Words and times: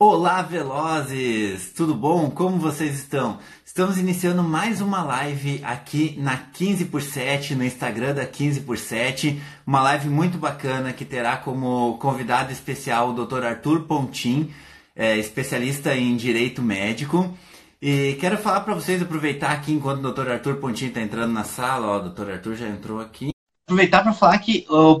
Olá, 0.00 0.42
velozes! 0.42 1.72
Tudo 1.72 1.92
bom? 1.92 2.30
Como 2.30 2.56
vocês 2.56 2.94
estão? 2.94 3.40
Estamos 3.64 3.98
iniciando 3.98 4.44
mais 4.44 4.80
uma 4.80 5.02
live 5.02 5.60
aqui 5.64 6.14
na 6.16 6.36
15 6.36 6.84
por 6.84 7.02
7, 7.02 7.56
no 7.56 7.64
Instagram 7.64 8.14
da 8.14 8.24
15 8.24 8.60
por 8.60 8.78
7. 8.78 9.42
Uma 9.66 9.82
live 9.82 10.08
muito 10.08 10.38
bacana 10.38 10.92
que 10.92 11.04
terá 11.04 11.36
como 11.36 11.98
convidado 11.98 12.52
especial 12.52 13.10
o 13.10 13.26
Dr. 13.26 13.42
Arthur 13.42 13.88
Pontin, 13.88 14.54
é, 14.94 15.16
especialista 15.18 15.92
em 15.96 16.16
direito 16.16 16.62
médico. 16.62 17.36
E 17.82 18.16
quero 18.20 18.38
falar 18.38 18.60
para 18.60 18.74
vocês, 18.74 19.02
aproveitar 19.02 19.50
aqui 19.50 19.72
enquanto 19.72 20.04
o 20.04 20.12
Dr. 20.12 20.30
Arthur 20.30 20.58
Pontin 20.58 20.86
está 20.86 21.00
entrando 21.00 21.32
na 21.32 21.42
sala, 21.42 21.88
ó, 21.88 21.96
o 21.96 22.08
Dr. 22.08 22.30
Arthur 22.34 22.54
já 22.54 22.68
entrou 22.68 23.00
aqui. 23.00 23.30
Aproveitar 23.66 24.04
para 24.04 24.12
falar 24.12 24.38
que 24.38 24.64
o 24.70 25.00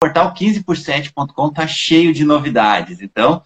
portal 0.00 0.32
15por7.com 0.32 1.48
está 1.48 1.66
cheio 1.66 2.14
de 2.14 2.24
novidades. 2.24 3.00
Então, 3.00 3.42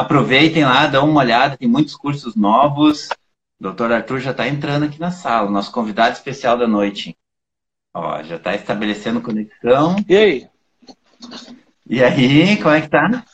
aproveitem 0.00 0.64
lá, 0.64 0.86
dão 0.86 1.08
uma 1.08 1.20
olhada, 1.20 1.56
tem 1.56 1.68
muitos 1.68 1.94
cursos 1.94 2.34
novos. 2.34 3.08
O 3.58 3.64
doutor 3.64 3.92
Arthur 3.92 4.20
já 4.20 4.30
está 4.30 4.46
entrando 4.46 4.84
aqui 4.84 5.00
na 5.00 5.10
sala, 5.10 5.50
nosso 5.50 5.72
convidado 5.72 6.14
especial 6.14 6.56
da 6.56 6.66
noite. 6.66 7.16
Ó, 7.94 8.22
já 8.22 8.36
está 8.36 8.54
estabelecendo 8.54 9.20
conexão. 9.20 9.96
E 10.08 10.16
aí? 10.16 10.48
E 11.88 12.02
aí, 12.02 12.56
como 12.58 12.74
é 12.74 12.80
que 12.80 12.88
tá? 12.88 13.24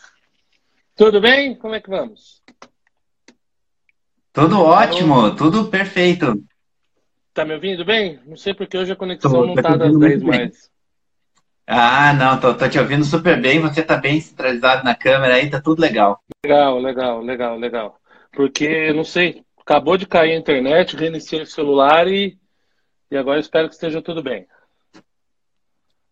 Tudo 0.96 1.20
bem? 1.20 1.54
Como 1.56 1.74
é 1.74 1.80
que 1.80 1.90
vamos? 1.90 2.42
Tudo 4.32 4.60
ótimo, 4.60 5.34
tudo 5.34 5.66
perfeito. 5.66 6.42
Tá 7.32 7.44
me 7.44 7.54
ouvindo 7.54 7.84
bem? 7.84 8.20
Não 8.24 8.36
sei 8.36 8.54
porque 8.54 8.78
hoje 8.78 8.92
a 8.92 8.96
conexão 8.96 9.30
tô, 9.30 9.46
não 9.46 9.54
tá 9.54 9.76
das 9.76 9.96
10 9.98 10.22
mais. 10.22 10.70
Ah, 11.66 12.12
não, 12.12 12.38
tô, 12.38 12.54
tô, 12.54 12.68
te 12.68 12.78
ouvindo 12.78 13.04
super 13.04 13.40
bem, 13.40 13.60
você 13.60 13.82
tá 13.82 13.96
bem 13.96 14.20
centralizado 14.20 14.84
na 14.84 14.94
câmera 14.94 15.34
aí, 15.34 15.48
tá 15.48 15.60
tudo 15.60 15.80
legal. 15.80 16.22
Legal, 16.44 16.78
legal, 16.78 17.20
legal, 17.22 17.58
legal. 17.58 18.00
Porque, 18.32 18.92
não 18.92 19.04
sei, 19.04 19.42
acabou 19.58 19.96
de 19.96 20.06
cair 20.06 20.32
a 20.32 20.38
internet, 20.38 20.96
reiniciei 20.96 21.42
o 21.42 21.46
celular 21.46 22.06
e, 22.06 22.38
e 23.10 23.16
agora 23.16 23.40
espero 23.40 23.68
que 23.68 23.74
esteja 23.74 24.02
tudo 24.02 24.22
bem. 24.22 24.46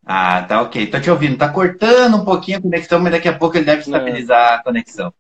Ah, 0.05 0.43
tá 0.43 0.63
ok. 0.63 0.91
Tô 0.91 1.01
te 1.01 1.11
ouvindo. 1.11 1.39
Tá 1.39 1.53
cortando 1.53 2.17
um 2.17 2.25
pouquinho 2.25 2.59
a 2.59 2.63
conexão, 2.63 2.99
mas 3.01 3.13
daqui 3.13 3.29
a 3.29 3.39
pouco 3.39 3.57
ele 3.57 3.67
deve 3.67 3.83
estabilizar 3.83 4.53
é. 4.53 4.55
a 4.57 4.63
conexão. 4.63 5.15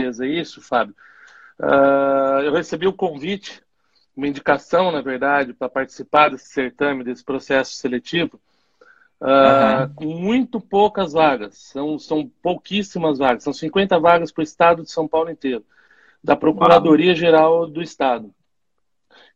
Beleza, 0.00 0.26
é 0.26 0.28
isso, 0.28 0.60
Fábio. 0.60 0.94
Uh, 1.60 2.42
eu 2.44 2.52
recebi 2.52 2.86
o 2.86 2.90
um 2.90 2.96
convite, 2.96 3.62
uma 4.16 4.26
indicação, 4.26 4.90
na 4.90 5.00
verdade, 5.00 5.52
para 5.52 5.68
participar 5.68 6.30
desse 6.30 6.48
certame, 6.48 7.04
desse 7.04 7.24
processo 7.24 7.72
seletivo, 7.74 8.40
uh, 9.20 9.92
com 9.94 10.06
muito 10.06 10.60
poucas 10.60 11.12
vagas. 11.12 11.58
São, 11.58 11.98
são 11.98 12.30
pouquíssimas 12.42 13.18
vagas. 13.18 13.42
São 13.42 13.52
50 13.52 13.98
vagas 13.98 14.32
para 14.32 14.40
o 14.40 14.44
estado 14.44 14.82
de 14.82 14.90
São 14.90 15.06
Paulo 15.06 15.30
inteiro 15.30 15.64
da 16.22 16.36
Procuradoria-Geral 16.36 17.66
do 17.66 17.82
Estado. 17.82 18.32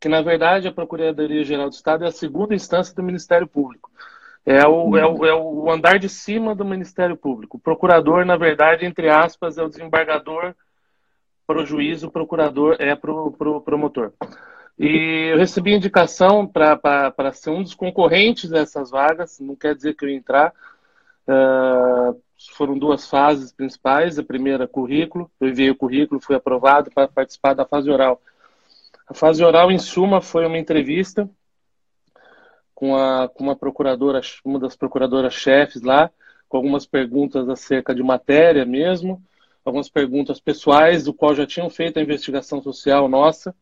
Que, 0.01 0.09
na 0.09 0.21
verdade, 0.21 0.67
a 0.67 0.73
Procuradoria-Geral 0.73 1.69
do 1.69 1.75
Estado 1.75 2.05
é 2.05 2.09
a 2.09 2.13
segunda 2.13 2.55
instância 2.55 2.95
do 2.95 3.03
Ministério 3.03 3.47
Público. 3.47 3.91
É 4.45 4.67
o, 4.67 4.97
é, 4.97 5.07
o, 5.07 5.25
é 5.25 5.35
o 5.35 5.71
andar 5.71 6.01
de 6.01 6.09
cima 6.09 6.55
do 6.55 6.65
Ministério 6.65 7.17
Público. 7.17 7.57
O 7.57 7.61
procurador, 7.61 8.25
na 8.25 8.37
verdade, 8.37 8.85
entre 8.85 9.09
aspas, 9.09 9.57
é 9.57 9.63
o 9.63 9.69
desembargador 9.69 10.55
para 11.47 11.63
o 11.63 11.67
juiz, 11.67 12.03
o 12.03 12.11
procurador 12.11 12.77
é 12.81 12.97
para 12.97 13.13
o 13.13 13.31
pro, 13.31 13.61
promotor. 13.61 14.13
E 14.85 15.31
eu 15.31 15.39
recebi 15.39 15.73
indicação 15.73 16.45
para 16.45 17.33
ser 17.33 17.51
um 17.51 17.63
dos 17.63 17.73
concorrentes 17.73 18.51
dessas 18.51 18.91
vagas, 18.91 19.39
não 19.39 19.55
quer 19.55 19.77
dizer 19.77 19.95
que 19.95 20.05
eu 20.05 20.09
ia 20.09 20.17
entrar. 20.17 20.53
Uh, 21.25 22.21
foram 22.51 22.77
duas 22.77 23.09
fases 23.09 23.53
principais. 23.53 24.19
A 24.19 24.25
primeira, 24.25 24.67
currículo. 24.67 25.31
Eu 25.41 25.51
enviei 25.51 25.71
o 25.71 25.77
currículo, 25.77 26.21
fui 26.21 26.35
aprovado 26.35 26.91
para 26.91 27.07
participar 27.07 27.55
da 27.55 27.65
fase 27.65 27.89
oral. 27.89 28.21
A 29.07 29.15
fase 29.15 29.45
oral, 29.45 29.71
em 29.71 29.79
suma, 29.79 30.21
foi 30.21 30.45
uma 30.45 30.59
entrevista 30.59 31.31
com, 32.75 32.97
a, 32.97 33.29
com 33.29 33.45
uma 33.45 33.55
procuradora, 33.55 34.21
uma 34.45 34.59
das 34.59 34.75
procuradoras-chefes 34.75 35.83
lá, 35.83 36.11
com 36.49 36.57
algumas 36.57 36.87
perguntas 36.87 37.49
acerca 37.49 37.95
de 37.95 38.03
matéria 38.03 38.65
mesmo, 38.65 39.23
algumas 39.65 39.89
perguntas 39.89 40.41
pessoais, 40.41 41.05
do 41.05 41.15
qual 41.15 41.37
já 41.37 41.47
tinham 41.47 41.71
feito 41.71 42.01
a 42.01 42.03
investigação 42.03 42.61
social 42.61 43.09
nossa, 43.09 43.55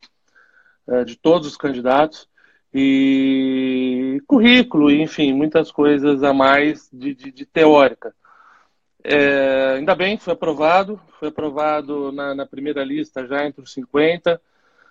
de 1.04 1.16
todos 1.16 1.46
os 1.46 1.56
candidatos, 1.56 2.28
e 2.72 4.22
currículo, 4.26 4.90
enfim, 4.90 5.32
muitas 5.32 5.72
coisas 5.72 6.22
a 6.22 6.32
mais 6.32 6.88
de, 6.92 7.14
de, 7.14 7.32
de 7.32 7.44
teórica. 7.44 8.14
É, 9.02 9.74
ainda 9.76 9.94
bem, 9.94 10.18
foi 10.18 10.34
aprovado, 10.34 11.00
foi 11.18 11.28
aprovado 11.28 12.12
na, 12.12 12.34
na, 12.34 12.46
primeira 12.46 12.84
lista 12.84 13.26
já 13.26 13.44
entre 13.44 13.62
os 13.62 13.72
50. 13.72 14.40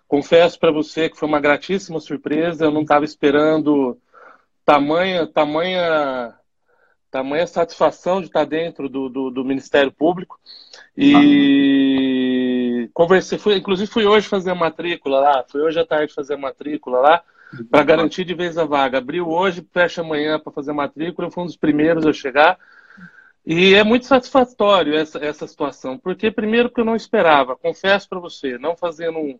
Confesso 0.07 0.59
para 0.59 0.71
você 0.71 1.09
que 1.09 1.17
foi 1.17 1.27
uma 1.27 1.39
gratíssima 1.39 1.99
surpresa, 1.99 2.65
eu 2.65 2.71
não 2.71 2.81
estava 2.81 3.05
esperando 3.05 3.97
tamanha, 4.65 5.27
tamanha, 5.27 6.33
tamanha 7.11 7.47
satisfação 7.47 8.21
de 8.21 8.27
estar 8.27 8.45
dentro 8.45 8.87
do, 8.87 9.09
do, 9.09 9.29
do 9.29 9.43
Ministério 9.43 9.91
Público. 9.91 10.39
E 10.97 12.85
ah. 12.87 12.91
conversei, 12.93 13.37
fui, 13.37 13.55
inclusive 13.55 13.89
fui 13.89 14.05
hoje 14.05 14.27
fazer 14.27 14.51
a 14.51 14.55
matrícula 14.55 15.19
lá, 15.19 15.45
fui 15.47 15.61
hoje 15.61 15.79
à 15.79 15.85
tarde 15.85 16.13
fazer 16.13 16.35
a 16.35 16.37
matrícula 16.37 16.99
lá, 16.99 17.23
para 17.69 17.83
garantir 17.83 18.23
de 18.25 18.33
vez 18.33 18.57
a 18.57 18.65
vaga. 18.65 18.97
Abriu 18.97 19.27
hoje, 19.27 19.65
fecha 19.71 20.01
amanhã 20.01 20.39
para 20.39 20.51
fazer 20.51 20.71
a 20.71 20.75
matrícula, 20.75 21.27
eu 21.27 21.31
fui 21.31 21.43
um 21.43 21.47
dos 21.47 21.57
primeiros 21.57 22.05
a 22.05 22.13
chegar. 22.13 22.57
E 23.45 23.73
é 23.73 23.83
muito 23.83 24.05
satisfatório 24.05 24.95
essa, 24.95 25.17
essa 25.17 25.47
situação, 25.47 25.97
porque 25.97 26.29
primeiro 26.29 26.69
que 26.69 26.81
eu 26.81 26.85
não 26.85 26.95
esperava, 26.95 27.55
confesso 27.55 28.07
para 28.07 28.19
você, 28.19 28.59
não 28.59 28.75
fazendo 28.75 29.17
um, 29.17 29.39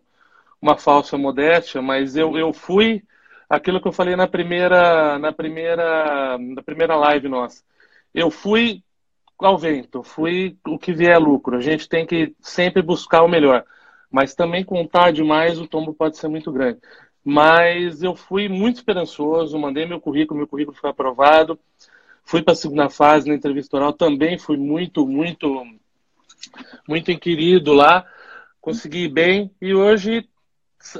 uma 0.60 0.76
falsa 0.76 1.16
modéstia, 1.16 1.80
mas 1.80 2.16
eu, 2.16 2.36
eu 2.36 2.52
fui 2.52 3.04
aquilo 3.50 3.80
que 3.80 3.88
eu 3.88 3.92
falei 3.92 4.14
na 4.14 4.28
primeira, 4.28 5.18
na 5.18 5.32
primeira, 5.32 6.38
na 6.38 6.62
primeira 6.62 6.94
live 6.94 7.28
nossa. 7.28 7.64
Eu 8.14 8.30
fui 8.30 8.84
ao 9.36 9.58
vento, 9.58 10.04
fui 10.04 10.56
o 10.66 10.78
que 10.78 10.92
vier 10.92 11.18
lucro. 11.18 11.56
A 11.56 11.60
gente 11.60 11.88
tem 11.88 12.06
que 12.06 12.34
sempre 12.40 12.80
buscar 12.80 13.22
o 13.22 13.28
melhor, 13.28 13.64
mas 14.08 14.34
também 14.36 14.64
contar 14.64 15.12
demais 15.12 15.58
o 15.58 15.66
tombo 15.66 15.92
pode 15.92 16.16
ser 16.16 16.28
muito 16.28 16.52
grande. 16.52 16.78
Mas 17.24 18.02
eu 18.02 18.14
fui 18.14 18.48
muito 18.48 18.76
esperançoso, 18.76 19.58
mandei 19.58 19.84
meu 19.84 20.00
currículo, 20.00 20.38
meu 20.38 20.46
currículo 20.46 20.76
foi 20.76 20.90
aprovado. 20.90 21.58
Fui 22.24 22.42
para 22.42 22.52
a 22.52 22.56
segunda 22.56 22.88
fase 22.88 23.28
na 23.28 23.34
entrevista 23.34 23.76
oral, 23.76 23.92
também 23.92 24.38
fui 24.38 24.56
muito, 24.56 25.04
muito, 25.06 25.66
muito 26.86 27.10
inquirido 27.10 27.72
lá. 27.72 28.06
Consegui 28.60 29.08
bem 29.08 29.50
e 29.60 29.74
hoje, 29.74 30.28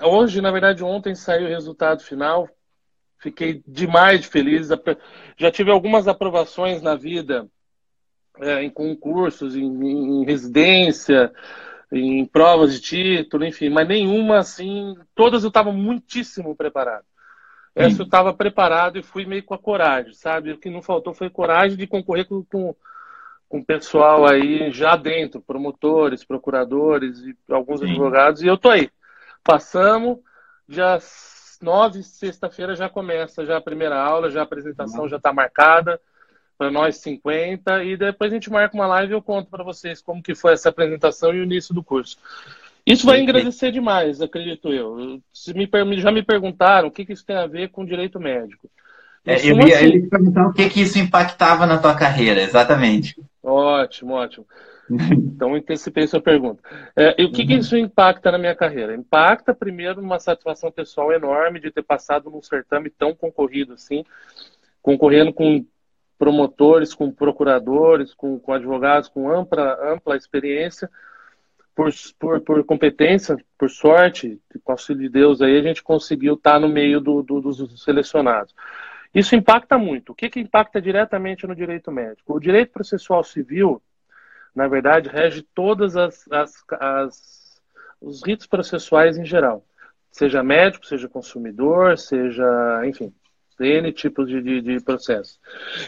hoje 0.03 0.41
na 0.41 0.51
verdade 0.51 0.85
ontem 0.85 1.15
saiu 1.15 1.47
o 1.47 1.51
resultado 1.51 2.03
final. 2.03 2.49
Fiquei 3.19 3.63
demais 3.67 4.21
de 4.21 4.29
feliz. 4.29 4.69
Já 5.37 5.51
tive 5.51 5.71
algumas 5.71 6.09
aprovações 6.09 6.81
na 6.81 6.95
vida 6.95 7.47
é, 8.39 8.63
em 8.63 8.71
concursos, 8.71 9.55
em, 9.55 9.65
em 9.65 10.25
residência, 10.25 11.31
em 11.93 12.25
provas 12.25 12.73
de 12.73 12.81
título, 12.81 13.45
enfim, 13.45 13.69
mas 13.69 13.87
nenhuma 13.87 14.39
assim. 14.39 14.97
Todas 15.15 15.43
eu 15.43 15.49
estava 15.49 15.73
muitíssimo 15.73 16.57
preparado. 16.57 17.05
Essa 17.75 18.03
eu 18.03 18.05
estava 18.05 18.35
preparado 18.35 18.99
e 18.99 19.03
fui 19.03 19.25
meio 19.25 19.45
com 19.45 19.55
a 19.55 19.59
coragem, 19.59 20.13
sabe? 20.13 20.53
O 20.53 20.59
que 20.59 20.69
não 20.69 20.83
faltou 20.83 21.15
foi 21.15 21.31
coragem 21.31 21.77
de 21.77 21.87
concorrer 21.87 22.27
com, 22.27 22.45
com, 22.45 22.75
com 23.49 23.59
o 23.59 23.65
pessoal 23.65 24.27
aí 24.27 24.71
já 24.73 24.97
dentro, 24.97 25.41
promotores, 25.41 26.25
procuradores 26.25 27.21
e 27.21 27.37
alguns 27.49 27.81
Sim. 27.81 27.91
advogados, 27.91 28.43
e 28.43 28.47
eu 28.47 28.59
tô 28.59 28.71
aí. 28.71 28.91
Passamos, 29.43 30.19
já 30.69 30.99
nove, 31.61 32.03
sexta-feira 32.03 32.75
já 32.75 32.89
começa 32.89 33.45
já 33.45 33.57
a 33.57 33.61
primeira 33.61 34.01
aula, 34.01 34.31
já 34.31 34.41
a 34.41 34.45
apresentação 34.45 35.03
uhum. 35.03 35.09
já 35.09 35.17
está 35.17 35.33
marcada 35.33 36.01
para 36.57 36.71
nós 36.71 36.97
50 36.99 37.85
e 37.85 37.97
depois 37.97 38.31
a 38.31 38.35
gente 38.35 38.51
marca 38.51 38.75
uma 38.75 38.87
live 38.87 39.13
e 39.13 39.17
eu 39.17 39.23
conto 39.23 39.51
para 39.51 39.65
vocês 39.65 40.03
como 40.03 40.23
que 40.23 40.35
foi 40.35 40.53
essa 40.53 40.69
apresentação 40.69 41.35
e 41.35 41.41
o 41.41 41.45
início 41.45 41.75
do 41.75 41.83
curso. 41.83 42.19
Isso 42.85 43.07
vai 43.07 43.21
engrandecer 43.21 43.73
demais, 43.73 44.21
acredito 44.21 44.73
eu. 44.73 45.21
Se 45.33 45.55
me, 45.55 45.69
já 45.99 46.11
me 46.11 46.23
perguntaram 46.23 46.89
o 46.89 46.91
que, 46.91 47.05
que 47.05 47.13
isso 47.13 47.25
tem 47.25 47.37
a 47.37 47.47
ver 47.47 47.69
com 47.69 47.85
direito 47.85 48.19
médico. 48.19 48.69
É, 49.25 49.37
eu 49.47 49.57
ia, 49.61 49.77
assim... 49.77 50.09
perguntar 50.09 50.49
o 50.49 50.53
que, 50.53 50.69
que 50.69 50.81
isso 50.81 50.99
impactava 50.99 51.67
na 51.67 51.79
tua 51.79 51.95
carreira, 51.95 52.43
exatamente. 52.43 53.17
Ótimo, 53.43 54.15
ótimo. 54.15 54.47
Então, 55.41 55.55
antecipei 55.55 56.07
sua 56.07 56.21
pergunta. 56.21 56.63
É, 56.95 57.15
e 57.21 57.25
o 57.25 57.33
que, 57.33 57.43
uhum. 57.43 57.49
que 57.49 57.55
isso 57.55 57.77
impacta 57.77 58.31
na 58.31 58.37
minha 58.37 58.55
carreira? 58.55 58.95
Impacta, 58.95 59.55
primeiro, 59.55 60.01
uma 60.01 60.19
satisfação 60.19 60.71
pessoal 60.71 61.13
enorme 61.13 61.59
de 61.59 61.71
ter 61.71 61.83
passado 61.83 62.31
num 62.31 62.43
certame 62.43 62.91
tão 62.91 63.15
concorrido 63.15 63.73
assim, 63.73 64.05
concorrendo 64.83 65.33
com 65.33 65.65
promotores, 66.19 66.93
com 66.93 67.11
procuradores, 67.11 68.13
com, 68.13 68.39
com 68.39 68.53
advogados 68.53 69.09
com 69.09 69.31
ampla, 69.31 69.79
ampla 69.91 70.17
experiência, 70.17 70.91
por, 71.75 71.91
por, 72.19 72.41
por 72.43 72.65
competência, 72.65 73.39
por 73.59 73.71
sorte, 73.71 74.39
com 74.63 74.73
auxílio 74.73 75.03
de 75.03 75.09
Deus, 75.09 75.41
aí 75.41 75.59
a 75.59 75.63
gente 75.63 75.83
conseguiu 75.83 76.35
estar 76.35 76.61
no 76.61 76.69
meio 76.69 77.01
do, 77.01 77.23
do, 77.23 77.41
dos 77.41 77.83
selecionados. 77.83 78.55
Isso 79.15 79.35
impacta 79.35 79.79
muito. 79.79 80.13
O 80.13 80.15
que, 80.15 80.29
que 80.29 80.41
impacta 80.41 80.81
diretamente 80.81 81.47
no 81.47 81.57
direito 81.57 81.91
médico? 81.91 82.35
O 82.35 82.41
direito 82.41 82.71
processual 82.71 83.25
civil, 83.25 83.83
na 84.55 84.69
verdade, 84.69 85.09
rege 85.09 85.43
todas 85.55 85.97
as, 85.97 86.25
as, 86.31 86.53
as 86.73 87.41
os 88.01 88.23
ritos 88.25 88.47
processuais 88.47 89.19
em 89.19 89.25
geral, 89.25 89.65
seja 90.11 90.43
médico, 90.43 90.87
seja 90.87 91.09
consumidor, 91.09 91.99
seja, 91.99 92.83
enfim, 92.87 93.13
N 93.61 93.93
tipos 93.93 94.27
de, 94.27 94.41
de, 94.41 94.61
de 94.63 94.81
processos. 94.81 95.39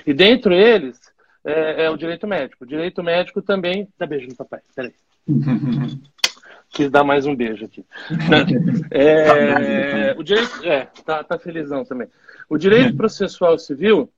E 0.07 0.13
dentro 0.13 0.53
eles 0.53 1.01
é, 1.45 1.85
é, 1.85 1.91
o 1.91 1.97
direito 1.97 2.27
médico. 2.27 2.65
O 2.65 2.67
direito 2.67 3.03
médico 3.03 3.41
também. 3.41 3.89
Dá 3.99 4.07
beijo 4.07 4.29
no 4.29 4.37
papai, 4.37 4.61
peraí. 4.75 4.93
Quis 6.71 6.91
dar 6.91 7.05
mais 7.05 7.27
um 7.27 7.35
beijo 7.35 7.65
aqui. 7.65 7.85
É, 8.91 10.15
o 10.17 10.23
direito. 10.23 10.65
É, 10.65 10.87
tá, 11.05 11.25
tá 11.25 11.39
felizão 11.39 11.85
também. 11.85 12.09
O 12.49 12.59
direito 12.59 12.97
processual 12.97 13.59
civil 13.59 14.11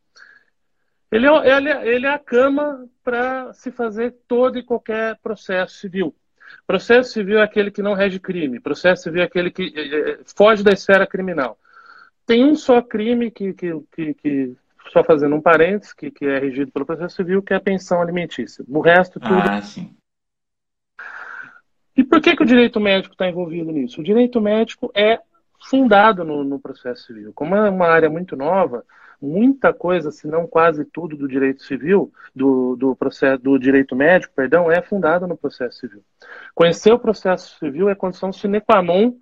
ele 1.11 1.27
é, 1.27 1.57
ele, 1.57 1.69
é, 1.69 1.95
ele 1.95 2.07
é 2.07 2.11
a 2.11 2.19
cama 2.19 2.89
para 3.03 3.53
se 3.53 3.71
fazer 3.71 4.15
todo 4.27 4.59
e 4.59 4.63
qualquer 4.63 5.17
processo 5.23 5.77
civil. 5.77 6.15
Processo 6.67 7.13
civil 7.13 7.39
é 7.39 7.43
aquele 7.43 7.71
que 7.71 7.83
não 7.83 7.95
rege 7.95 8.19
crime. 8.19 8.61
Processo 8.61 9.05
civil 9.05 9.23
é 9.23 9.25
aquele 9.25 9.51
que 9.51 9.73
é, 9.77 10.21
foge 10.37 10.63
da 10.63 10.73
esfera 10.73 11.07
criminal. 11.07 11.59
Tem 12.27 12.45
um 12.45 12.55
só 12.55 12.81
crime 12.81 13.31
que, 13.31 13.53
que, 13.53 13.73
que, 13.93 14.15
que 14.15 14.57
só 14.91 15.05
fazendo 15.05 15.37
um 15.37 15.41
parênteses, 15.41 15.93
que, 15.93 16.11
que 16.11 16.25
é 16.25 16.39
regido 16.39 16.73
pelo 16.73 16.87
processo 16.87 17.17
civil, 17.17 17.43
que 17.43 17.53
é 17.53 17.57
a 17.57 17.61
pensão 17.61 18.01
alimentícia. 18.01 18.65
O 18.69 18.81
resto 18.81 19.21
tudo. 19.21 19.35
Ah, 19.35 19.61
sim. 19.61 19.95
E 21.97 22.03
por 22.03 22.21
que, 22.21 22.35
que 22.35 22.43
o 22.43 22.47
direito 22.47 22.81
médico 22.81 23.15
está 23.15 23.29
envolvido 23.29 23.71
nisso? 23.71 24.01
O 24.01 24.05
direito 24.05 24.41
médico 24.41 24.91
é 24.95 25.21
fundado 25.69 26.25
no, 26.25 26.43
no 26.43 26.59
processo 26.59 27.07
civil. 27.07 27.33
Como 27.33 27.55
é 27.55 27.71
uma 27.71 27.87
área 27.87 28.11
muito 28.11 28.37
nova, 28.37 28.85
muita 29.21 29.73
coisa, 29.73 30.11
se 30.11 30.27
não 30.27 30.47
quase 30.47 30.85
tudo 30.85 31.17
do 31.17 31.29
direito 31.29 31.63
civil, 31.63 32.13
do, 32.35 32.77
do 32.77 32.97
processo 32.97 33.43
do 33.43 33.59
direito 33.59 33.95
médico, 33.95 34.35
perdão, 34.35 34.71
é 34.71 34.83
fundado 34.83 35.27
no 35.27 35.37
processo 35.37 35.79
civil. 35.79 36.03
Conhecer 36.55 36.93
o 36.93 36.99
processo 36.99 37.59
civil 37.59 37.89
é 37.89 37.95
condição 37.95 38.33
sine 38.33 38.61
qua 38.61 38.83
non 38.83 39.15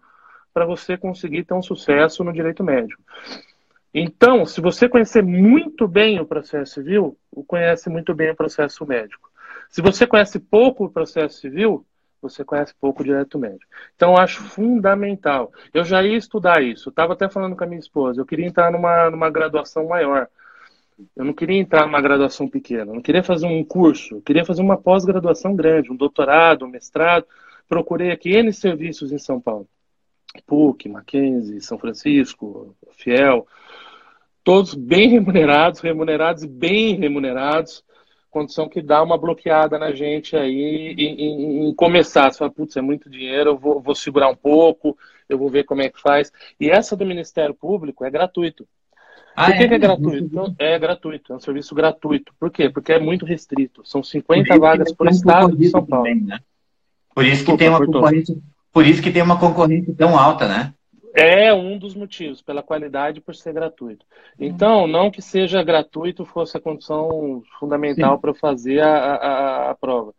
para 0.52 0.66
você 0.66 0.96
conseguir 0.96 1.44
ter 1.44 1.54
um 1.54 1.62
sucesso 1.62 2.22
no 2.22 2.32
direito 2.32 2.62
médico. 2.62 3.02
Então, 3.94 4.46
se 4.46 4.60
você 4.60 4.88
conhecer 4.88 5.22
muito 5.22 5.86
bem 5.86 6.18
o 6.20 6.26
processo 6.26 6.74
civil, 6.74 7.16
conhece 7.46 7.90
muito 7.90 8.14
bem 8.14 8.30
o 8.30 8.36
processo 8.36 8.86
médico. 8.86 9.30
Se 9.68 9.82
você 9.82 10.06
conhece 10.06 10.38
pouco 10.38 10.84
o 10.84 10.90
processo 10.90 11.38
civil, 11.38 11.84
você 12.22 12.44
conhece 12.44 12.72
pouco 12.80 13.02
o 13.02 13.04
direito 13.04 13.38
médico. 13.38 13.66
Então, 13.96 14.12
eu 14.12 14.18
acho 14.18 14.42
fundamental. 14.42 15.52
Eu 15.74 15.84
já 15.84 16.02
ia 16.02 16.16
estudar 16.16 16.62
isso. 16.62 16.88
Estava 16.88 17.12
até 17.14 17.28
falando 17.28 17.56
com 17.56 17.64
a 17.64 17.66
minha 17.66 17.80
esposa. 17.80 18.20
Eu 18.20 18.26
queria 18.26 18.46
entrar 18.46 18.70
numa, 18.70 19.10
numa 19.10 19.28
graduação 19.28 19.88
maior. 19.88 20.28
Eu 21.16 21.24
não 21.24 21.32
queria 21.32 21.58
entrar 21.58 21.84
numa 21.84 22.00
graduação 22.00 22.48
pequena. 22.48 22.92
Eu 22.92 22.94
não 22.94 23.02
queria 23.02 23.22
fazer 23.22 23.46
um 23.46 23.64
curso. 23.64 24.16
Eu 24.16 24.22
queria 24.22 24.44
fazer 24.44 24.62
uma 24.62 24.76
pós-graduação 24.76 25.56
grande, 25.56 25.90
um 25.90 25.96
doutorado, 25.96 26.64
um 26.64 26.68
mestrado. 26.68 27.26
Procurei 27.68 28.12
aqui 28.12 28.30
N 28.30 28.52
serviços 28.52 29.12
em 29.12 29.18
São 29.18 29.40
Paulo. 29.40 29.68
PUC, 30.46 30.88
Mackenzie, 30.88 31.60
São 31.60 31.78
Francisco, 31.78 32.76
Fiel. 32.92 33.46
Todos 34.44 34.74
bem 34.74 35.08
remunerados, 35.08 35.80
remunerados 35.80 36.42
e 36.44 36.48
bem 36.48 36.94
remunerados 36.94 37.84
condição 38.32 38.68
que 38.68 38.80
dá 38.80 39.02
uma 39.02 39.18
bloqueada 39.18 39.78
na 39.78 39.92
gente 39.92 40.34
aí 40.34 40.94
em, 40.98 41.20
em, 41.20 41.68
em 41.68 41.74
começar. 41.74 42.32
Você 42.32 42.38
fala, 42.38 42.50
putz, 42.50 42.76
é 42.76 42.80
muito 42.80 43.08
dinheiro, 43.08 43.50
eu 43.50 43.58
vou, 43.58 43.80
vou, 43.80 43.94
segurar 43.94 44.28
um 44.28 44.34
pouco, 44.34 44.96
eu 45.28 45.38
vou 45.38 45.50
ver 45.50 45.64
como 45.64 45.82
é 45.82 45.90
que 45.90 46.00
faz. 46.00 46.32
E 46.58 46.70
essa 46.70 46.96
do 46.96 47.06
Ministério 47.06 47.54
Público 47.54 48.04
é 48.04 48.10
gratuito. 48.10 48.66
Ah, 49.36 49.46
Por 49.46 49.56
que 49.56 49.62
é, 49.62 49.68
que 49.68 49.74
é 49.74 49.78
gratuito? 49.78 50.24
Então, 50.24 50.54
é 50.58 50.78
gratuito, 50.78 51.32
é 51.32 51.36
um 51.36 51.40
serviço 51.40 51.74
gratuito. 51.74 52.34
Por 52.40 52.50
quê? 52.50 52.68
Porque 52.68 52.92
é 52.92 52.98
muito 52.98 53.24
restrito. 53.24 53.82
São 53.84 54.02
50 54.02 54.58
vagas 54.58 54.92
por 54.92 55.08
estado 55.08 55.56
de 55.56 55.68
São 55.68 55.84
Paulo. 55.84 56.04
Também, 56.04 56.22
né? 56.22 56.40
Por 57.14 57.24
isso 57.24 57.44
que 57.44 57.52
Desculpa, 57.52 57.58
tem 57.58 57.68
uma 57.68 57.84
concorrência, 57.84 58.36
por 58.72 58.86
isso 58.86 59.02
que 59.02 59.10
tem 59.10 59.22
uma 59.22 59.38
concorrência 59.38 59.94
tão 59.94 60.18
alta, 60.18 60.48
né? 60.48 60.72
É 61.14 61.52
um 61.52 61.76
dos 61.76 61.94
motivos, 61.94 62.40
pela 62.40 62.62
qualidade 62.62 63.20
por 63.20 63.34
ser 63.34 63.52
gratuito. 63.52 64.06
Então, 64.38 64.86
não 64.86 65.10
que 65.10 65.20
seja 65.20 65.62
gratuito 65.62 66.24
fosse 66.24 66.56
a 66.56 66.60
condição 66.60 67.42
fundamental 67.58 68.18
para 68.18 68.32
fazer 68.32 68.80
a, 68.80 69.14
a, 69.14 69.70
a, 69.70 69.74
prova. 69.74 70.14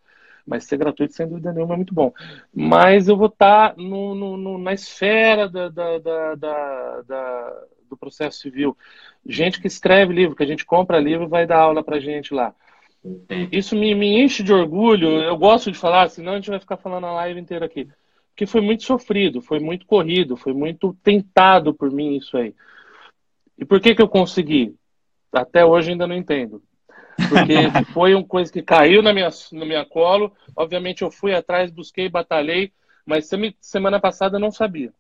Mas 0.46 0.66
ser 0.66 0.78
gratuito, 0.78 1.14
sem 1.14 1.28
dúvida 1.28 1.52
nenhuma, 1.52 1.74
é 1.74 1.78
muito 1.78 1.96
bom. 1.96 2.14
Mas 2.54 3.08
eu 3.08 3.18
vou 3.18 3.28
estar 3.28 3.70
tá 3.70 3.82
no, 3.82 4.14
no, 4.14 4.38
no, 4.38 4.58
na 4.60 4.74
esfera 4.74 5.50
da, 5.50 5.70
da, 5.70 5.98
da, 5.98 7.02
da, 7.02 7.64
do 7.90 7.98
processo 7.98 8.40
civil. 8.40 8.78
Gente 9.26 9.60
que 9.60 9.68
escreve 9.68 10.14
livro, 10.14 10.36
que 10.36 10.44
a 10.44 10.48
gente 10.48 10.66
compra 10.66 11.00
livro 11.00 11.26
e 11.26 11.30
vai 11.30 11.48
dar 11.48 11.60
aula 11.60 11.84
para 11.84 12.00
gente 12.00 12.36
lá. 12.36 12.54
Isso 13.52 13.76
me, 13.76 13.96
me 13.96 14.22
enche 14.22 14.44
de 14.44 14.54
orgulho. 14.54 15.08
Eu 15.22 15.38
gosto 15.38 15.72
de 15.72 15.78
falar, 15.78 16.08
senão 16.10 16.34
a 16.34 16.36
gente 16.36 16.52
vai 16.52 16.60
ficar 16.60 16.78
falando 16.78 17.08
a 17.08 17.14
live 17.14 17.40
inteira 17.40 17.66
aqui 17.66 17.90
que 18.36 18.46
foi 18.46 18.62
muito 18.62 18.84
sofrido, 18.84 19.42
foi 19.42 19.60
muito 19.60 19.86
corrido, 19.86 20.36
foi 20.36 20.54
muito 20.54 20.96
tentado 21.04 21.74
por 21.74 21.92
mim 21.92 22.18
isso 22.18 22.38
aí. 22.38 22.54
E 23.58 23.66
por 23.66 23.80
que 23.80 23.94
que 23.94 24.02
eu 24.02 24.08
consegui? 24.08 24.76
Até 25.32 25.66
hoje 25.66 25.92
ainda 25.92 26.08
não 26.08 26.16
entendo. 26.16 26.62
Porque 27.30 27.54
foi 27.94 28.16
uma 28.16 28.26
coisa 28.26 28.52
que 28.52 28.62
caiu 28.62 29.02
na 29.02 29.14
minha, 29.14 29.30
no 29.52 29.66
minha 29.66 29.86
colo. 29.86 30.32
Obviamente 30.56 31.04
eu 31.04 31.12
fui 31.12 31.34
atrás, 31.34 31.72
busquei, 31.72 32.10
batalhei, 32.10 32.72
mas 33.06 33.30
semana 33.62 34.00
passada 34.00 34.38
eu 34.38 34.42
não 34.42 34.52
sabia 34.52 34.92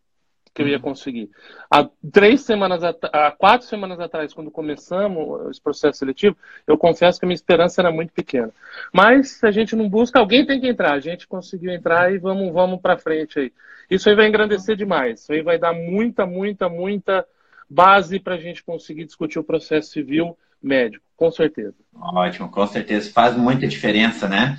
que 0.54 0.62
eu 0.62 0.68
ia 0.68 0.76
uhum. 0.78 0.82
conseguir. 0.82 1.30
Há 1.70 1.90
três 2.12 2.42
semanas, 2.42 2.84
há 2.84 3.32
quatro 3.32 3.68
semanas 3.68 4.00
atrás, 4.00 4.34
quando 4.34 4.52
começamos 4.52 5.50
esse 5.50 5.62
processo 5.62 6.00
seletivo, 6.00 6.38
eu 6.68 6.78
confesso 6.78 7.20
que 7.20 7.26
a 7.26 7.28
minha 7.28 7.36
esperança 7.36 7.82
era 7.82 7.92
muito 7.92 8.14
pequena. 8.14 8.52
Mas 8.92 9.44
a 9.44 9.52
gente 9.52 9.76
não 9.76 9.90
busca, 9.90 10.20
alguém 10.20 10.46
tem 10.46 10.62
que 10.62 10.68
entrar. 10.68 10.94
A 10.94 11.00
gente 11.00 11.28
conseguiu 11.28 11.72
entrar 11.72 12.14
e 12.14 12.20
vamos, 12.20 12.54
vamos 12.54 12.80
para 12.80 12.98
frente 12.98 13.40
aí. 13.40 13.54
Isso 13.90 14.08
aí 14.10 14.16
vai 14.16 14.28
engrandecer 14.28 14.76
demais. 14.76 15.22
Isso 15.22 15.34
aí 15.34 15.42
vai 15.42 15.58
dar 15.58 15.74
muita, 15.74 16.26
muita, 16.26 16.70
muita 16.70 17.26
base 17.70 18.20
para 18.20 18.36
a 18.36 18.40
gente 18.40 18.64
conseguir 18.64 19.06
discutir 19.06 19.40
o 19.40 19.44
processo 19.44 19.90
civil 19.90 20.38
médico, 20.62 21.04
com 21.18 21.32
certeza. 21.32 21.76
Ótimo, 21.94 22.50
com 22.50 22.66
certeza. 22.68 23.12
Faz 23.12 23.36
muita 23.36 23.68
diferença, 23.68 24.30
né? 24.30 24.58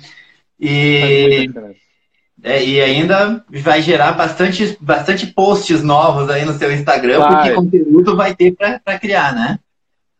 E... 0.59 1.49
É, 2.43 2.63
e 2.63 2.81
ainda 2.81 3.43
vai 3.49 3.81
gerar 3.81 4.11
bastante, 4.11 4.77
bastante 4.79 5.27
posts 5.27 5.81
novos 5.81 6.29
aí 6.29 6.45
no 6.45 6.53
seu 6.53 6.71
Instagram, 6.71 7.19
vai. 7.19 7.31
porque 7.31 7.53
conteúdo 7.53 8.15
vai 8.15 8.35
ter 8.35 8.55
para 8.55 8.99
criar, 8.99 9.33
né? 9.33 9.59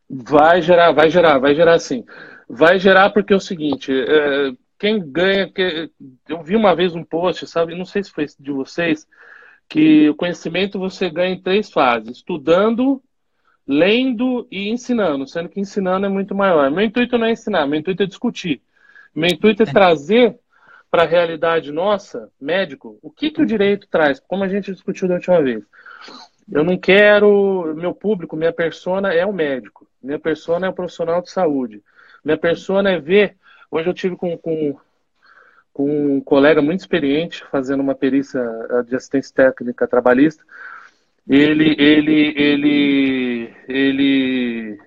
Vai 0.09 0.61
gerar, 0.61 0.91
vai 0.91 1.09
gerar, 1.09 1.37
vai 1.39 1.55
gerar 1.55 1.77
sim. 1.79 2.03
Vai 2.47 2.79
gerar 2.79 3.09
porque 3.09 3.33
é 3.33 3.35
o 3.35 3.39
seguinte, 3.39 3.91
é, 3.91 4.51
quem 4.77 4.99
ganha. 4.99 5.51
Que, 5.51 5.89
eu 6.29 6.43
vi 6.43 6.55
uma 6.55 6.75
vez 6.75 6.95
um 6.95 7.03
post, 7.03 7.47
sabe? 7.47 7.75
Não 7.75 7.85
sei 7.85 8.03
se 8.03 8.11
foi 8.11 8.25
de 8.39 8.51
vocês, 8.51 9.07
que 9.67 10.09
o 10.09 10.15
conhecimento 10.15 10.79
você 10.79 11.09
ganha 11.09 11.33
em 11.33 11.41
três 11.41 11.71
fases: 11.71 12.17
estudando, 12.17 13.01
lendo 13.67 14.47
e 14.51 14.69
ensinando, 14.69 15.27
sendo 15.27 15.49
que 15.49 15.59
ensinando 15.59 16.05
é 16.05 16.09
muito 16.09 16.35
maior. 16.35 16.69
Meu 16.69 16.85
intuito 16.85 17.17
não 17.17 17.27
é 17.27 17.31
ensinar, 17.31 17.65
meu 17.65 17.79
intuito 17.79 18.03
é 18.03 18.05
discutir. 18.05 18.61
Meu 19.13 19.29
intuito 19.29 19.63
é, 19.63 19.65
é. 19.67 19.71
trazer 19.71 20.39
para 20.95 21.03
a 21.03 21.07
realidade 21.07 21.73
nossa, 21.73 22.31
médico, 22.39 22.97
o 23.01 23.11
que, 23.11 23.29
que 23.29 23.41
o 23.41 23.45
direito 23.45 23.85
traz? 23.85 24.17
Como 24.17 24.45
a 24.45 24.47
gente 24.47 24.71
discutiu 24.71 25.09
da 25.09 25.15
última 25.15 25.41
vez. 25.41 25.61
Eu 26.49 26.63
não 26.63 26.77
quero. 26.77 27.75
Meu 27.75 27.93
público, 27.93 28.37
minha 28.37 28.53
persona 28.53 29.13
é 29.13 29.25
o 29.25 29.33
médico. 29.33 29.85
Minha 30.01 30.17
persona 30.17 30.67
é 30.67 30.69
o 30.69 30.73
profissional 30.73 31.21
de 31.21 31.29
saúde. 31.29 31.83
Minha 32.23 32.37
persona 32.37 32.91
é 32.91 32.97
ver. 32.97 33.35
Hoje 33.69 33.89
eu 33.89 33.93
tive 33.93 34.15
com, 34.15 34.37
com, 34.37 34.79
com 35.73 36.15
um 36.15 36.21
colega 36.21 36.61
muito 36.61 36.79
experiente 36.79 37.43
fazendo 37.51 37.81
uma 37.81 37.93
perícia 37.93 38.41
de 38.87 38.95
assistência 38.95 39.35
técnica 39.35 39.89
trabalhista. 39.89 40.45
Ele, 41.27 41.75
ele, 41.77 42.33
ele, 42.37 43.53
ele, 43.67 44.79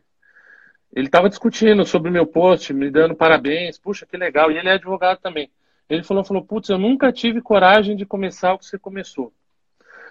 ele 0.90 1.06
estava 1.06 1.28
discutindo 1.28 1.84
sobre 1.84 2.08
o 2.08 2.12
meu 2.12 2.26
post, 2.26 2.72
me 2.72 2.90
dando 2.90 3.14
parabéns. 3.14 3.78
Puxa, 3.78 4.06
que 4.06 4.16
legal. 4.16 4.50
E 4.50 4.56
ele 4.56 4.70
é 4.70 4.72
advogado 4.72 5.18
também. 5.18 5.50
Ele 5.88 6.02
falou, 6.02 6.24
falou, 6.24 6.44
putz, 6.44 6.68
eu 6.68 6.78
nunca 6.78 7.12
tive 7.12 7.40
coragem 7.40 7.96
de 7.96 8.04
começar 8.04 8.52
o 8.52 8.58
que 8.58 8.66
você 8.66 8.78
começou. 8.78 9.32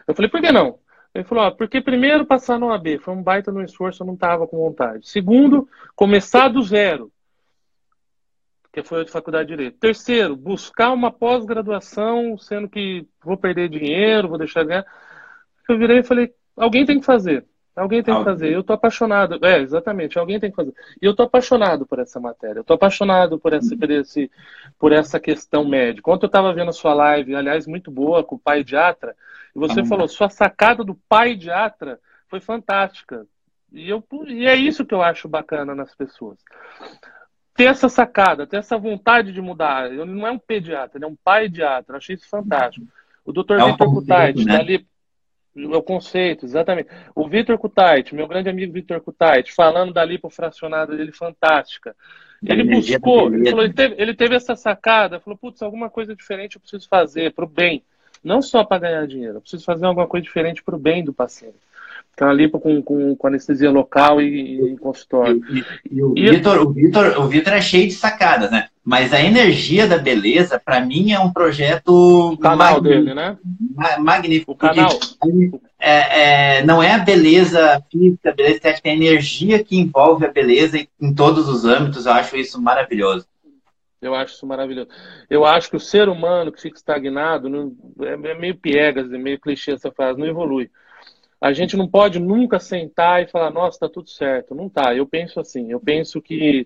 Eu 0.08 0.16
falei, 0.16 0.30
por 0.30 0.42
que 0.42 0.52
não? 0.52 0.80
Ele 1.14 1.24
falou, 1.24 1.46
ah, 1.46 1.52
porque 1.52 1.82
primeiro 1.82 2.26
passar 2.26 2.60
no 2.60 2.72
AB 2.72 3.00
foi 3.00 3.14
um 3.14 3.24
baita 3.24 3.52
no 3.52 3.64
esforço, 3.64 4.04
eu 4.04 4.08
não 4.08 4.14
estava 4.16 4.48
com 4.48 4.58
vontade. 4.58 5.08
Segundo, 5.08 5.68
começar 5.96 6.48
do 6.48 6.62
zero, 6.62 7.12
que 8.72 8.84
foi 8.84 9.04
de 9.04 9.12
faculdade 9.12 9.50
de 9.50 9.56
direito. 9.56 9.80
Terceiro, 9.80 10.36
buscar 10.36 10.92
uma 10.92 11.12
pós-graduação, 11.12 12.38
sendo 12.38 12.70
que 12.70 13.08
vou 13.24 13.38
perder 13.38 13.70
dinheiro, 13.70 14.30
vou 14.30 14.38
deixar 14.38 14.62
de 14.62 14.70
ganhar. 14.70 14.86
Eu 15.68 15.78
virei 15.78 16.00
e 16.00 16.04
falei, 16.04 16.34
alguém 16.56 16.86
tem 16.86 17.00
que 17.00 17.06
fazer. 17.06 17.46
Alguém 17.78 18.02
tem 18.02 18.18
que 18.18 18.24
fazer. 18.24 18.52
Eu 18.52 18.64
tô 18.64 18.74
apaixonado. 18.74 19.38
É, 19.46 19.60
exatamente. 19.60 20.18
Alguém 20.18 20.40
tem 20.40 20.50
que 20.50 20.56
fazer. 20.56 20.74
E 21.00 21.06
eu 21.06 21.16
tô 21.16 21.22
apaixonado 21.22 21.86
por 21.86 22.00
essa 22.00 22.20
matéria. 22.20 22.60
Eu 22.60 22.64
tô 22.64 22.74
apaixonado 22.74 23.38
por 23.38 23.54
essa, 23.54 23.78
por 23.78 23.92
esse, 23.92 24.32
por 24.80 24.92
essa 24.92 25.20
questão 25.20 25.64
médica. 25.64 26.10
Ontem 26.10 26.26
eu 26.26 26.28
estava 26.28 26.52
vendo 26.54 26.70
a 26.70 26.74
sua 26.74 26.96
live, 26.96 27.36
aliás, 27.36 27.68
muito 27.68 27.92
boa, 27.92 28.24
com 28.24 28.36
o 28.36 28.40
pai 28.40 28.64
diatra, 28.64 29.16
e 29.56 29.60
você 29.60 29.82
ah, 29.82 29.86
falou, 29.86 30.08
sua 30.08 30.28
sacada 30.28 30.84
do 30.84 30.96
pai 31.08 31.36
diatra 31.36 32.00
foi 32.28 32.40
fantástica. 32.40 33.28
E, 33.72 33.88
eu, 33.88 34.04
e 34.26 34.48
é 34.48 34.56
isso 34.56 34.84
que 34.84 34.96
eu 34.96 35.04
acho 35.04 35.28
bacana 35.28 35.76
nas 35.76 35.94
pessoas. 35.94 36.40
ter 37.56 37.66
essa 37.66 37.90
sacada, 37.90 38.48
ter 38.48 38.58
essa 38.58 38.78
vontade 38.78 39.32
de 39.32 39.42
mudar. 39.42 39.92
Ele 39.92 40.04
não 40.04 40.26
é 40.26 40.32
um 40.32 40.40
pediatra, 40.40 40.98
ele 40.98 41.06
é 41.06 41.08
um 41.08 41.16
pediatra. 41.16 41.94
Eu 41.94 41.98
achei 41.98 42.16
isso 42.16 42.28
fantástico. 42.28 42.88
O 43.24 43.32
doutor 43.32 43.60
é 43.60 43.64
um 43.64 43.74
Vitor 43.74 43.94
Kutait, 43.94 44.44
né? 44.44 44.56
ali. 44.56 44.88
É 45.58 45.78
o 45.78 45.82
conceito, 45.82 46.46
exatamente. 46.46 46.90
O 47.16 47.28
Vitor 47.28 47.58
Kutait, 47.58 48.14
meu 48.14 48.28
grande 48.28 48.50
amigo 48.50 48.74
Vitor 48.74 49.02
Kutait, 49.02 49.52
falando 49.54 49.94
da 49.94 50.06
lipofracionada 50.06 50.96
dele 50.96 51.12
fantástica. 51.12 51.96
Ele 52.46 52.64
buscou, 52.64 53.34
ele, 53.34 53.50
falou, 53.50 53.66
ele, 53.66 53.74
teve, 53.74 53.96
ele 53.98 54.14
teve 54.14 54.36
essa 54.36 54.56
sacada, 54.56 55.20
falou, 55.20 55.38
putz, 55.38 55.62
alguma 55.62 55.90
coisa 55.90 56.16
diferente 56.16 56.56
eu 56.56 56.62
preciso 56.62 56.88
fazer 56.88 57.34
para 57.34 57.46
o 57.46 57.48
bem. 57.48 57.82
Não 58.24 58.42
só 58.42 58.64
para 58.64 58.82
ganhar 58.82 59.08
dinheiro, 59.08 59.38
eu 59.38 59.42
preciso 59.42 59.66
fazer 59.66 59.86
alguma 59.86 60.08
coisa 60.08 60.24
diferente 60.24 60.64
para 60.64 60.76
o 60.76 60.80
bem 60.80 61.04
do 61.04 61.14
paciente. 61.14 61.56
Então, 62.14 62.30
ali 62.30 62.50
com, 62.50 62.82
com, 62.82 63.16
com 63.16 63.28
anestesia 63.28 63.70
local 63.70 64.22
e, 64.22 64.74
e 64.74 64.78
consultório. 64.78 65.42
E, 65.50 65.60
e, 65.92 66.00
e 66.00 66.30
o 67.20 67.28
Vitor 67.28 67.54
é 67.54 67.62
cheio 67.62 67.88
de 67.88 67.94
sacadas, 67.94 68.52
né? 68.52 68.70
Mas 68.88 69.14
a 69.14 69.20
energia 69.20 69.86
da 69.86 69.98
beleza, 69.98 70.58
para 70.58 70.80
mim, 70.80 71.12
é 71.12 71.20
um 71.20 71.30
projeto. 71.30 72.32
O 72.32 72.38
canal 72.38 72.80
dele, 72.80 73.14
né? 73.14 73.38
Magnífico. 74.00 74.54
O 74.54 74.56
canal. 74.56 74.88
É, 75.78 76.60
é, 76.60 76.66
não 76.66 76.82
é 76.82 76.94
a 76.94 77.00
beleza 77.00 77.84
física, 77.92 78.30
a 78.30 78.34
beleza 78.34 78.56
estética, 78.56 78.88
é 78.88 78.92
a 78.94 78.96
energia 78.96 79.62
que 79.62 79.76
envolve 79.78 80.26
a 80.26 80.32
beleza 80.32 80.78
em 81.02 81.14
todos 81.14 81.50
os 81.50 81.66
âmbitos. 81.66 82.06
Eu 82.06 82.14
acho 82.14 82.38
isso 82.38 82.62
maravilhoso. 82.62 83.28
Eu 84.02 84.16
acho 84.16 84.36
isso 84.36 84.48
maravilhoso. 84.48 84.88
Eu 85.30 85.44
acho 85.44 85.70
que 85.70 85.76
o 85.76 85.82
ser 85.82 86.08
humano 86.08 86.50
que 86.50 86.62
fica 86.62 86.78
estagnado, 86.78 87.50
não, 87.50 87.76
é, 88.00 88.14
é 88.14 88.36
meio 88.36 88.56
piegas, 88.56 89.12
é 89.12 89.18
meio 89.18 89.38
clichê 89.38 89.74
essa 89.74 89.92
frase, 89.92 90.18
não 90.18 90.26
evolui. 90.26 90.72
A 91.42 91.52
gente 91.52 91.76
não 91.76 91.90
pode 91.90 92.20
nunca 92.20 92.58
sentar 92.58 93.22
e 93.22 93.28
falar, 93.28 93.52
nossa, 93.52 93.80
tá 93.80 93.90
tudo 93.90 94.10
certo. 94.10 94.56
Não 94.56 94.70
tá. 94.70 94.96
Eu 94.96 95.06
penso 95.06 95.42
assim, 95.42 95.74
eu 95.74 95.80
penso 95.82 96.22
que, 96.22 96.66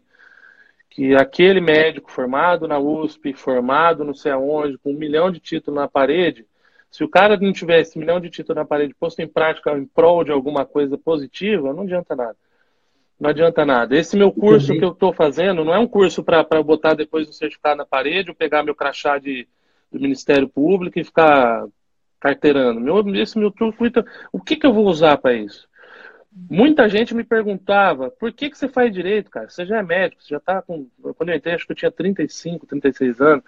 que 0.91 1.15
aquele 1.15 1.61
médico 1.61 2.11
formado 2.11 2.67
na 2.67 2.77
USP, 2.77 3.33
formado 3.33 4.03
não 4.03 4.13
sei 4.13 4.33
aonde, 4.33 4.77
com 4.77 4.91
um 4.91 4.97
milhão 4.97 5.31
de 5.31 5.39
títulos 5.39 5.79
na 5.79 5.87
parede, 5.87 6.45
se 6.91 7.01
o 7.01 7.09
cara 7.09 7.37
não 7.37 7.53
tivesse 7.53 7.97
um 7.97 8.01
milhão 8.01 8.19
de 8.19 8.29
títulos 8.29 8.57
na 8.57 8.65
parede 8.65 8.93
posto 8.93 9.21
em 9.21 9.27
prática 9.27 9.71
em 9.71 9.85
prol 9.85 10.25
de 10.25 10.33
alguma 10.33 10.65
coisa 10.65 10.97
positiva, 10.97 11.73
não 11.73 11.83
adianta 11.83 12.13
nada. 12.13 12.35
Não 13.17 13.29
adianta 13.29 13.65
nada. 13.65 13.95
Esse 13.95 14.17
meu 14.17 14.33
curso 14.33 14.73
que 14.77 14.83
eu 14.83 14.91
estou 14.91 15.13
fazendo 15.13 15.63
não 15.63 15.73
é 15.73 15.79
um 15.79 15.87
curso 15.87 16.23
para 16.23 16.43
botar 16.61 16.93
depois 16.93 17.29
o 17.29 17.33
certificado 17.33 17.77
na 17.77 17.85
parede, 17.85 18.29
ou 18.29 18.35
pegar 18.35 18.61
meu 18.61 18.75
crachá 18.75 19.17
de, 19.17 19.47
do 19.89 19.99
Ministério 19.99 20.49
Público 20.49 20.99
e 20.99 21.03
ficar 21.05 21.65
carteirando. 22.19 22.81
Meu, 22.81 22.99
esse 23.15 23.39
meu 23.39 23.51
curso, 23.53 23.77
o 24.33 24.41
que, 24.41 24.57
que 24.57 24.65
eu 24.65 24.73
vou 24.73 24.87
usar 24.87 25.17
para 25.17 25.33
isso? 25.33 25.69
Muita 26.33 26.87
gente 26.87 27.13
me 27.13 27.25
perguntava, 27.25 28.09
por 28.09 28.31
que, 28.31 28.49
que 28.49 28.57
você 28.57 28.69
faz 28.69 28.93
direito, 28.93 29.29
cara? 29.29 29.49
Você 29.49 29.65
já 29.65 29.79
é 29.79 29.83
médico, 29.83 30.23
você 30.23 30.29
já 30.29 30.37
está 30.37 30.61
com. 30.61 30.87
Quando 31.17 31.29
eu 31.29 31.35
entrei, 31.35 31.53
acho 31.53 31.65
que 31.65 31.73
eu 31.73 31.75
tinha 31.75 31.91
35, 31.91 32.65
36 32.65 33.19
anos. 33.19 33.43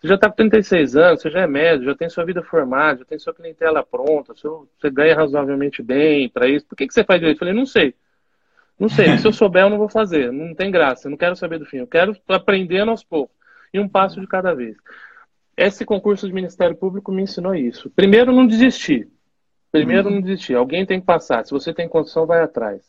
Você 0.00 0.08
já 0.08 0.16
está 0.16 0.28
com 0.28 0.34
36 0.34 0.96
anos, 0.96 1.22
você 1.22 1.30
já 1.30 1.42
é 1.42 1.46
médico, 1.46 1.84
já 1.84 1.94
tem 1.94 2.08
sua 2.08 2.24
vida 2.24 2.42
formada, 2.42 2.98
já 2.98 3.04
tem 3.04 3.18
sua 3.18 3.32
clientela 3.32 3.84
pronta, 3.84 4.34
você 4.34 4.90
ganha 4.90 5.14
razoavelmente 5.14 5.82
bem 5.82 6.28
para 6.28 6.48
isso. 6.48 6.66
Por 6.66 6.74
que, 6.74 6.88
que 6.88 6.94
você 6.94 7.04
faz 7.04 7.20
direito? 7.20 7.36
Eu 7.36 7.38
falei, 7.38 7.54
não 7.54 7.66
sei. 7.66 7.94
Não 8.78 8.88
sei, 8.88 9.16
se 9.18 9.26
eu 9.26 9.32
souber, 9.32 9.62
eu 9.62 9.70
não 9.70 9.78
vou 9.78 9.88
fazer. 9.88 10.32
Não 10.32 10.52
tem 10.52 10.70
graça, 10.70 11.06
eu 11.06 11.10
não 11.10 11.16
quero 11.16 11.36
saber 11.36 11.60
do 11.60 11.64
fim. 11.64 11.78
Eu 11.78 11.86
quero 11.86 12.16
aprender 12.28 12.80
aos 12.80 13.04
poucos. 13.04 13.36
E 13.72 13.78
um 13.78 13.88
passo 13.88 14.20
de 14.20 14.26
cada 14.26 14.52
vez. 14.52 14.76
Esse 15.56 15.84
concurso 15.84 16.26
de 16.26 16.34
Ministério 16.34 16.76
Público 16.76 17.12
me 17.12 17.22
ensinou 17.22 17.54
isso. 17.54 17.88
Primeiro, 17.90 18.32
não 18.32 18.46
desistir. 18.46 19.08
Primeiro, 19.78 20.10
não 20.10 20.20
desistir. 20.20 20.54
Alguém 20.54 20.84
tem 20.84 21.00
que 21.00 21.06
passar. 21.06 21.44
Se 21.44 21.50
você 21.50 21.72
tem 21.72 21.88
condição, 21.88 22.26
vai 22.26 22.42
atrás. 22.42 22.82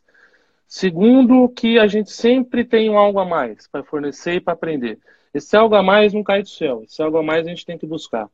Segundo, 0.67 1.47
que 1.49 1.79
a 1.79 1.87
gente 1.87 2.11
sempre 2.11 2.65
tem 2.65 2.93
algo 2.95 3.19
a 3.19 3.25
mais 3.25 3.67
para 3.67 3.83
fornecer 3.83 4.35
e 4.35 4.41
para 4.41 4.53
aprender. 4.53 4.99
Esse 5.33 5.55
algo 5.55 5.75
a 5.75 5.83
mais 5.83 6.13
não 6.13 6.23
cai 6.23 6.41
do 6.41 6.49
céu. 6.49 6.83
Esse 6.83 7.01
algo 7.01 7.17
a 7.17 7.23
mais 7.23 7.45
a 7.45 7.49
gente 7.49 7.65
tem 7.65 7.77
que 7.77 7.85
buscar. 7.85 8.29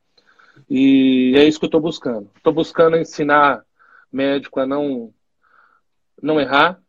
E 0.69 1.33
é 1.36 1.43
isso 1.45 1.60
que 1.60 1.65
eu 1.65 1.67
estou 1.67 1.81
buscando. 1.81 2.29
Estou 2.36 2.53
buscando 2.53 2.98
ensinar 2.98 3.63
médico 4.12 4.60
a 4.60 4.65
não, 4.65 5.12
não 6.22 6.39
errar, 6.39 6.79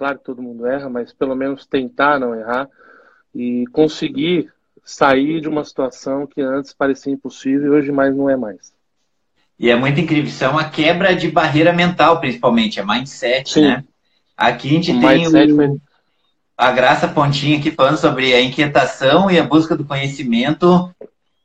Claro 0.00 0.18
que 0.18 0.24
todo 0.24 0.40
mundo 0.40 0.64
erra, 0.64 0.88
mas 0.88 1.12
pelo 1.12 1.36
menos 1.36 1.66
tentar 1.66 2.18
não 2.18 2.34
errar 2.34 2.70
e 3.34 3.66
conseguir 3.66 4.50
sair 4.82 5.42
de 5.42 5.48
uma 5.48 5.62
situação 5.62 6.26
que 6.26 6.40
antes 6.40 6.72
parecia 6.72 7.12
impossível 7.12 7.66
e 7.66 7.76
hoje 7.76 7.92
mais 7.92 8.16
não 8.16 8.30
é 8.30 8.34
mais. 8.34 8.74
E 9.60 9.68
é 9.68 9.76
muito 9.76 10.00
incrível, 10.00 10.24
isso 10.24 10.42
é 10.42 10.48
uma 10.48 10.70
quebra 10.70 11.14
de 11.14 11.30
barreira 11.30 11.70
mental, 11.70 12.18
principalmente, 12.18 12.80
é 12.80 12.84
mindset, 12.84 13.52
Sim. 13.52 13.60
né? 13.60 13.84
Aqui 14.34 14.68
a 14.68 14.72
gente 14.72 14.90
o 14.90 15.00
tem 15.00 15.26
o, 15.28 15.80
a 16.56 16.72
Graça 16.72 17.06
Pontinha 17.06 17.58
aqui 17.58 17.70
falando 17.70 17.98
sobre 17.98 18.32
a 18.32 18.40
inquietação 18.40 19.30
e 19.30 19.38
a 19.38 19.44
busca 19.44 19.76
do 19.76 19.84
conhecimento. 19.84 20.90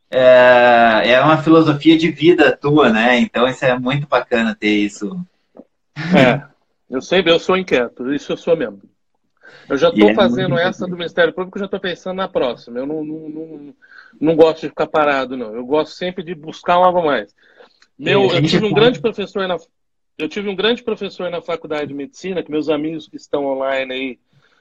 É, 0.10 1.02
é 1.12 1.22
uma 1.22 1.44
filosofia 1.44 1.98
de 1.98 2.10
vida 2.10 2.56
tua, 2.56 2.90
né? 2.90 3.20
Então 3.20 3.50
isso 3.50 3.66
é 3.66 3.78
muito 3.78 4.08
bacana 4.08 4.56
ter 4.58 4.72
isso. 4.72 5.20
É, 6.16 6.42
eu 6.90 7.02
sei, 7.02 7.22
eu 7.26 7.38
sou 7.38 7.58
inquieto, 7.58 8.14
isso 8.14 8.32
eu 8.32 8.38
sou 8.38 8.56
mesmo. 8.56 8.82
Eu 9.68 9.78
já 9.78 9.90
estou 9.90 10.10
é 10.10 10.14
fazendo 10.14 10.58
essa 10.58 10.88
do 10.88 10.96
Ministério 10.96 11.34
Público, 11.34 11.60
já 11.60 11.66
estou 11.66 11.82
pensando 11.82 12.16
na 12.16 12.30
próxima. 12.30 12.80
Eu 12.80 12.86
não, 12.86 13.04
não, 13.04 13.30
não, 13.30 13.74
não, 14.22 14.36
gosto 14.38 14.62
de 14.62 14.70
ficar 14.70 14.88
parado, 14.88 15.36
não. 15.36 15.54
Eu 15.54 15.66
gosto 15.66 15.96
sempre 15.96 16.24
de 16.24 16.34
buscar 16.34 16.76
algo 16.76 17.04
mais. 17.04 17.36
Meu, 17.98 18.24
eu 18.30 18.42
tive 18.42 18.66
um 18.66 18.74
grande 18.74 19.00
professor 19.00 19.48
na, 19.48 19.58
eu 20.18 20.30
tive 20.30 20.50
um 20.50 20.56
grande 20.56 20.84
professor 20.84 21.30
na 21.30 21.42
faculdade 21.42 21.88
de 21.88 21.94
medicina, 21.94 22.44
que 22.44 22.52
meus 22.52 22.70
amigos 22.70 23.08
que 23.08 23.18
estão 23.18 23.46
online 23.46 23.94
aí, 23.94 24.20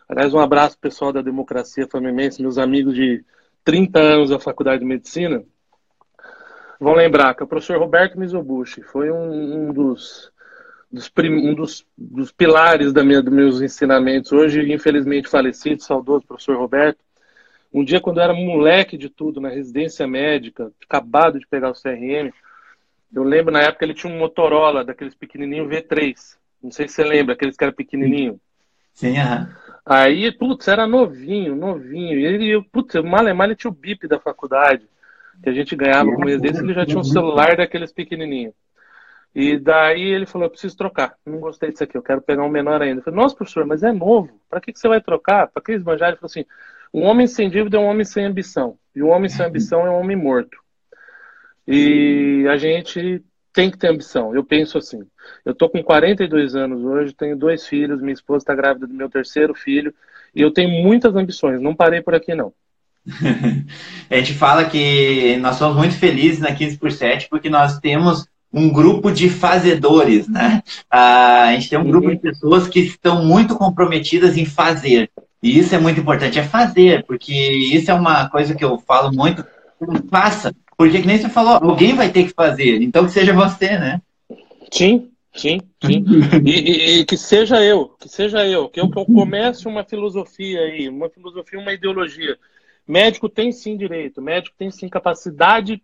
aliás, 0.09 0.33
um 0.33 0.41
abraço 0.41 0.79
pessoal 0.79 1.13
da 1.13 1.23
Democracia 1.23 1.87
Famimense, 1.87 2.43
meus 2.43 2.59
amigos 2.59 2.95
de 2.95 3.25
30 3.65 3.99
anos 3.99 4.31
da 4.31 4.39
faculdade 4.39 4.81
de 4.81 4.87
medicina, 4.87 5.45
vão 6.81 6.95
lembrar 6.95 7.35
que 7.35 7.43
o 7.43 7.47
professor 7.47 7.79
Roberto 7.79 8.19
Mizobushi 8.19 8.83
foi 8.83 9.11
um, 9.11 9.69
um 9.69 9.73
dos 9.73 10.33
dos, 10.95 11.11
um 11.19 11.55
dos, 11.55 11.87
dos, 11.99 12.31
pilares 12.31 12.93
da 12.93 13.03
minha, 13.03 13.21
dos 13.21 13.33
meus 13.33 13.61
ensinamentos. 13.61 14.31
Hoje, 14.31 14.73
infelizmente 14.73 15.29
falecido, 15.29 15.83
saudoso 15.83 16.25
professor 16.27 16.57
Roberto. 16.57 16.99
Um 17.73 17.85
dia, 17.85 18.01
quando 18.01 18.19
eu 18.19 18.23
era 18.23 18.33
moleque 18.33 18.97
de 18.97 19.09
tudo, 19.09 19.41
na 19.41 19.49
residência 19.49 20.07
médica, 20.07 20.71
acabado 20.85 21.41
de 21.41 21.47
pegar 21.49 21.71
o 21.71 21.75
CRM, 21.75 22.33
eu 23.15 23.23
lembro 23.23 23.53
na 23.53 23.63
época 23.63 23.85
ele 23.85 23.95
tinha 23.95 24.13
um 24.13 24.19
Motorola, 24.19 24.85
daqueles 24.85 25.15
pequenininho 25.15 25.69
V3. 25.69 26.37
Não 26.63 26.71
sei 26.71 26.89
se 26.89 26.95
você 26.95 27.05
lembra, 27.05 27.35
aqueles 27.35 27.57
que 27.57 27.65
eram 27.65 27.75
pequenininho. 27.75 28.41
Sim, 28.93 29.19
aham. 29.19 29.49
Aí, 29.87 30.33
putz, 30.33 30.67
era 30.67 30.87
novinho, 30.87 31.55
novinho. 31.55 32.19
E 32.19 32.25
ele, 32.25 32.63
putz, 32.73 32.95
mal 33.03 33.27
é 33.29 33.35
mal 33.35 33.47
ele 33.47 33.55
tinha 33.55 33.71
o 33.71 33.75
BIP 33.75 34.09
da 34.09 34.19
faculdade, 34.19 34.89
que 35.43 35.51
a 35.51 35.53
gente 35.53 35.77
ganhava 35.77 36.11
com 36.11 36.25
residência, 36.25 36.63
ele 36.63 36.73
já 36.73 36.87
tinha 36.87 36.99
um 36.99 37.05
celular 37.05 37.57
daqueles 37.57 37.93
pequenininhos. 37.93 38.55
E 39.35 39.59
daí 39.59 40.01
ele 40.01 40.27
falou: 40.27 40.47
eu 40.47 40.51
preciso 40.51 40.77
trocar. 40.77 41.17
Não 41.27 41.39
gostei 41.39 41.71
disso 41.71 41.85
aqui, 41.85 41.99
eu 41.99 42.03
quero 42.03 42.23
pegar 42.23 42.45
um 42.45 42.49
menor 42.49 42.81
ainda. 42.81 43.01
Eu 43.01 43.05
falei: 43.05 43.21
nossa, 43.21 43.37
professor, 43.37 43.67
mas 43.67 43.83
é 43.83 43.93
novo. 43.93 44.41
Para 44.49 44.61
que, 44.61 44.73
que 44.73 44.79
você 44.79 44.89
vai 44.89 45.01
trocar? 45.03 45.49
Para 45.49 45.63
que 45.63 45.73
esbanjar? 45.73 46.09
Ele 46.09 46.17
falou 46.17 46.31
assim: 46.31 46.47
um 46.93 47.03
homem 47.03 47.27
sem 47.27 47.51
dívida 47.51 47.77
é 47.77 47.81
um 47.81 47.87
homem 47.87 48.05
sem 48.05 48.25
ambição. 48.25 48.79
E 48.95 49.03
um 49.03 49.11
homem 49.11 49.29
sem 49.29 49.45
ambição 49.45 49.85
é 49.85 49.91
um 49.91 49.99
homem 49.99 50.17
morto. 50.17 50.64
E 51.67 52.47
a 52.51 52.57
gente 52.57 53.23
tem 53.53 53.71
que 53.71 53.79
ter 53.79 53.89
ambição. 53.89 54.35
Eu 54.35 54.45
penso 54.45 54.77
assim. 54.77 55.03
Eu 55.45 55.55
tô 55.55 55.69
com 55.69 55.83
42 55.83 56.55
anos 56.55 56.83
hoje, 56.85 57.15
tenho 57.15 57.37
dois 57.37 57.67
filhos, 57.67 58.01
minha 58.01 58.13
esposa 58.13 58.43
está 58.43 58.55
grávida 58.55 58.87
do 58.87 58.95
meu 58.95 59.09
terceiro 59.09 59.55
filho. 59.55 59.95
E 60.35 60.43
eu 60.43 60.53
tenho 60.53 60.83
muitas 60.83 61.15
ambições. 61.15 61.61
Não 61.61 61.75
parei 61.75 62.03
por 62.03 62.15
aqui, 62.15 62.35
não. 62.35 62.53
a 64.11 64.17
gente 64.17 64.35
fala 64.35 64.65
que 64.65 65.37
nós 65.37 65.57
somos 65.57 65.77
muito 65.77 65.95
felizes 65.95 66.41
na 66.41 66.55
15 66.55 66.79
por 66.79 66.91
7 66.91 67.29
porque 67.29 67.51
nós 67.51 67.79
temos 67.79 68.27
um 68.55 68.73
grupo 68.73 69.11
de 69.11 69.29
fazedores, 69.29 70.29
né? 70.29 70.63
A 70.89 71.53
gente 71.53 71.71
tem 71.71 71.79
um 71.79 71.85
grupo 71.85 72.09
de 72.09 72.19
pessoas 72.19 72.69
que 72.69 72.81
estão 72.81 73.25
muito 73.25 73.57
comprometidas 73.57 74.37
em 74.37 74.47
fazer. 74.47 75.11
E 75.43 75.59
isso 75.59 75.75
é 75.75 75.79
muito 75.79 76.01
importante, 76.01 76.39
é 76.39 76.43
fazer, 76.43 77.05
porque 77.05 77.35
isso 77.35 77.91
é 77.91 77.95
uma 77.95 78.29
coisa 78.31 78.55
que 78.55 78.65
eu 78.65 78.79
falo 78.79 79.13
muito. 79.13 79.45
Faça, 80.09 80.55
porque 80.77 81.01
que 81.01 81.07
nem 81.07 81.19
você 81.19 81.29
falou, 81.29 81.55
alguém 81.55 81.95
vai 81.95 82.11
ter 82.11 82.25
que 82.25 82.35
fazer, 82.35 82.83
então 82.83 83.05
que 83.05 83.13
seja 83.13 83.33
você, 83.33 83.79
né? 83.79 84.03
Sim, 84.73 85.11
sim, 85.35 85.61
sim. 85.85 86.05
e, 86.45 86.51
e, 86.51 87.01
e, 87.01 87.05
que 87.05 87.17
seja 87.17 87.63
eu, 87.63 87.89
que 87.89 88.09
seja 88.09 88.47
eu, 88.47 88.69
que 88.69 88.81
eu, 88.81 88.91
que 88.91 88.99
eu 88.99 89.07
comece 89.07 89.69
uma 89.69 89.85
filosofia 89.85 90.61
aí, 90.61 90.89
uma 90.89 91.09
filosofia, 91.09 91.59
uma 91.59 91.73
ideologia. 91.73 92.39
Médico 92.87 93.29
tem 93.29 93.51
sim 93.51 93.77
direito, 93.77 94.21
médico 94.21 94.57
tem 94.59 94.71
sim 94.71 94.89
capacidade 94.89 95.83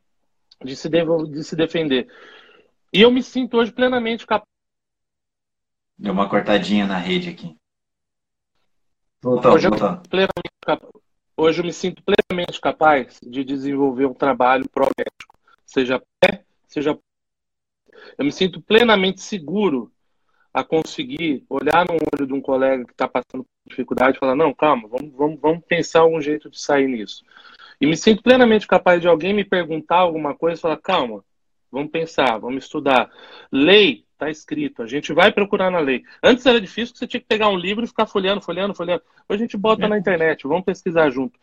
de 0.62 0.76
se, 0.76 0.88
de 0.88 1.44
se 1.44 1.56
defender. 1.56 2.08
E 2.92 3.00
eu 3.00 3.10
me 3.10 3.22
sinto 3.22 3.56
hoje 3.56 3.72
plenamente 3.72 4.26
capaz. 4.26 4.48
Deu 5.98 6.12
uma 6.12 6.28
cortadinha 6.28 6.86
na 6.86 6.98
rede 6.98 7.30
aqui. 7.30 7.56
Voltou, 9.22 9.52
hoje, 9.52 9.68
voltou. 9.68 10.00
Eu, 10.12 10.99
hoje 11.40 11.60
eu 11.60 11.64
me 11.64 11.72
sinto 11.72 12.02
plenamente 12.02 12.60
capaz 12.60 13.18
de 13.22 13.42
desenvolver 13.42 14.06
um 14.06 14.14
trabalho 14.14 14.68
pró-médico, 14.68 15.38
seja 15.64 16.02
pé, 16.20 16.44
seja. 16.68 16.98
Eu 18.18 18.24
me 18.24 18.32
sinto 18.32 18.60
plenamente 18.60 19.20
seguro 19.20 19.90
a 20.52 20.64
conseguir 20.64 21.44
olhar 21.48 21.86
no 21.86 21.94
olho 21.94 22.26
de 22.26 22.32
um 22.32 22.40
colega 22.40 22.84
que 22.84 22.92
está 22.92 23.08
passando 23.08 23.44
por 23.44 23.68
dificuldade 23.68 24.16
e 24.16 24.20
falar, 24.20 24.34
não, 24.34 24.52
calma, 24.52 24.88
vamos, 24.88 25.12
vamos, 25.14 25.40
vamos 25.40 25.64
pensar 25.64 26.00
algum 26.00 26.20
jeito 26.20 26.50
de 26.50 26.60
sair 26.60 26.88
nisso. 26.88 27.24
E 27.80 27.86
me 27.86 27.96
sinto 27.96 28.22
plenamente 28.22 28.66
capaz 28.66 29.00
de 29.00 29.08
alguém 29.08 29.32
me 29.32 29.44
perguntar 29.44 29.96
alguma 29.96 30.34
coisa 30.34 30.58
e 30.58 30.60
falar, 30.60 30.76
calma, 30.78 31.24
vamos 31.70 31.90
pensar, 31.90 32.38
vamos 32.38 32.64
estudar. 32.64 33.10
Lei 33.50 34.04
está 34.20 34.30
escrito, 34.30 34.82
a 34.82 34.86
gente 34.86 35.12
vai 35.14 35.32
procurar 35.32 35.70
na 35.70 35.80
lei. 35.80 36.02
Antes 36.22 36.44
era 36.44 36.60
difícil, 36.60 36.94
você 36.94 37.06
tinha 37.06 37.20
que 37.20 37.26
pegar 37.26 37.48
um 37.48 37.56
livro 37.56 37.84
e 37.84 37.88
ficar 37.88 38.06
folheando, 38.06 38.42
folheando, 38.42 38.74
folheando. 38.74 39.02
Hoje 39.26 39.42
a 39.42 39.44
gente 39.46 39.56
bota 39.56 39.86
é. 39.86 39.88
na 39.88 39.98
internet, 39.98 40.46
vamos 40.46 40.64
pesquisar 40.64 41.08
junto. 41.08 41.38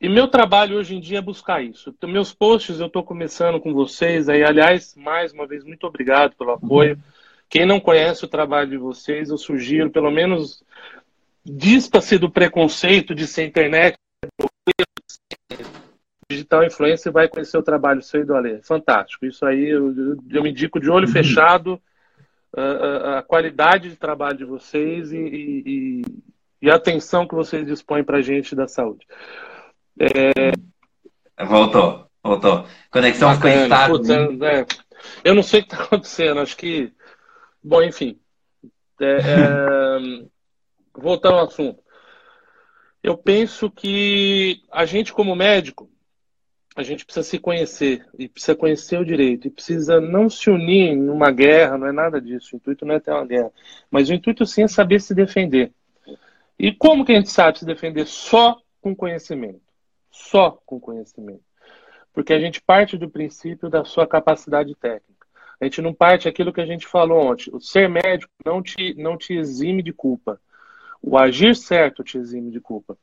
E 0.00 0.08
meu 0.08 0.26
trabalho 0.26 0.78
hoje 0.78 0.96
em 0.96 1.00
dia 1.00 1.18
é 1.18 1.22
buscar 1.22 1.62
isso. 1.62 1.90
Então, 1.90 2.08
meus 2.08 2.32
posts 2.32 2.80
eu 2.80 2.86
estou 2.86 3.04
começando 3.04 3.60
com 3.60 3.74
vocês. 3.74 4.30
Aí, 4.30 4.42
aliás, 4.42 4.94
mais 4.96 5.30
uma 5.30 5.46
vez, 5.46 5.62
muito 5.62 5.86
obrigado 5.86 6.34
pelo 6.36 6.52
apoio. 6.52 6.94
Uhum. 6.94 7.02
Quem 7.50 7.66
não 7.66 7.78
conhece 7.78 8.24
o 8.24 8.28
trabalho 8.28 8.70
de 8.70 8.78
vocês, 8.78 9.28
eu 9.28 9.36
sugiro, 9.36 9.90
pelo 9.90 10.10
menos, 10.10 10.64
dispa-se 11.44 12.16
do 12.16 12.30
preconceito 12.30 13.14
de 13.14 13.26
ser 13.26 13.44
internet. 13.44 13.98
Digital 16.30 16.64
influencer 16.64 17.12
vai 17.12 17.28
conhecer 17.28 17.58
o 17.58 17.62
trabalho 17.62 18.00
seu 18.00 18.22
e 18.22 18.24
do 18.24 18.34
Ale. 18.34 18.62
Fantástico. 18.62 19.26
Isso 19.26 19.44
aí 19.44 19.68
eu, 19.68 20.16
eu 20.30 20.42
me 20.42 20.50
indico 20.50 20.80
de 20.80 20.88
olho 20.88 21.08
uhum. 21.08 21.12
fechado 21.12 21.78
a, 22.56 23.22
qualidade 23.22 23.90
de 23.90 23.96
trabalho 23.96 24.38
de 24.38 24.44
vocês 24.44 25.12
e, 25.12 25.18
e, 25.18 26.02
e 26.62 26.70
a 26.70 26.74
atenção 26.74 27.26
que 27.26 27.34
vocês 27.34 27.66
dispõem 27.66 28.04
para 28.04 28.18
a 28.18 28.22
gente 28.22 28.54
da 28.54 28.66
saúde. 28.66 29.06
É... 29.98 30.52
Voltou, 31.44 32.06
voltou. 32.22 32.66
Conexão 32.90 33.34
ficou 33.34 33.50
instável. 33.50 33.96
É, 34.44 34.66
eu 35.24 35.34
não 35.34 35.42
sei 35.42 35.60
o 35.60 35.62
que 35.64 35.72
está 35.72 35.84
acontecendo, 35.84 36.40
acho 36.40 36.56
que. 36.56 36.92
Bom, 37.62 37.82
enfim. 37.82 38.18
É, 39.00 39.16
é, 39.16 40.24
voltando 40.94 41.36
ao 41.36 41.46
assunto. 41.46 41.82
Eu 43.02 43.16
penso 43.16 43.70
que 43.70 44.62
a 44.70 44.84
gente, 44.84 45.12
como 45.12 45.34
médico, 45.34 45.90
a 46.76 46.82
gente 46.82 47.04
precisa 47.04 47.28
se 47.28 47.38
conhecer 47.38 48.06
e 48.18 48.28
precisa 48.28 48.54
conhecer 48.54 48.98
o 48.98 49.04
direito 49.04 49.46
e 49.46 49.50
precisa 49.50 50.00
não 50.00 50.30
se 50.30 50.48
unir 50.48 50.92
em 50.92 51.08
uma 51.08 51.30
guerra, 51.30 51.76
não 51.76 51.86
é 51.86 51.92
nada 51.92 52.20
disso. 52.20 52.50
O 52.52 52.56
intuito 52.56 52.86
não 52.86 52.94
é 52.94 53.00
ter 53.00 53.10
uma 53.10 53.26
guerra, 53.26 53.50
mas 53.90 54.08
o 54.08 54.14
intuito 54.14 54.46
sim 54.46 54.62
é 54.62 54.68
saber 54.68 55.00
se 55.00 55.14
defender. 55.14 55.72
E 56.58 56.72
como 56.72 57.04
que 57.04 57.12
a 57.12 57.16
gente 57.16 57.30
sabe 57.30 57.58
se 57.58 57.64
defender? 57.64 58.06
Só 58.06 58.60
com 58.80 58.94
conhecimento 58.94 59.70
só 60.10 60.50
com 60.66 60.80
conhecimento. 60.80 61.42
Porque 62.12 62.32
a 62.32 62.40
gente 62.40 62.60
parte 62.60 62.98
do 62.98 63.08
princípio 63.08 63.70
da 63.70 63.84
sua 63.84 64.06
capacidade 64.06 64.74
técnica. 64.74 65.26
A 65.60 65.64
gente 65.64 65.80
não 65.80 65.94
parte 65.94 66.28
aquilo 66.28 66.52
que 66.52 66.60
a 66.60 66.66
gente 66.66 66.86
falou 66.86 67.30
ontem. 67.30 67.50
O 67.52 67.60
ser 67.60 67.88
médico 67.88 68.32
não 68.44 68.62
te, 68.62 68.94
não 68.94 69.16
te 69.16 69.34
exime 69.34 69.82
de 69.82 69.92
culpa. 69.92 70.40
O 71.02 71.16
agir 71.16 71.54
certo 71.54 72.02
te 72.02 72.18
exime 72.18 72.50
de 72.50 72.60
culpa. 72.60 72.98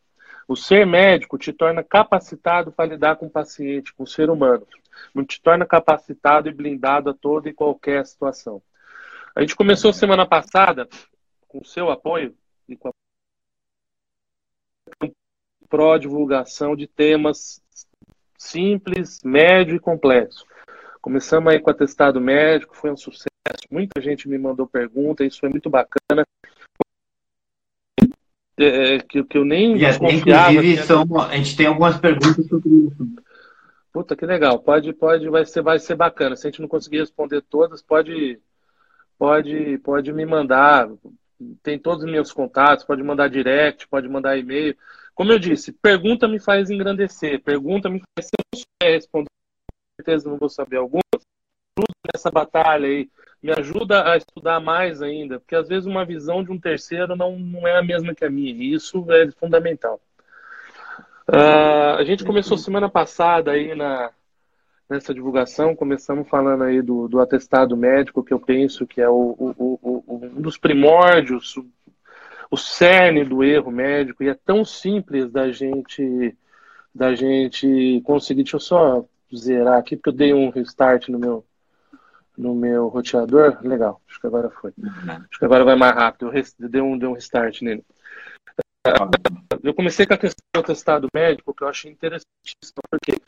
O 0.47 0.55
ser 0.55 0.85
médico 0.85 1.37
te 1.37 1.51
torna 1.51 1.83
capacitado 1.83 2.71
para 2.71 2.89
lidar 2.89 3.17
com 3.17 3.25
o 3.25 3.29
paciente, 3.29 3.93
com 3.93 4.03
o 4.03 4.07
ser 4.07 4.29
humano. 4.29 4.65
Não 5.13 5.25
te 5.25 5.41
torna 5.41 5.65
capacitado 5.65 6.47
e 6.47 6.53
blindado 6.53 7.09
a 7.09 7.13
toda 7.13 7.49
e 7.49 7.53
qualquer 7.53 8.05
situação. 8.05 8.61
A 9.35 9.41
gente 9.41 9.55
começou 9.55 9.91
semana 9.91 10.25
passada, 10.25 10.87
com 11.47 11.59
o 11.59 11.65
seu 11.65 11.91
apoio 11.91 12.35
e 12.67 12.75
com 12.75 12.87
a 12.87 12.91
pró-divulgação 15.69 16.75
de 16.75 16.87
temas 16.87 17.61
simples, 18.37 19.19
médio 19.23 19.75
e 19.75 19.79
complexo. 19.79 20.45
Começamos 21.01 21.51
aí 21.51 21.59
com 21.59 21.69
o 21.69 21.73
atestado 21.73 22.21
médico, 22.21 22.75
foi 22.75 22.91
um 22.91 22.97
sucesso. 22.97 23.27
Muita 23.69 24.01
gente 24.01 24.27
me 24.27 24.37
mandou 24.37 24.67
pergunta, 24.67 25.25
isso 25.25 25.39
foi 25.39 25.49
muito 25.49 25.69
bacana. 25.69 26.23
É, 28.59 28.95
é 28.95 28.99
que, 28.99 29.23
que 29.23 29.37
eu 29.37 29.45
nem 29.45 29.77
e. 29.77 29.85
Inclusive, 29.85 30.77
são, 30.83 31.05
a 31.21 31.35
gente 31.37 31.55
tem 31.55 31.67
algumas 31.67 31.97
perguntas 31.97 32.45
sobre 32.47 32.69
isso. 32.69 33.07
Puta, 33.93 34.15
que 34.15 34.25
legal. 34.25 34.59
Pode, 34.59 34.93
pode, 34.93 35.29
vai 35.29 35.45
ser, 35.45 35.61
vai 35.61 35.79
ser 35.79 35.95
bacana. 35.95 36.35
Se 36.35 36.47
a 36.47 36.51
gente 36.51 36.61
não 36.61 36.67
conseguir 36.67 36.99
responder 36.99 37.41
todas, 37.41 37.81
pode, 37.81 38.39
pode, 39.17 39.77
pode 39.79 40.13
me 40.13 40.25
mandar. 40.25 40.89
Tem 41.61 41.77
todos 41.77 42.03
os 42.03 42.11
meus 42.11 42.31
contatos, 42.31 42.85
pode 42.85 43.03
mandar 43.03 43.29
direct, 43.29 43.87
pode 43.87 44.07
mandar 44.07 44.37
e-mail. 44.37 44.75
Como 45.13 45.31
eu 45.31 45.39
disse, 45.39 45.71
pergunta 45.71 46.27
me 46.27 46.39
faz 46.39 46.69
engrandecer, 46.69 47.41
pergunta 47.41 47.89
me 47.89 47.99
faz 47.99 48.27
se 48.27 48.31
eu 48.37 48.59
souber 48.59 48.95
responder, 48.95 49.29
com 49.29 50.03
certeza 50.03 50.29
não 50.29 50.37
vou 50.37 50.49
saber 50.49 50.77
algumas. 50.77 51.01
Ajuda 51.13 51.93
nessa 52.13 52.29
batalha 52.29 52.87
aí, 52.87 53.09
me 53.41 53.51
ajuda 53.51 54.11
a 54.11 54.17
estudar 54.17 54.59
mais 54.59 55.01
ainda, 55.01 55.39
porque 55.39 55.55
às 55.55 55.67
vezes 55.67 55.85
uma 55.85 56.05
visão 56.05 56.43
de 56.43 56.51
um 56.51 56.59
terceiro 56.59 57.15
não, 57.15 57.37
não 57.37 57.67
é 57.67 57.77
a 57.77 57.83
mesma 57.83 58.13
que 58.13 58.25
a 58.25 58.29
minha, 58.29 58.51
e 58.51 58.73
isso 58.73 59.05
é 59.11 59.29
fundamental. 59.31 60.01
Uh, 61.29 61.97
a 61.97 62.03
gente 62.03 62.23
começou 62.23 62.57
semana 62.57 62.89
passada 62.89 63.51
aí 63.51 63.75
na, 63.75 64.11
nessa 64.89 65.13
divulgação, 65.13 65.75
começamos 65.75 66.27
falando 66.27 66.63
aí 66.63 66.81
do, 66.81 67.07
do 67.07 67.19
atestado 67.19 67.75
médico, 67.75 68.23
que 68.23 68.33
eu 68.33 68.39
penso 68.39 68.87
que 68.87 69.01
é 69.01 69.09
o, 69.09 69.35
o, 69.37 69.79
o, 69.81 70.21
um 70.37 70.41
dos 70.41 70.57
primórdios, 70.57 71.55
o 72.49 72.57
cerne 72.57 73.25
do 73.25 73.43
erro 73.43 73.71
médico 73.71 74.23
e 74.23 74.29
é 74.29 74.33
tão 74.33 74.63
simples 74.63 75.29
da 75.31 75.51
gente 75.51 76.35
da 76.95 77.13
gente 77.13 78.01
conseguir. 78.05 78.43
Deixa 78.43 78.55
eu 78.55 78.61
só 78.61 79.05
zerar 79.35 79.77
aqui 79.77 79.95
porque 79.95 80.09
eu 80.09 80.13
dei 80.13 80.33
um 80.33 80.49
restart 80.49 81.09
no 81.09 81.19
meu 81.19 81.45
no 82.37 82.53
meu 82.53 82.87
roteador. 82.87 83.57
Legal, 83.61 84.01
acho 84.07 84.19
que 84.19 84.27
agora 84.27 84.49
foi. 84.49 84.73
Acho 85.29 85.39
que 85.39 85.45
agora 85.45 85.65
vai 85.65 85.75
mais 85.75 85.95
rápido. 85.95 86.31
Eu 86.31 86.69
dei 86.69 86.81
um, 86.81 86.97
dei 86.97 87.07
um 87.07 87.13
restart 87.13 87.61
nele. 87.61 87.83
Eu 89.63 89.73
comecei 89.73 90.05
com 90.05 90.13
a 90.13 90.17
questão 90.17 90.43
do 90.53 90.63
testado 90.63 91.07
médico, 91.13 91.53
que 91.53 91.63
eu 91.63 91.67
achei 91.67 91.91
interessantíssimo, 91.91 92.81
porque 92.89 93.19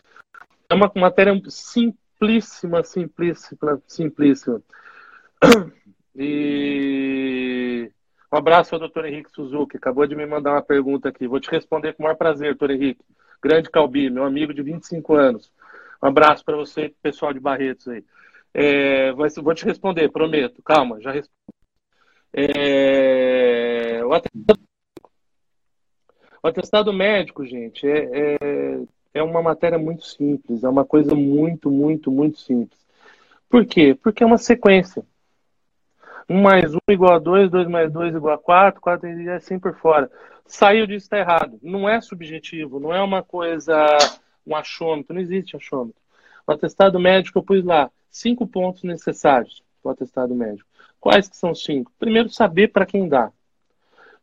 é 0.69 0.74
uma 0.74 0.91
matéria 0.95 1.34
simplíssima, 1.48 2.84
simplíssima, 2.84 3.82
simplíssima. 3.88 4.62
E 6.15 7.91
um 8.32 8.38
abraço 8.38 8.76
ao 8.76 8.80
doutor 8.80 9.06
Henrique 9.06 9.32
Suzuki, 9.32 9.78
acabou 9.78 10.06
de 10.06 10.15
me 10.15 10.26
mandar 10.26 10.52
uma 10.52 10.62
pergunta 10.62 11.10
aqui. 11.10 11.28
Vou 11.28 11.39
te 11.39 11.50
responder 11.50 11.93
com 11.93 12.04
o 12.04 12.06
maior 12.06 12.15
prazer, 12.15 12.50
doutor 12.50 12.72
Henrique. 12.72 13.04
Grande 13.41 13.69
Calbi, 13.69 14.10
meu 14.10 14.26
amigo 14.26 14.54
de 14.54 14.62
25 14.62 15.15
anos. 15.15 15.52
Um 16.04 16.08
abraço 16.08 16.43
para 16.43 16.58
você 16.58 16.93
pessoal 17.02 17.34
de 17.34 17.39
Barretos 17.39 17.88
aí. 17.88 18.04
É, 18.53 19.12
vou 19.13 19.53
te 19.53 19.65
responder, 19.65 20.09
prometo. 20.09 20.62
Calma, 20.63 20.99
já 21.01 21.12
respondo. 21.12 21.39
É, 22.33 24.01
o, 24.03 24.13
atestado, 26.47 26.93
médico, 26.93 27.45
gente, 27.45 27.88
é, 27.88 28.38
é, 28.41 28.79
é 29.15 29.23
uma 29.23 29.41
matéria 29.41 29.79
muito 29.79 30.05
simples, 30.05 30.63
é 30.63 30.69
uma 30.69 30.85
coisa 30.85 31.15
muito, 31.15 31.71
muito, 31.71 32.12
muito 32.12 32.39
simples. 32.39 32.79
Por 33.49 33.65
quê? 33.65 33.97
Porque 34.01 34.23
é 34.23 34.25
uma 34.25 34.38
sequência. 34.38 35.03
1 36.29 36.41
mais 36.41 36.73
1 36.75 36.77
igual 36.89 37.15
a 37.15 37.19
2, 37.19 37.49
2 37.49 37.67
mais 37.67 37.91
2 37.91 38.15
igual 38.15 38.35
a 38.35 38.38
4, 38.38 38.79
4 38.79 39.07
é 39.07 39.35
assim 39.35 39.57
por 39.59 39.75
fora. 39.75 40.12
Saiu 40.45 40.85
disso, 40.85 41.05
está 41.05 41.17
errado. 41.17 41.59
Não 41.62 41.89
é 41.89 41.99
subjetivo, 41.99 42.79
não 42.79 42.93
é 42.93 43.01
uma 43.01 43.23
coisa, 43.23 43.75
um 44.45 44.55
achômetro, 44.55 45.15
não 45.15 45.21
existe 45.21 45.55
achômetro. 45.55 45.99
O 46.45 46.51
atestado 46.51 46.99
médico 46.99 47.39
eu 47.39 47.43
pus 47.43 47.63
lá, 47.63 47.89
cinco 48.10 48.48
pontos 48.48 48.84
necessários 48.84 49.63
para 49.82 49.89
o 49.89 49.93
atestado 49.93 50.36
médico. 50.36 50.67
Quais 51.00 51.30
que 51.30 51.38
são 51.38 51.52
os 51.52 51.63
cinco? 51.63 51.91
Primeiro, 51.98 52.30
saber 52.30 52.69
para 52.69 52.86
quem 52.86 53.08
dá. 53.08 53.32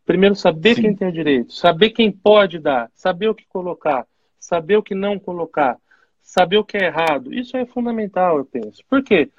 Primeiro, 0.04 0.36
saber 0.36 0.76
Sim. 0.76 0.82
quem 0.82 0.96
tem 0.96 1.10
direito, 1.10 1.52
saber 1.52 1.90
quem 1.90 2.12
pode 2.12 2.58
dar, 2.58 2.90
saber 2.94 3.28
o 3.28 3.34
que 3.34 3.44
colocar, 3.48 4.06
saber 4.38 4.76
o 4.76 4.82
que 4.82 4.94
não 4.94 5.18
colocar, 5.18 5.78
saber 6.22 6.58
o 6.58 6.64
que 6.64 6.76
é 6.76 6.84
errado. 6.84 7.34
Isso 7.34 7.56
é 7.56 7.66
fundamental, 7.66 8.38
eu 8.38 8.44
penso. 8.44 8.84
Por 8.88 9.02
quê? 9.02 9.30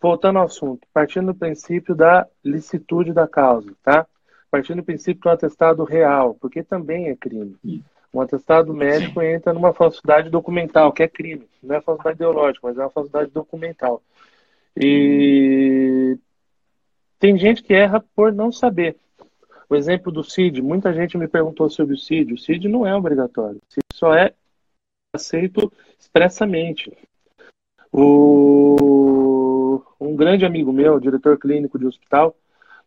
voltando 0.00 0.38
ao 0.38 0.46
assunto, 0.46 0.86
partindo 0.92 1.32
do 1.32 1.34
princípio 1.34 1.94
da 1.94 2.26
licitude 2.44 3.12
da 3.12 3.26
causa, 3.26 3.72
tá? 3.82 4.06
Partindo 4.50 4.78
do 4.78 4.84
princípio 4.84 5.22
do 5.22 5.30
atestado 5.30 5.84
real, 5.84 6.34
porque 6.34 6.62
também 6.62 7.08
é 7.08 7.16
crime. 7.16 7.56
Um 8.12 8.20
atestado 8.20 8.72
médico 8.72 9.20
entra 9.20 9.52
numa 9.52 9.72
falsidade 9.74 10.30
documental, 10.30 10.92
que 10.92 11.02
é 11.02 11.08
crime. 11.08 11.48
Não 11.62 11.76
é 11.76 11.80
falsidade 11.80 12.16
ideológica, 12.16 12.66
mas 12.66 12.78
é 12.78 12.80
uma 12.80 12.90
falsidade 12.90 13.30
documental. 13.30 14.02
E 14.76 16.18
tem 17.18 17.36
gente 17.36 17.62
que 17.62 17.74
erra 17.74 18.02
por 18.14 18.32
não 18.32 18.50
saber. 18.50 18.96
O 19.68 19.76
exemplo 19.76 20.10
do 20.10 20.24
CID, 20.24 20.62
muita 20.62 20.94
gente 20.94 21.18
me 21.18 21.28
perguntou 21.28 21.68
sobre 21.68 21.94
o 21.94 21.98
CID. 21.98 22.32
O 22.32 22.38
CID 22.38 22.68
não 22.68 22.86
é 22.86 22.94
obrigatório. 22.94 23.56
O 23.58 23.72
CID 23.72 23.84
só 23.92 24.14
é 24.14 24.32
aceito 25.14 25.70
expressamente. 25.98 26.96
O, 27.92 29.82
um 30.00 30.16
grande 30.16 30.46
amigo 30.46 30.72
meu, 30.72 30.98
diretor 31.00 31.38
clínico 31.38 31.78
de 31.78 31.86
hospital, 31.86 32.34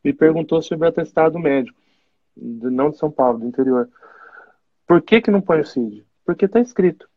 me 0.03 0.13
perguntou 0.13 0.61
sobre 0.61 0.85
o 0.85 0.89
atestado 0.89 1.37
médico, 1.37 1.77
não 2.35 2.89
de 2.89 2.97
São 2.97 3.11
Paulo, 3.11 3.39
do 3.39 3.47
interior. 3.47 3.89
Por 4.91 5.01
que, 5.01 5.21
que 5.21 5.31
não 5.31 5.39
põe 5.39 5.61
o 5.61 5.65
CID? 5.65 6.03
Porque 6.25 6.43
está 6.43 6.59
escrito. 6.59 7.07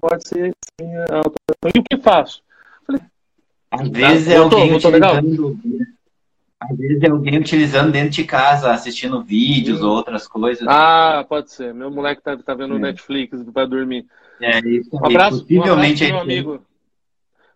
Pode 0.00 0.26
ser 0.26 0.52
sim 0.80 0.92
a 0.96 1.18
autorização. 1.18 1.70
E 1.72 1.78
o 1.78 1.84
que 1.84 1.96
faço? 1.98 2.42
Falei, 2.84 3.00
Às 3.70 3.88
vezes 3.88 4.26
é 4.26 4.38
voltou, 4.38 4.58
alguém 4.60 4.90
legal? 4.90 5.14
Às 6.58 6.76
vezes 6.76 7.00
é 7.00 7.08
alguém 7.08 7.38
utilizando 7.38 7.92
dentro 7.92 8.10
de 8.10 8.24
casa, 8.24 8.72
assistindo 8.72 9.22
vídeos 9.22 9.82
ou 9.82 9.92
outras 9.92 10.26
coisas. 10.26 10.66
Ah, 10.66 11.24
pode 11.28 11.52
ser. 11.52 11.72
Meu 11.72 11.92
moleque 11.92 12.20
tá, 12.20 12.36
tá 12.36 12.54
vendo 12.54 12.74
é. 12.74 12.78
Netflix 12.80 13.40
para 13.52 13.68
dormir. 13.68 14.04
É 14.40 14.58
isso. 14.66 14.90
Um 14.92 15.06
abraço, 15.06 15.42
Possivelmente 15.42 16.02
um 16.02 16.06
abraço 16.08 16.26
meu 16.26 16.34
amigo. 16.34 16.66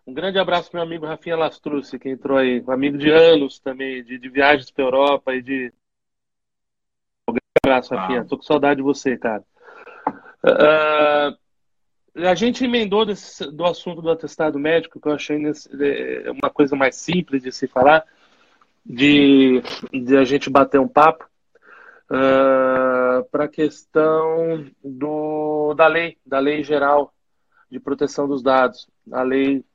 Um 0.07 0.13
grande 0.13 0.39
abraço 0.39 0.71
pro 0.71 0.77
meu 0.77 0.87
amigo 0.87 1.05
Rafinha 1.05 1.35
Lastrucci, 1.35 1.99
que 1.99 2.07
entrou 2.07 2.37
aí. 2.37 2.63
Um 2.65 2.71
amigo 2.71 2.97
de 2.97 3.09
anos 3.09 3.59
também, 3.59 4.01
de, 4.01 4.17
de 4.17 4.29
viagens 4.29 4.71
para 4.71 4.85
Europa 4.85 5.35
e 5.35 5.41
de. 5.41 5.73
Abraço, 7.67 7.93
Rafinha. 7.93 8.23
Tô 8.23 8.37
com 8.37 8.43
saudade 8.43 8.77
de 8.77 8.83
você, 8.83 9.17
cara. 9.17 9.43
Uh, 10.43 11.37
a 12.25 12.33
gente 12.33 12.63
emendou 12.63 13.05
desse, 13.05 13.51
do 13.51 13.65
assunto 13.65 14.01
do 14.01 14.09
atestado 14.09 14.57
médico, 14.57 14.99
que 15.01 15.07
eu 15.07 15.11
achei 15.11 15.37
nesse, 15.37 15.69
é, 15.83 16.31
uma 16.31 16.49
coisa 16.49 16.75
mais 16.75 16.95
simples 16.95 17.43
de 17.43 17.51
se 17.51 17.67
falar 17.67 18.05
de, 18.85 19.61
de 19.91 20.15
a 20.15 20.23
gente 20.23 20.49
bater 20.49 20.79
um 20.79 20.87
papo 20.87 21.25
uh, 22.09 22.15
ah, 22.15 23.23
para 23.29 23.43
a 23.43 23.49
questão 23.49 24.65
do, 24.81 25.73
da 25.73 25.87
lei, 25.87 26.17
da 26.25 26.39
lei 26.39 26.63
geral 26.63 27.13
de 27.69 27.81
proteção 27.81 28.29
dos 28.29 28.41
dados, 28.41 28.87
a 29.11 29.21
lei 29.23 29.65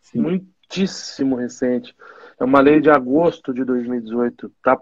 Sim. 0.00 0.20
muitíssimo 0.20 1.36
recente, 1.36 1.94
é 2.40 2.44
uma 2.44 2.60
lei 2.60 2.80
de 2.80 2.88
agosto 2.88 3.52
de 3.52 3.62
2018, 3.64 4.50
tá? 4.62 4.80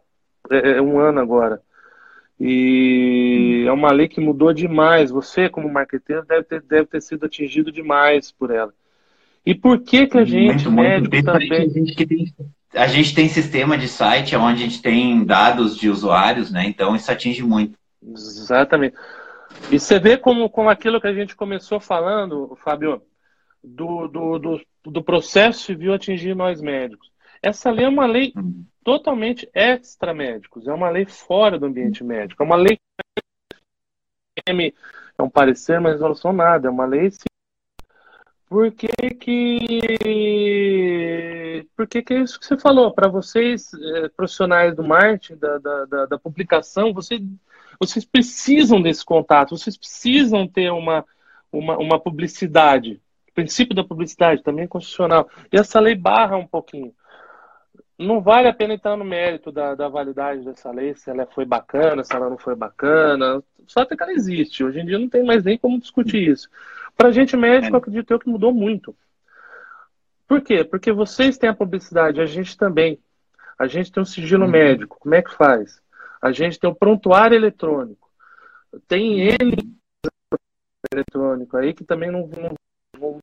É, 0.48 0.78
é 0.78 0.82
um 0.82 1.00
ano 1.00 1.18
agora. 1.18 1.60
E 2.44 3.64
é 3.68 3.70
uma 3.70 3.92
lei 3.92 4.08
que 4.08 4.20
mudou 4.20 4.52
demais. 4.52 5.12
Você, 5.12 5.48
como 5.48 5.72
marqueteiro, 5.72 6.26
deve 6.26 6.42
ter, 6.42 6.60
deve 6.62 6.86
ter 6.86 7.00
sido 7.00 7.24
atingido 7.24 7.70
demais 7.70 8.32
por 8.32 8.50
ela. 8.50 8.74
E 9.46 9.54
por 9.54 9.80
que 9.80 10.08
que 10.08 10.18
a 10.18 10.24
gente, 10.24 10.68
muito, 10.68 10.72
médico, 10.72 11.14
muito. 11.14 11.24
também... 11.24 11.52
A 11.52 11.68
gente 11.68 11.94
que 11.94 12.04
tem 12.04 12.34
a 12.74 12.86
gente 12.86 13.14
tem 13.14 13.28
sistema 13.28 13.76
de 13.76 13.86
site 13.86 14.34
onde 14.34 14.62
a 14.62 14.66
gente 14.66 14.82
tem 14.82 15.24
dados 15.24 15.76
de 15.76 15.88
usuários, 15.88 16.50
né? 16.50 16.66
Então 16.66 16.96
isso 16.96 17.12
atinge 17.12 17.42
muito. 17.42 17.78
Exatamente. 18.02 18.96
E 19.70 19.78
você 19.78 20.00
vê 20.00 20.16
como, 20.16 20.48
como 20.48 20.68
aquilo 20.68 21.00
que 21.00 21.06
a 21.06 21.14
gente 21.14 21.36
começou 21.36 21.78
falando, 21.78 22.56
Fábio, 22.64 23.02
do, 23.62 24.08
do, 24.08 24.38
do, 24.38 24.60
do 24.86 25.04
processo 25.04 25.62
civil 25.64 25.92
atingir 25.92 26.34
nós 26.34 26.60
médicos. 26.60 27.08
Essa 27.42 27.70
lei 27.70 27.84
é 27.84 27.88
uma 27.88 28.06
lei 28.06 28.32
uhum. 28.34 28.64
Totalmente 28.84 29.48
extra 29.54 30.14
médicos, 30.14 30.66
é 30.66 30.72
uma 30.72 30.90
lei 30.90 31.04
fora 31.06 31.58
do 31.58 31.66
ambiente 31.66 32.02
médico, 32.04 32.42
é 32.42 32.46
uma 32.46 32.56
lei 32.56 32.78
é 34.46 35.22
um 35.22 35.30
parecer, 35.30 35.80
mas 35.80 36.00
não 36.00 36.14
são 36.14 36.32
nada, 36.32 36.68
é 36.68 36.70
uma 36.70 36.86
lei 36.86 37.10
por 38.52 38.70
que 38.70 38.86
que, 39.18 39.68
por 41.74 41.88
que, 41.88 42.02
que 42.02 42.12
é 42.12 42.20
isso 42.20 42.38
que 42.38 42.44
você 42.44 42.58
falou? 42.58 42.92
Para 42.92 43.08
vocês, 43.08 43.72
é, 43.72 44.10
profissionais 44.10 44.76
do 44.76 44.84
marketing, 44.84 45.36
da, 45.36 45.56
da, 45.56 45.84
da, 45.86 46.04
da 46.04 46.18
publicação, 46.18 46.92
vocês, 46.92 47.22
vocês 47.80 48.04
precisam 48.04 48.82
desse 48.82 49.02
contato, 49.06 49.56
vocês 49.56 49.74
precisam 49.74 50.46
ter 50.46 50.70
uma, 50.70 51.02
uma, 51.50 51.78
uma 51.78 51.98
publicidade. 51.98 53.00
O 53.30 53.32
princípio 53.32 53.74
da 53.74 53.82
publicidade 53.82 54.42
também 54.42 54.66
é 54.66 54.68
constitucional. 54.68 55.30
E 55.50 55.56
essa 55.56 55.80
lei 55.80 55.94
barra 55.94 56.36
um 56.36 56.46
pouquinho. 56.46 56.94
Não 58.02 58.20
vale 58.20 58.48
a 58.48 58.54
pena 58.54 58.74
entrar 58.74 58.96
no 58.96 59.04
mérito 59.04 59.52
da, 59.52 59.74
da 59.74 59.88
validade 59.88 60.44
dessa 60.44 60.70
lei, 60.70 60.94
se 60.94 61.10
ela 61.10 61.26
foi 61.26 61.44
bacana, 61.44 62.04
se 62.04 62.14
ela 62.14 62.28
não 62.28 62.38
foi 62.38 62.54
bacana. 62.54 63.42
Só 63.66 63.80
até 63.80 63.96
que 63.96 64.02
ela 64.02 64.12
existe. 64.12 64.64
Hoje 64.64 64.80
em 64.80 64.86
dia 64.86 64.98
não 64.98 65.08
tem 65.08 65.24
mais 65.24 65.44
nem 65.44 65.56
como 65.56 65.80
discutir 65.80 66.28
isso. 66.28 66.48
Para 66.96 67.08
a 67.08 67.12
gente 67.12 67.36
médico, 67.36 67.76
acredito 67.76 68.10
eu 68.10 68.18
que 68.18 68.28
mudou 68.28 68.52
muito. 68.52 68.94
Por 70.26 70.40
quê? 70.40 70.64
Porque 70.64 70.92
vocês 70.92 71.38
têm 71.38 71.50
a 71.50 71.54
publicidade, 71.54 72.20
a 72.20 72.26
gente 72.26 72.56
também. 72.56 72.98
A 73.58 73.66
gente 73.66 73.92
tem 73.92 74.02
um 74.02 74.06
sigilo 74.06 74.44
uhum. 74.44 74.50
médico. 74.50 74.98
Como 74.98 75.14
é 75.14 75.22
que 75.22 75.34
faz? 75.34 75.80
A 76.20 76.32
gente 76.32 76.58
tem 76.58 76.70
o 76.70 76.74
prontuário 76.74 77.36
eletrônico. 77.36 78.10
Tem 78.88 79.28
N 79.28 79.56
eletrônico 80.92 81.56
aí 81.56 81.72
que 81.72 81.84
também 81.84 82.10
não, 82.10 82.28
não, 82.28 82.54
não 82.98 83.20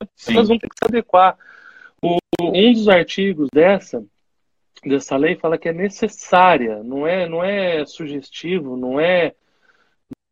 nós 0.00 0.48
vamos 0.48 0.60
ter 0.60 0.68
que 0.68 0.76
se 0.78 0.84
adequar. 0.84 1.36
O, 2.02 2.18
um 2.40 2.72
dos 2.72 2.88
artigos 2.88 3.48
dessa 3.52 4.04
dessa 4.84 5.16
lei 5.16 5.34
fala 5.34 5.58
que 5.58 5.68
é 5.68 5.72
necessária, 5.72 6.82
não 6.84 7.06
é 7.06 7.28
não 7.28 7.42
é 7.42 7.84
sugestivo, 7.84 8.76
não 8.76 9.00
é 9.00 9.34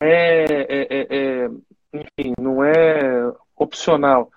é, 0.01 0.45
é, 0.45 0.87
é, 0.91 1.17
é, 1.17 1.51
enfim, 1.93 2.35
não 2.39 2.63
é 2.63 3.33
opcional. 3.57 4.31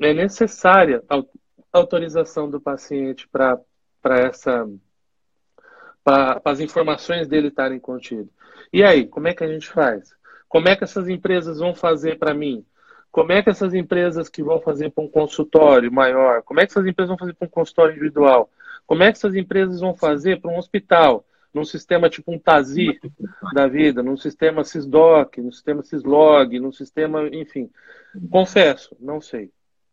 É 0.00 0.12
necessária 0.12 1.02
a 1.08 1.22
autorização 1.72 2.48
do 2.48 2.60
paciente 2.60 3.28
para 3.28 3.58
essa 4.04 4.68
para 6.04 6.40
as 6.44 6.60
informações 6.60 7.28
dele 7.28 7.48
estarem 7.48 7.78
contidas. 7.78 8.28
E 8.72 8.82
aí, 8.82 9.06
como 9.06 9.28
é 9.28 9.34
que 9.34 9.44
a 9.44 9.48
gente 9.48 9.68
faz? 9.68 10.14
Como 10.48 10.68
é 10.68 10.76
que 10.76 10.84
essas 10.84 11.08
empresas 11.08 11.58
vão 11.58 11.74
fazer 11.74 12.18
para 12.18 12.34
mim? 12.34 12.66
Como 13.12 13.30
é 13.30 13.42
que 13.42 13.50
essas 13.50 13.74
empresas 13.74 14.28
que 14.28 14.42
vão 14.42 14.60
fazer 14.60 14.90
para 14.90 15.04
um 15.04 15.08
consultório 15.08 15.92
maior? 15.92 16.42
Como 16.42 16.58
é 16.58 16.66
que 16.66 16.72
essas 16.72 16.86
empresas 16.86 17.10
vão 17.10 17.18
fazer 17.18 17.34
para 17.34 17.46
um 17.46 17.50
consultório 17.50 17.92
individual? 17.92 18.50
Como 18.86 19.02
é 19.02 19.12
que 19.12 19.18
essas 19.18 19.36
empresas 19.36 19.80
vão 19.80 19.94
fazer 19.94 20.40
para 20.40 20.50
um 20.50 20.58
hospital? 20.58 21.24
num 21.52 21.64
sistema 21.64 22.08
tipo 22.08 22.32
um 22.32 22.38
TASI 22.38 22.98
da 23.52 23.66
vida, 23.68 24.02
num 24.02 24.16
sistema 24.16 24.64
SysDoc, 24.64 25.38
num 25.40 25.52
sistema 25.52 25.82
SysLog, 25.82 26.58
num 26.58 26.72
sistema, 26.72 27.28
enfim. 27.28 27.68
Confesso, 28.30 28.96
não 28.98 29.20
sei. 29.20 29.50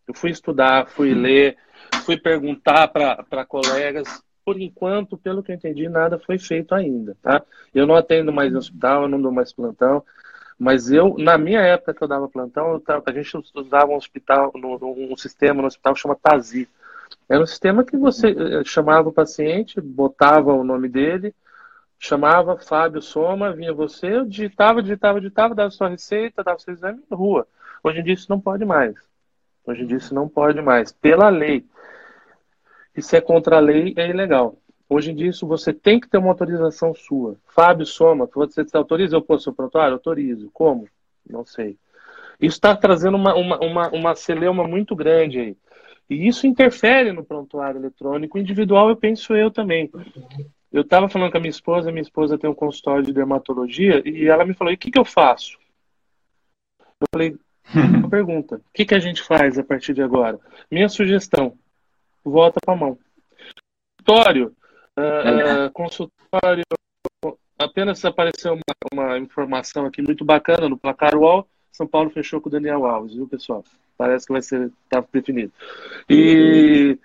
Eu 0.07 0.13
fui 0.13 0.31
estudar, 0.31 0.87
fui 0.87 1.13
ler, 1.13 1.57
fui 2.05 2.17
perguntar 2.17 2.87
para 2.87 3.45
colegas. 3.45 4.23
Por 4.45 4.59
enquanto, 4.59 5.17
pelo 5.17 5.43
que 5.43 5.51
eu 5.51 5.55
entendi, 5.55 5.87
nada 5.87 6.17
foi 6.17 6.39
feito 6.39 6.73
ainda, 6.73 7.15
tá? 7.21 7.43
Eu 7.75 7.85
não 7.85 7.93
atendo 7.93 8.33
mais 8.33 8.51
no 8.51 8.57
hospital, 8.57 9.03
eu 9.03 9.09
não 9.09 9.21
dou 9.21 9.31
mais 9.31 9.53
plantão, 9.53 10.03
mas 10.59 10.91
eu, 10.91 11.15
na 11.17 11.37
minha 11.37 11.61
época 11.61 11.93
que 11.93 12.03
eu 12.03 12.07
dava 12.07 12.27
plantão, 12.27 12.81
a 13.05 13.11
gente 13.13 13.41
usava 13.55 13.91
um 13.91 13.95
hospital, 13.95 14.51
um 14.53 15.15
sistema 15.15 15.61
no 15.61 15.67
hospital 15.67 15.93
que 15.93 16.01
chama 16.01 16.17
TASI. 16.21 16.67
Era 17.29 17.41
um 17.41 17.45
sistema 17.45 17.83
que 17.83 17.95
você 17.95 18.31
eh, 18.31 18.63
chamava 18.65 19.07
o 19.07 19.13
paciente, 19.13 19.79
botava 19.79 20.51
o 20.53 20.63
nome 20.63 20.89
dele, 20.89 21.33
chamava 21.97 22.57
Fábio 22.57 23.01
Soma, 23.01 23.53
vinha 23.53 23.73
você, 23.73 24.17
eu 24.17 24.25
digitava, 24.25 24.81
digitava, 24.81 25.21
digitava, 25.21 25.55
dava 25.55 25.71
sua 25.71 25.87
receita, 25.87 26.43
dava 26.43 26.59
seu 26.59 26.73
exame 26.73 27.01
rua. 27.09 27.47
Hoje 27.81 27.99
em 27.99 28.03
dia 28.03 28.13
isso 28.13 28.27
não 28.29 28.41
pode 28.41 28.65
mais. 28.65 28.95
Hoje 29.65 29.83
em 29.83 29.87
dia 29.87 29.97
isso 29.97 30.13
não 30.13 30.27
pode 30.27 30.61
mais, 30.61 30.91
pela 30.91 31.29
lei. 31.29 31.65
E 32.95 33.01
se 33.01 33.15
é 33.15 33.21
contra 33.21 33.57
a 33.57 33.59
lei, 33.61 33.93
é 33.95 34.09
ilegal. 34.09 34.57
Hoje 34.89 35.11
em 35.11 35.15
dia 35.15 35.29
isso 35.29 35.45
você 35.45 35.71
tem 35.71 35.99
que 35.99 36.09
ter 36.09 36.17
uma 36.17 36.29
autorização 36.29 36.95
sua. 36.95 37.37
Fábio 37.45 37.85
Soma, 37.85 38.27
você 38.33 38.65
se 38.65 38.75
autoriza 38.75 39.15
eu 39.15 39.21
posso 39.21 39.43
seu 39.43 39.53
prontuário? 39.53 39.93
Autorizo. 39.93 40.49
Como? 40.51 40.87
Não 41.29 41.45
sei. 41.45 41.77
Isso 42.41 42.55
está 42.55 42.75
trazendo 42.75 43.15
uma, 43.15 43.35
uma, 43.35 43.59
uma, 43.59 43.89
uma 43.89 44.15
celeuma 44.15 44.67
muito 44.67 44.95
grande 44.95 45.39
aí. 45.39 45.57
E 46.09 46.27
isso 46.27 46.47
interfere 46.47 47.11
no 47.11 47.23
prontuário 47.23 47.79
eletrônico 47.79 48.39
individual, 48.39 48.89
eu 48.89 48.95
penso 48.95 49.35
eu 49.35 49.51
também. 49.51 49.91
Eu 50.71 50.81
estava 50.81 51.07
falando 51.07 51.31
com 51.31 51.37
a 51.37 51.41
minha 51.41 51.51
esposa, 51.51 51.91
minha 51.91 52.01
esposa 52.01 52.37
tem 52.37 52.49
um 52.49 52.55
consultório 52.55 53.03
de 53.03 53.13
dermatologia, 53.13 54.01
e 54.03 54.27
ela 54.27 54.43
me 54.43 54.55
falou: 54.55 54.71
e 54.71 54.75
o 54.75 54.77
que, 54.77 54.89
que 54.89 54.97
eu 54.97 55.05
faço? 55.05 55.59
Eu 56.99 57.07
falei: 57.13 57.37
uma 57.75 58.09
pergunta: 58.09 58.55
o 58.55 58.73
que, 58.73 58.85
que 58.85 58.95
a 58.95 58.99
gente 58.99 59.21
faz 59.21 59.59
a 59.59 59.63
partir 59.63 59.93
de 59.93 60.01
agora? 60.01 60.39
Minha 60.71 60.89
sugestão: 60.89 61.55
volta 62.23 62.59
para 62.63 62.73
a 62.73 62.77
mão. 62.77 62.97
Consultório, 63.99 64.55
uh, 64.99 65.67
uh, 65.67 65.71
consultório, 65.71 66.63
apenas 67.57 68.03
apareceu 68.05 68.53
uma, 68.53 69.03
uma, 69.03 69.17
informação 69.17 69.85
aqui 69.85 70.01
muito 70.01 70.23
bacana 70.23 70.69
no 70.69 70.77
placar 70.77 71.15
UOL. 71.15 71.47
São 71.71 71.87
Paulo 71.87 72.09
fechou 72.09 72.41
com 72.41 72.49
o 72.49 72.51
Daniel 72.51 72.85
Alves, 72.85 73.13
viu, 73.13 73.27
pessoal? 73.27 73.63
Parece 73.97 74.25
que 74.25 74.33
vai 74.33 74.41
ser, 74.41 74.71
tá 74.89 75.03
definido. 75.11 75.51
E 76.09 76.97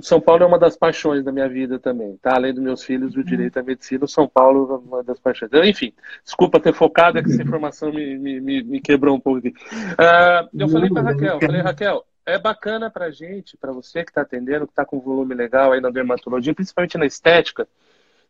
são 0.00 0.20
Paulo 0.20 0.42
é 0.42 0.46
uma 0.46 0.58
das 0.58 0.76
paixões 0.76 1.22
da 1.22 1.30
minha 1.30 1.48
vida 1.48 1.78
também, 1.78 2.16
tá? 2.22 2.34
Além 2.34 2.54
dos 2.54 2.62
meus 2.62 2.82
filhos, 2.82 3.14
o 3.14 3.22
direito 3.22 3.58
à 3.58 3.62
medicina, 3.62 4.06
São 4.06 4.26
Paulo 4.26 4.72
é 4.72 4.88
uma 4.88 5.02
das 5.02 5.20
paixões. 5.20 5.50
Enfim, 5.52 5.92
desculpa 6.24 6.58
ter 6.58 6.72
focado, 6.72 7.18
é 7.18 7.22
que 7.22 7.28
essa 7.28 7.42
informação 7.42 7.92
me, 7.92 8.18
me, 8.18 8.62
me 8.62 8.80
quebrou 8.80 9.14
um 9.14 9.20
pouco 9.20 9.38
aqui. 9.38 9.50
Uh, 9.50 10.48
eu 10.58 10.68
falei 10.68 10.88
para 10.88 11.02
Raquel, 11.02 11.40
falei, 11.40 11.60
Raquel, 11.60 12.04
é 12.26 12.38
bacana 12.38 12.90
para 12.90 13.10
gente, 13.10 13.56
para 13.56 13.72
você 13.72 14.04
que 14.04 14.10
está 14.10 14.22
atendendo, 14.22 14.66
que 14.66 14.72
está 14.72 14.84
com 14.84 15.00
volume 15.00 15.34
legal 15.34 15.72
aí 15.72 15.80
na 15.80 15.90
dermatologia, 15.90 16.54
principalmente 16.54 16.98
na 16.98 17.06
estética, 17.06 17.66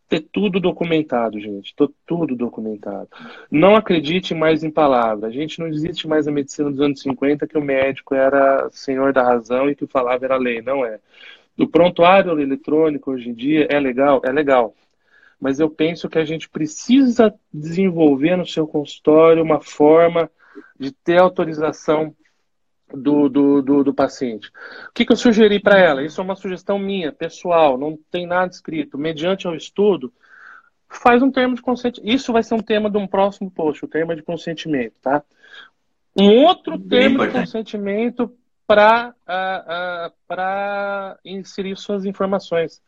ter 0.08 0.20
tudo 0.32 0.58
documentado, 0.58 1.38
gente. 1.38 1.74
Tô 1.76 1.92
tudo 2.04 2.34
documentado. 2.34 3.08
Não 3.50 3.76
acredite 3.76 4.34
mais 4.34 4.64
em 4.64 4.70
palavras. 4.70 5.24
A 5.24 5.32
gente 5.32 5.60
não 5.60 5.68
existe 5.68 6.08
mais 6.08 6.26
a 6.26 6.32
medicina 6.32 6.68
dos 6.68 6.80
anos 6.80 7.00
50 7.00 7.46
que 7.46 7.56
o 7.56 7.62
médico 7.62 8.14
era 8.14 8.68
senhor 8.72 9.12
da 9.12 9.22
razão 9.22 9.70
e 9.70 9.76
que 9.76 9.86
falava 9.86 10.24
era 10.24 10.36
lei. 10.36 10.60
Não 10.60 10.84
é. 10.84 10.98
O 11.56 11.68
prontuário 11.68 12.40
eletrônico 12.40 13.12
hoje 13.12 13.28
em 13.28 13.34
dia 13.34 13.68
é 13.70 13.78
legal? 13.78 14.20
É 14.24 14.32
legal. 14.32 14.74
Mas 15.40 15.60
eu 15.60 15.70
penso 15.70 16.08
que 16.08 16.18
a 16.18 16.24
gente 16.24 16.48
precisa 16.48 17.32
desenvolver 17.52 18.36
no 18.36 18.46
seu 18.46 18.66
consultório 18.66 19.42
uma 19.42 19.60
forma 19.60 20.28
de 20.78 20.90
ter 20.90 21.18
autorização 21.18 22.14
do, 22.94 23.28
do, 23.28 23.62
do, 23.62 23.84
do 23.84 23.94
paciente. 23.94 24.48
O 24.88 24.92
que, 24.94 25.04
que 25.04 25.12
eu 25.12 25.16
sugeri 25.16 25.60
para 25.60 25.78
ela? 25.78 26.04
Isso 26.04 26.20
é 26.20 26.24
uma 26.24 26.36
sugestão 26.36 26.78
minha, 26.78 27.12
pessoal, 27.12 27.78
não 27.78 27.98
tem 28.10 28.26
nada 28.26 28.50
escrito. 28.50 28.98
Mediante 28.98 29.46
o 29.46 29.54
estudo, 29.54 30.12
faz 30.88 31.22
um 31.22 31.30
termo 31.30 31.54
de 31.54 31.62
consentimento. 31.62 32.12
Isso 32.12 32.32
vai 32.32 32.42
ser 32.42 32.54
um 32.54 32.62
tema 32.62 32.90
de 32.90 32.98
um 32.98 33.06
próximo 33.06 33.50
post, 33.50 33.84
o 33.84 33.88
termo 33.88 34.14
de 34.14 34.22
consentimento, 34.22 34.94
tá? 35.00 35.22
Um 36.16 36.44
outro 36.44 36.78
termo 36.78 37.24
de 37.26 37.32
consentimento 37.32 38.32
para 38.66 39.14
uh, 39.26 40.32
uh, 40.32 41.18
inserir 41.24 41.76
suas 41.76 42.04
informações. 42.04 42.82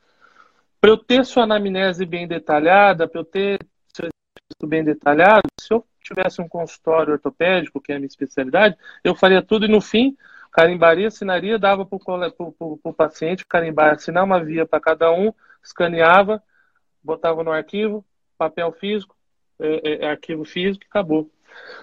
Para 0.81 0.91
eu 0.91 0.97
ter 0.97 1.25
sua 1.25 1.45
anamnese 1.45 2.05
bem 2.05 2.27
detalhada, 2.27 3.07
para 3.07 3.21
eu 3.21 3.25
ter 3.25 3.59
seu 3.95 4.69
bem 4.69 4.85
detalhado, 4.85 5.43
se 5.61 5.73
eu 5.73 5.85
tivesse 6.03 6.41
um 6.41 6.49
consultório 6.49 7.13
ortopédico, 7.13 7.81
que 7.81 7.93
é 7.93 7.97
a 7.97 7.99
minha 7.99 8.07
especialidade, 8.07 8.77
eu 9.03 9.15
faria 9.15 9.43
tudo 9.43 9.67
e 9.67 9.69
no 9.69 9.81
fim 9.81 10.17
carimbaria, 10.53 11.09
assinaria, 11.09 11.59
dava 11.59 11.87
para 11.87 11.99
o 11.99 12.95
paciente 12.95 13.47
carimbar, 13.47 13.95
assinar 13.95 14.23
uma 14.23 14.45
via 14.45 14.67
para 14.67 14.81
cada 14.81 15.11
um, 15.11 15.33
escaneava, 15.65 16.43
botava 17.03 17.43
no 17.43 17.51
arquivo, 17.51 18.05
papel 18.37 18.71
físico, 18.73 19.17
é, 19.59 20.05
é, 20.05 20.11
arquivo 20.11 20.45
físico 20.45 20.85
acabou. 20.89 21.31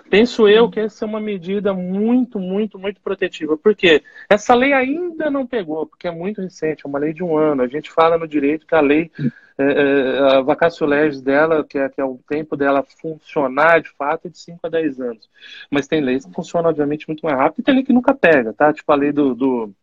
Penso 0.10 0.47
eu 0.47 0.69
que 0.69 0.79
essa 0.79 1.05
é 1.05 1.08
uma 1.08 1.19
medida 1.19 1.73
muito, 1.73 2.39
muito, 2.39 2.79
muito 2.79 2.99
protetiva. 2.99 3.55
Por 3.55 3.75
quê? 3.75 4.03
Essa 4.27 4.55
lei 4.55 4.73
ainda 4.73 5.29
não 5.29 5.45
pegou, 5.45 5.86
porque 5.86 6.08
é 6.08 6.12
muito 6.12 6.41
recente, 6.41 6.84
é 6.86 6.89
uma 6.89 6.97
lei 6.97 7.13
de 7.13 7.23
um 7.23 7.38
ano. 7.38 7.62
A 7.62 7.67
gente 7.67 7.91
fala 7.91 8.17
no 8.17 8.27
direito 8.27 8.65
que 8.65 8.73
a 8.73 8.82
lei, 8.82 9.12
é, 9.58 9.63
é, 9.63 10.19
a 10.38 10.41
vacatio 10.41 10.88
legis 10.88 11.21
dela, 11.21 11.63
que 11.63 11.77
é, 11.77 11.88
que 11.89 12.01
é 12.01 12.05
o 12.05 12.19
tempo 12.27 12.58
dela 12.58 12.84
funcionar 12.84 13.82
de 13.82 13.89
fato, 13.91 14.27
é 14.27 14.29
de 14.29 14.39
5 14.39 14.60
a 14.63 14.69
10 14.69 14.99
anos. 14.99 15.29
Mas 15.69 15.88
tem 15.88 16.01
leis 16.01 16.25
que 16.25 16.34
funcionam, 16.34 16.69
obviamente, 16.69 17.08
muito 17.08 17.23
mais 17.23 17.38
rápido 17.38 17.60
e 17.60 17.63
tem 17.63 17.75
lei 17.75 17.84
que 17.84 17.93
nunca 17.93 18.13
pega, 18.13 18.51
tá? 18.51 18.73
Tipo 18.73 18.91
a 18.91 18.95
lei 18.95 19.12
do, 19.12 19.36
do 19.36 19.73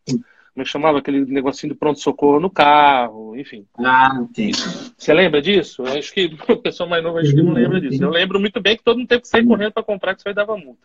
como 0.57 0.63
é 0.63 0.65
chamava 0.65 0.99
aquele 0.99 1.27
negocinho 1.27 1.75
do 1.75 1.79
pronto-socorro 1.79 2.41
no 2.41 2.49
carro, 2.49 3.37
enfim. 3.37 3.67
Ah, 3.79 4.25
sim. 4.35 4.53
Você 4.97 5.13
lembra 5.13 5.43
disso? 5.43 5.83
Eu 5.83 5.99
acho 5.99 6.15
que 6.15 6.31
o 6.49 6.57
pessoal 6.57 6.89
mais 6.89 7.03
novo 7.03 7.19
acho 7.19 7.35
que 7.35 7.43
não 7.43 7.53
lembra 7.53 7.79
disso. 7.79 8.03
Eu 8.03 8.09
lembro 8.09 8.41
muito 8.41 8.59
bem 8.59 8.75
que 8.75 8.83
todo 8.83 8.97
mundo 8.97 9.07
teve 9.07 9.21
que 9.21 9.29
sair 9.29 9.45
correndo 9.45 9.73
para 9.73 9.83
comprar, 9.83 10.15
que 10.15 10.21
isso 10.21 10.29
aí 10.29 10.35
dava 10.35 10.57
multa. 10.57 10.81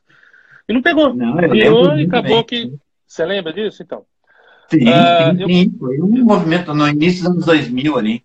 E 0.68 0.74
não 0.74 0.82
pegou. 0.82 1.14
Não, 1.14 1.38
Virou 1.50 1.98
e 1.98 2.04
acabou 2.04 2.44
bem. 2.44 2.44
que. 2.44 2.74
Você 3.08 3.26
lembra 3.26 3.54
disso, 3.54 3.82
então? 3.82 4.04
Sim, 4.70 4.90
uh, 4.90 5.38
sim, 5.38 5.48
sim. 5.48 5.78
Foi 5.78 6.02
um 6.02 6.24
movimento 6.24 6.74
no 6.74 6.88
início 6.88 7.24
dos 7.24 7.32
anos 7.32 7.46
2000 7.46 7.98
ali. 7.98 8.24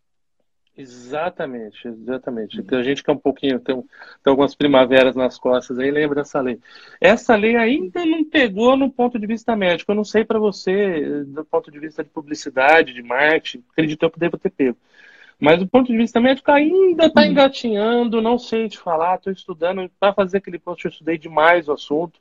Exatamente, 0.79 1.89
exatamente. 1.89 2.63
A 2.71 2.83
gente 2.83 3.03
que 3.03 3.11
é 3.11 3.13
um 3.13 3.19
pouquinho, 3.19 3.59
tem, 3.59 3.81
tem 3.81 4.31
algumas 4.31 4.55
primaveras 4.55 5.17
nas 5.17 5.39
costas 5.39 5.79
aí, 5.79 5.91
lembra 5.91 6.17
dessa 6.17 6.39
lei. 6.39 6.61
Essa 7.01 7.35
lei 7.35 7.57
ainda 7.57 8.05
não 8.05 8.23
pegou 8.25 8.77
no 8.77 8.91
ponto 8.91 9.19
de 9.19 9.27
vista 9.27 9.57
médico. 9.57 9.91
Eu 9.91 9.97
não 9.97 10.05
sei 10.05 10.23
para 10.23 10.39
você, 10.39 11.25
do 11.25 11.45
ponto 11.47 11.71
de 11.71 11.79
vista 11.79 12.05
de 12.05 12.11
publicidade, 12.11 12.93
de 12.93 13.03
marketing, 13.03 13.65
acredito 13.71 14.03
eu 14.03 14.11
que 14.11 14.19
deva 14.19 14.37
ter 14.37 14.51
pego. 14.51 14.77
Mas 15.41 15.59
do 15.59 15.67
ponto 15.67 15.91
de 15.91 15.97
vista 15.97 16.21
médico 16.21 16.51
ainda 16.51 17.07
está 17.07 17.27
engatinhando, 17.27 18.21
não 18.21 18.39
sei 18.39 18.69
te 18.69 18.79
falar, 18.79 19.17
estou 19.17 19.33
estudando, 19.33 19.91
para 19.99 20.13
fazer 20.13 20.39
aquele 20.39 20.59
post 20.59 20.85
eu 20.85 20.91
estudei 20.91 21.17
demais 21.17 21.69
o 21.69 21.73
assunto. 21.73 22.21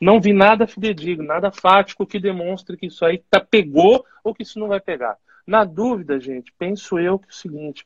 Não 0.00 0.20
vi 0.20 0.32
nada 0.32 0.66
fidedigno, 0.66 1.22
nada 1.22 1.52
fático 1.52 2.04
que 2.04 2.18
demonstre 2.18 2.76
que 2.76 2.86
isso 2.86 3.04
aí 3.04 3.22
tá, 3.30 3.38
pegou 3.38 4.04
ou 4.24 4.34
que 4.34 4.42
isso 4.42 4.58
não 4.58 4.66
vai 4.66 4.80
pegar. 4.80 5.16
Na 5.46 5.64
dúvida, 5.64 6.20
gente, 6.20 6.52
penso 6.56 6.98
eu 6.98 7.18
que 7.18 7.26
é 7.26 7.30
o 7.30 7.34
seguinte: 7.34 7.84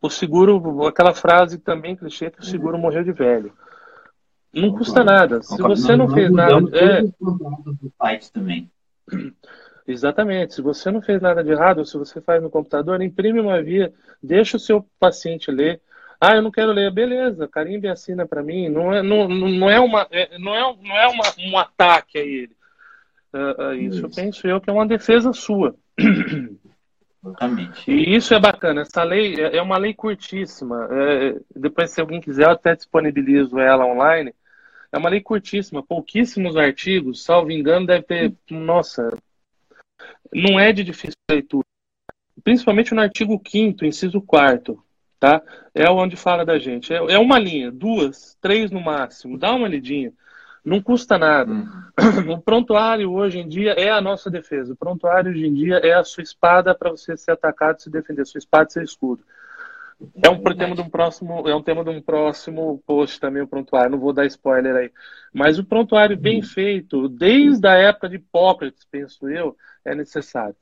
o 0.00 0.08
seguro, 0.08 0.86
aquela 0.86 1.14
frase 1.14 1.58
também 1.58 1.94
clichê 1.94 2.30
que 2.30 2.40
o 2.40 2.44
seguro 2.44 2.78
morreu 2.78 3.04
de 3.04 3.12
velho. 3.12 3.52
Não 4.52 4.72
custa 4.72 5.04
nada. 5.04 5.42
Se 5.42 5.60
você 5.60 5.94
não, 5.94 6.08
fez 6.08 6.30
nada. 6.30 6.54
É... 6.76 7.02
Exatamente. 9.86 10.54
Se 10.54 10.62
você 10.62 10.90
não 10.90 11.02
fez 11.02 11.20
nada 11.20 11.42
de 11.44 11.50
errado, 11.50 11.84
se 11.84 11.96
você 11.96 12.20
faz 12.20 12.42
no 12.42 12.50
computador, 12.50 13.00
imprime 13.02 13.40
uma 13.40 13.62
via, 13.62 13.92
deixa 14.22 14.56
o 14.56 14.60
seu 14.60 14.86
paciente 14.98 15.50
ler. 15.50 15.80
Ah, 16.20 16.34
eu 16.34 16.42
não 16.42 16.50
quero 16.50 16.72
ler. 16.72 16.92
Beleza, 16.92 17.48
carimbe 17.48 17.86
e 17.86 17.90
assina 17.90 18.26
para 18.26 18.42
mim. 18.42 18.68
Não 18.68 18.92
é, 18.92 19.02
não, 19.02 19.28
não 19.28 19.70
é, 19.70 19.78
uma, 19.80 20.06
é, 20.10 20.38
não 20.38 20.54
é, 20.54 20.76
não 20.82 20.96
é 20.96 21.06
uma, 21.08 21.24
um 21.38 21.58
ataque 21.58 22.18
a 22.18 22.22
ele. 22.22 22.56
Uh, 23.32 23.62
uh, 23.62 23.74
isso, 23.74 23.96
isso 23.96 24.06
eu 24.06 24.10
penso 24.10 24.46
eu 24.46 24.60
que 24.60 24.68
é 24.68 24.72
uma 24.72 24.86
defesa 24.86 25.32
sua. 25.32 25.74
Exatamente. 27.24 27.90
E 27.90 28.16
isso 28.16 28.32
é 28.34 28.40
bacana. 28.40 28.82
Essa 28.82 29.02
lei 29.02 29.34
é, 29.34 29.56
é 29.56 29.62
uma 29.62 29.76
lei 29.76 29.92
curtíssima. 29.92 30.88
É, 30.90 31.40
depois, 31.54 31.90
se 31.90 32.00
alguém 32.00 32.20
quiser, 32.20 32.44
eu 32.44 32.50
até 32.50 32.74
disponibilizo 32.74 33.58
ela 33.58 33.84
online. 33.84 34.34
É 34.92 34.98
uma 34.98 35.10
lei 35.10 35.20
curtíssima, 35.20 35.82
pouquíssimos 35.82 36.56
artigos, 36.56 37.22
salvo 37.22 37.52
engano, 37.52 37.86
deve 37.86 38.02
ter. 38.02 38.34
Nossa, 38.50 39.16
não 40.32 40.58
é 40.58 40.72
de 40.72 40.82
difícil 40.82 41.16
leitura. 41.30 41.64
Principalmente 42.42 42.94
no 42.94 43.00
artigo 43.00 43.40
5, 43.46 43.84
inciso 43.84 44.20
4, 44.20 44.82
tá? 45.18 45.42
É 45.74 45.88
onde 45.90 46.16
fala 46.16 46.44
da 46.44 46.58
gente. 46.58 46.92
É, 46.92 46.96
é 46.96 47.18
uma 47.18 47.38
linha, 47.38 47.70
duas, 47.70 48.36
três 48.40 48.70
no 48.70 48.80
máximo. 48.80 49.38
Dá 49.38 49.54
uma 49.54 49.68
lidinha. 49.68 50.12
Não 50.64 50.80
custa 50.82 51.18
nada. 51.18 51.50
Uhum. 51.50 51.80
O 52.34 52.40
prontuário 52.40 53.12
hoje 53.12 53.38
em 53.38 53.48
dia 53.48 53.72
é 53.72 53.90
a 53.90 54.00
nossa 54.00 54.30
defesa. 54.30 54.72
O 54.72 54.76
prontuário 54.76 55.30
hoje 55.30 55.46
em 55.46 55.52
dia 55.52 55.76
é 55.76 55.94
a 55.94 56.04
sua 56.04 56.22
espada 56.22 56.74
para 56.74 56.90
você 56.90 57.16
ser 57.16 57.32
atacado, 57.32 57.80
se 57.80 57.90
defender, 57.90 58.26
sua 58.26 58.38
espada 58.38 58.68
e 58.68 58.72
seu 58.72 58.82
escudo. 58.82 59.22
É 60.22 60.30
um 60.30 60.42
tema 60.42 60.74
de 60.74 60.80
um 60.80 60.88
próximo, 60.88 61.46
é 61.46 61.54
um 61.54 61.62
tema 61.62 61.84
de 61.84 61.90
um 61.90 62.00
próximo 62.00 62.82
post 62.86 63.20
também 63.20 63.42
o 63.42 63.46
prontuário. 63.46 63.90
Não 63.90 63.98
vou 63.98 64.14
dar 64.14 64.24
spoiler 64.26 64.74
aí, 64.74 64.90
mas 65.32 65.58
o 65.58 65.64
prontuário 65.64 66.16
bem 66.16 66.36
uhum. 66.36 66.46
feito, 66.46 67.08
desde 67.08 67.66
a 67.66 67.74
época 67.74 68.08
de 68.08 68.16
Hipócrates, 68.16 68.86
penso 68.90 69.28
eu, 69.28 69.54
é 69.84 69.94
necessário. 69.94 70.56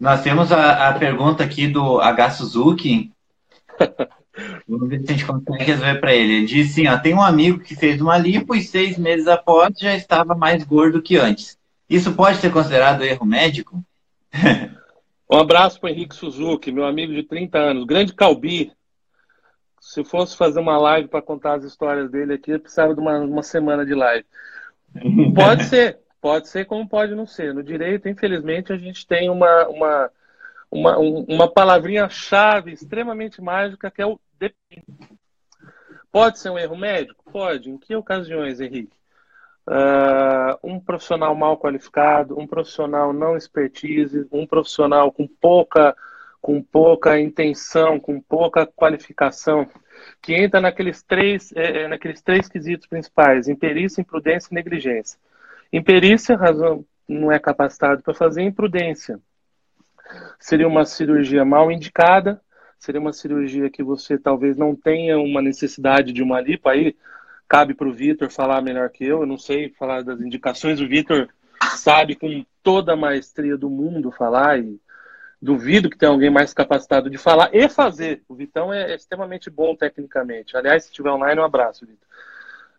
Nós 0.00 0.20
temos 0.22 0.50
a, 0.50 0.88
a 0.88 0.98
pergunta 0.98 1.44
aqui 1.44 1.68
do 1.68 2.00
H 2.00 2.30
Suzuki. 2.30 3.12
Vamos 4.66 4.88
ver 4.88 5.00
se 5.00 5.12
a 5.12 5.12
gente 5.12 5.26
consegue 5.26 5.64
resolver 5.64 6.00
para 6.00 6.14
ele. 6.14 6.32
Ele 6.34 6.46
diz 6.46 6.70
assim: 6.70 6.86
ó, 6.86 6.98
tem 6.98 7.14
um 7.14 7.22
amigo 7.22 7.58
que 7.58 7.76
fez 7.76 8.00
uma 8.00 8.16
lipo 8.16 8.54
e 8.54 8.62
seis 8.62 8.96
meses 8.96 9.26
após 9.26 9.78
já 9.78 9.94
estava 9.94 10.34
mais 10.34 10.64
gordo 10.64 11.02
que 11.02 11.16
antes. 11.16 11.58
Isso 11.88 12.14
pode 12.14 12.38
ser 12.38 12.50
considerado 12.50 13.04
erro 13.04 13.26
médico? 13.26 13.84
um 15.30 15.36
abraço 15.36 15.78
para 15.78 15.90
Henrique 15.90 16.14
Suzuki, 16.14 16.72
meu 16.72 16.84
amigo 16.84 17.12
de 17.12 17.22
30 17.22 17.58
anos, 17.58 17.84
grande 17.84 18.14
Calbi. 18.14 18.72
Se 19.78 20.04
fosse 20.04 20.36
fazer 20.36 20.60
uma 20.60 20.78
live 20.78 21.08
para 21.08 21.20
contar 21.20 21.54
as 21.54 21.64
histórias 21.64 22.10
dele 22.10 22.34
aqui, 22.34 22.52
eu 22.52 22.60
precisava 22.60 22.94
de 22.94 23.00
uma, 23.00 23.18
uma 23.18 23.42
semana 23.42 23.84
de 23.84 23.94
live. 23.94 24.24
Pode 25.34 25.64
ser, 25.68 25.98
pode 26.20 26.48
ser 26.48 26.64
como 26.64 26.88
pode 26.88 27.14
não 27.14 27.26
ser. 27.26 27.52
No 27.52 27.62
direito, 27.62 28.08
infelizmente, 28.08 28.72
a 28.72 28.78
gente 28.78 29.06
tem 29.06 29.28
uma, 29.28 29.66
uma 29.66 30.10
uma, 30.72 30.96
uma 30.98 31.52
palavrinha-chave 31.52 32.72
extremamente 32.72 33.42
mágica 33.42 33.90
que 33.90 34.00
é 34.00 34.06
o 34.06 34.18
depende. 34.38 34.86
Pode 36.10 36.38
ser 36.38 36.48
um 36.48 36.58
erro 36.58 36.76
médico? 36.76 37.30
Pode. 37.30 37.70
Em 37.70 37.76
que 37.76 37.94
ocasiões, 37.94 38.58
Henrique? 38.58 38.96
Uh, 39.66 40.58
um 40.64 40.80
profissional 40.80 41.34
mal 41.34 41.58
qualificado, 41.58 42.38
um 42.38 42.46
profissional 42.46 43.12
não 43.12 43.36
expertise, 43.36 44.26
um 44.32 44.46
profissional 44.46 45.12
com 45.12 45.28
pouca, 45.28 45.94
com 46.40 46.62
pouca 46.62 47.20
intenção, 47.20 48.00
com 48.00 48.20
pouca 48.20 48.66
qualificação, 48.66 49.68
que 50.20 50.34
entra 50.34 50.60
naqueles 50.60 51.02
três, 51.02 51.52
é, 51.54 51.82
é 51.82 51.88
naqueles 51.88 52.22
três 52.22 52.48
quesitos 52.48 52.86
principais: 52.86 53.46
imperícia, 53.46 54.00
imprudência 54.00 54.48
e 54.50 54.54
negligência. 54.54 55.18
Imperícia, 55.72 56.36
razão 56.36 56.84
não 57.06 57.30
é 57.30 57.38
capacitado 57.38 58.02
para 58.02 58.14
fazer, 58.14 58.42
imprudência 58.42 59.20
seria 60.38 60.68
uma 60.68 60.84
cirurgia 60.84 61.44
mal 61.44 61.70
indicada, 61.70 62.40
seria 62.78 63.00
uma 63.00 63.12
cirurgia 63.12 63.70
que 63.70 63.82
você 63.82 64.18
talvez 64.18 64.56
não 64.56 64.74
tenha 64.74 65.18
uma 65.18 65.40
necessidade 65.40 66.12
de 66.12 66.22
uma 66.22 66.40
lipo. 66.40 66.68
Aí 66.68 66.96
cabe 67.48 67.74
para 67.74 67.88
o 67.88 67.92
Vitor 67.92 68.30
falar 68.30 68.60
melhor 68.60 68.90
que 68.90 69.04
eu, 69.04 69.20
eu 69.20 69.26
não 69.26 69.38
sei 69.38 69.70
falar 69.70 70.02
das 70.02 70.20
indicações, 70.20 70.80
o 70.80 70.88
Vitor 70.88 71.28
sabe 71.76 72.16
com 72.16 72.44
toda 72.62 72.92
a 72.92 72.96
maestria 72.96 73.56
do 73.56 73.70
mundo 73.70 74.10
falar 74.10 74.58
e 74.58 74.80
duvido 75.40 75.90
que 75.90 75.98
tenha 75.98 76.10
alguém 76.10 76.30
mais 76.30 76.54
capacitado 76.54 77.10
de 77.10 77.18
falar 77.18 77.50
e 77.52 77.68
fazer. 77.68 78.22
O 78.28 78.34
Vitão 78.34 78.72
é 78.72 78.94
extremamente 78.94 79.50
bom 79.50 79.74
tecnicamente. 79.74 80.56
Aliás, 80.56 80.84
se 80.84 80.90
estiver 80.90 81.10
online, 81.10 81.40
um 81.40 81.44
abraço, 81.44 81.86
Vitor. 81.86 82.08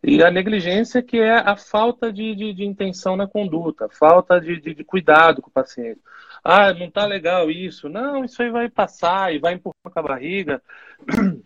E 0.02 0.22
a 0.22 0.30
negligência, 0.30 1.02
que 1.02 1.18
é 1.18 1.34
a 1.34 1.56
falta 1.56 2.12
de, 2.12 2.36
de, 2.36 2.54
de 2.54 2.66
intenção 2.66 3.16
na 3.16 3.26
conduta, 3.26 3.88
falta 3.90 4.40
de, 4.40 4.60
de, 4.60 4.74
de 4.74 4.84
cuidado 4.84 5.42
com 5.42 5.50
o 5.50 5.54
paciente 5.54 6.02
ah, 6.44 6.74
não 6.74 6.92
tá 6.92 7.06
legal 7.06 7.50
isso. 7.50 7.88
Não, 7.88 8.26
isso 8.26 8.42
aí 8.42 8.50
vai 8.50 8.70
passar 8.70 9.34
e 9.34 9.40
vai 9.40 9.54
empurrar 9.54 9.92
com 9.92 10.00
a 10.00 10.04
barriga. 10.04 10.62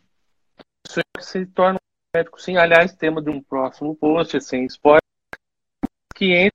Isso 0.88 1.02
aí 1.02 1.24
se 1.24 1.46
torna 1.48 1.76
um 1.76 2.18
médico, 2.18 2.42
sim. 2.42 2.56
Aliás, 2.56 2.94
tema 2.94 3.22
de 3.22 3.30
um 3.30 3.44
próximo 3.44 3.94
post, 3.94 4.38
assim, 4.38 4.64
spoiler, 4.64 5.02
que 6.16 6.32
entra 6.34 6.54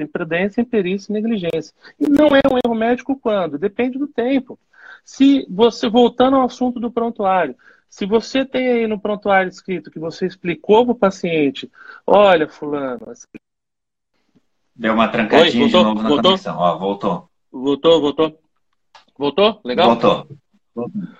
imprudência, 0.00 0.60
imperícia 0.60 1.10
e 1.10 1.14
negligência. 1.14 1.74
E 1.98 2.08
não 2.08 2.28
é 2.28 2.40
um 2.48 2.56
erro 2.64 2.74
médico 2.74 3.18
quando? 3.18 3.58
Depende 3.58 3.98
do 3.98 4.06
tempo. 4.06 4.58
Se 5.04 5.44
você, 5.50 5.88
voltando 5.88 6.36
ao 6.36 6.46
assunto 6.46 6.78
do 6.78 6.90
prontuário, 6.90 7.56
Se 7.88 8.04
você 8.04 8.44
tem 8.44 8.68
aí 8.68 8.86
no 8.86 9.00
prontuário 9.00 9.48
escrito 9.48 9.90
que 9.90 9.98
você 9.98 10.26
explicou 10.26 10.84
para 10.84 10.92
o 10.92 10.98
paciente, 10.98 11.70
olha, 12.06 12.48
fulano. 12.48 13.06
Deu 14.76 14.92
uma 14.92 15.08
trancadinha 15.08 15.64
Oi, 15.64 15.70
voltou, 15.70 15.80
de 15.80 15.84
novo 15.86 16.02
na 16.02 16.08
voltou? 16.08 16.30
conexão. 16.30 16.58
Ó, 16.58 16.78
voltou. 16.78 17.30
Voltou, 17.50 18.00
voltou. 18.00 18.40
Voltou? 19.18 19.60
Legal? 19.64 19.96
Voltou. 19.96 20.28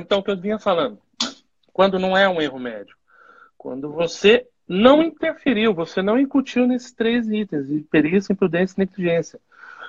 Então, 0.00 0.20
o 0.20 0.22
que 0.22 0.30
eu 0.30 0.40
vinha 0.40 0.58
falando, 0.58 0.98
quando 1.74 1.98
não 1.98 2.16
é 2.16 2.26
um 2.26 2.40
erro 2.40 2.58
médico, 2.58 2.98
quando 3.58 3.92
você 3.92 4.46
não 4.66 5.02
interferiu, 5.02 5.74
você 5.74 6.00
não 6.00 6.18
incutiu 6.18 6.66
nesses 6.66 6.90
três 6.90 7.28
itens, 7.28 7.68
de 7.68 7.80
perícia, 7.80 8.32
imprudência 8.32 8.74
e 8.76 8.80
negligência. 8.80 9.38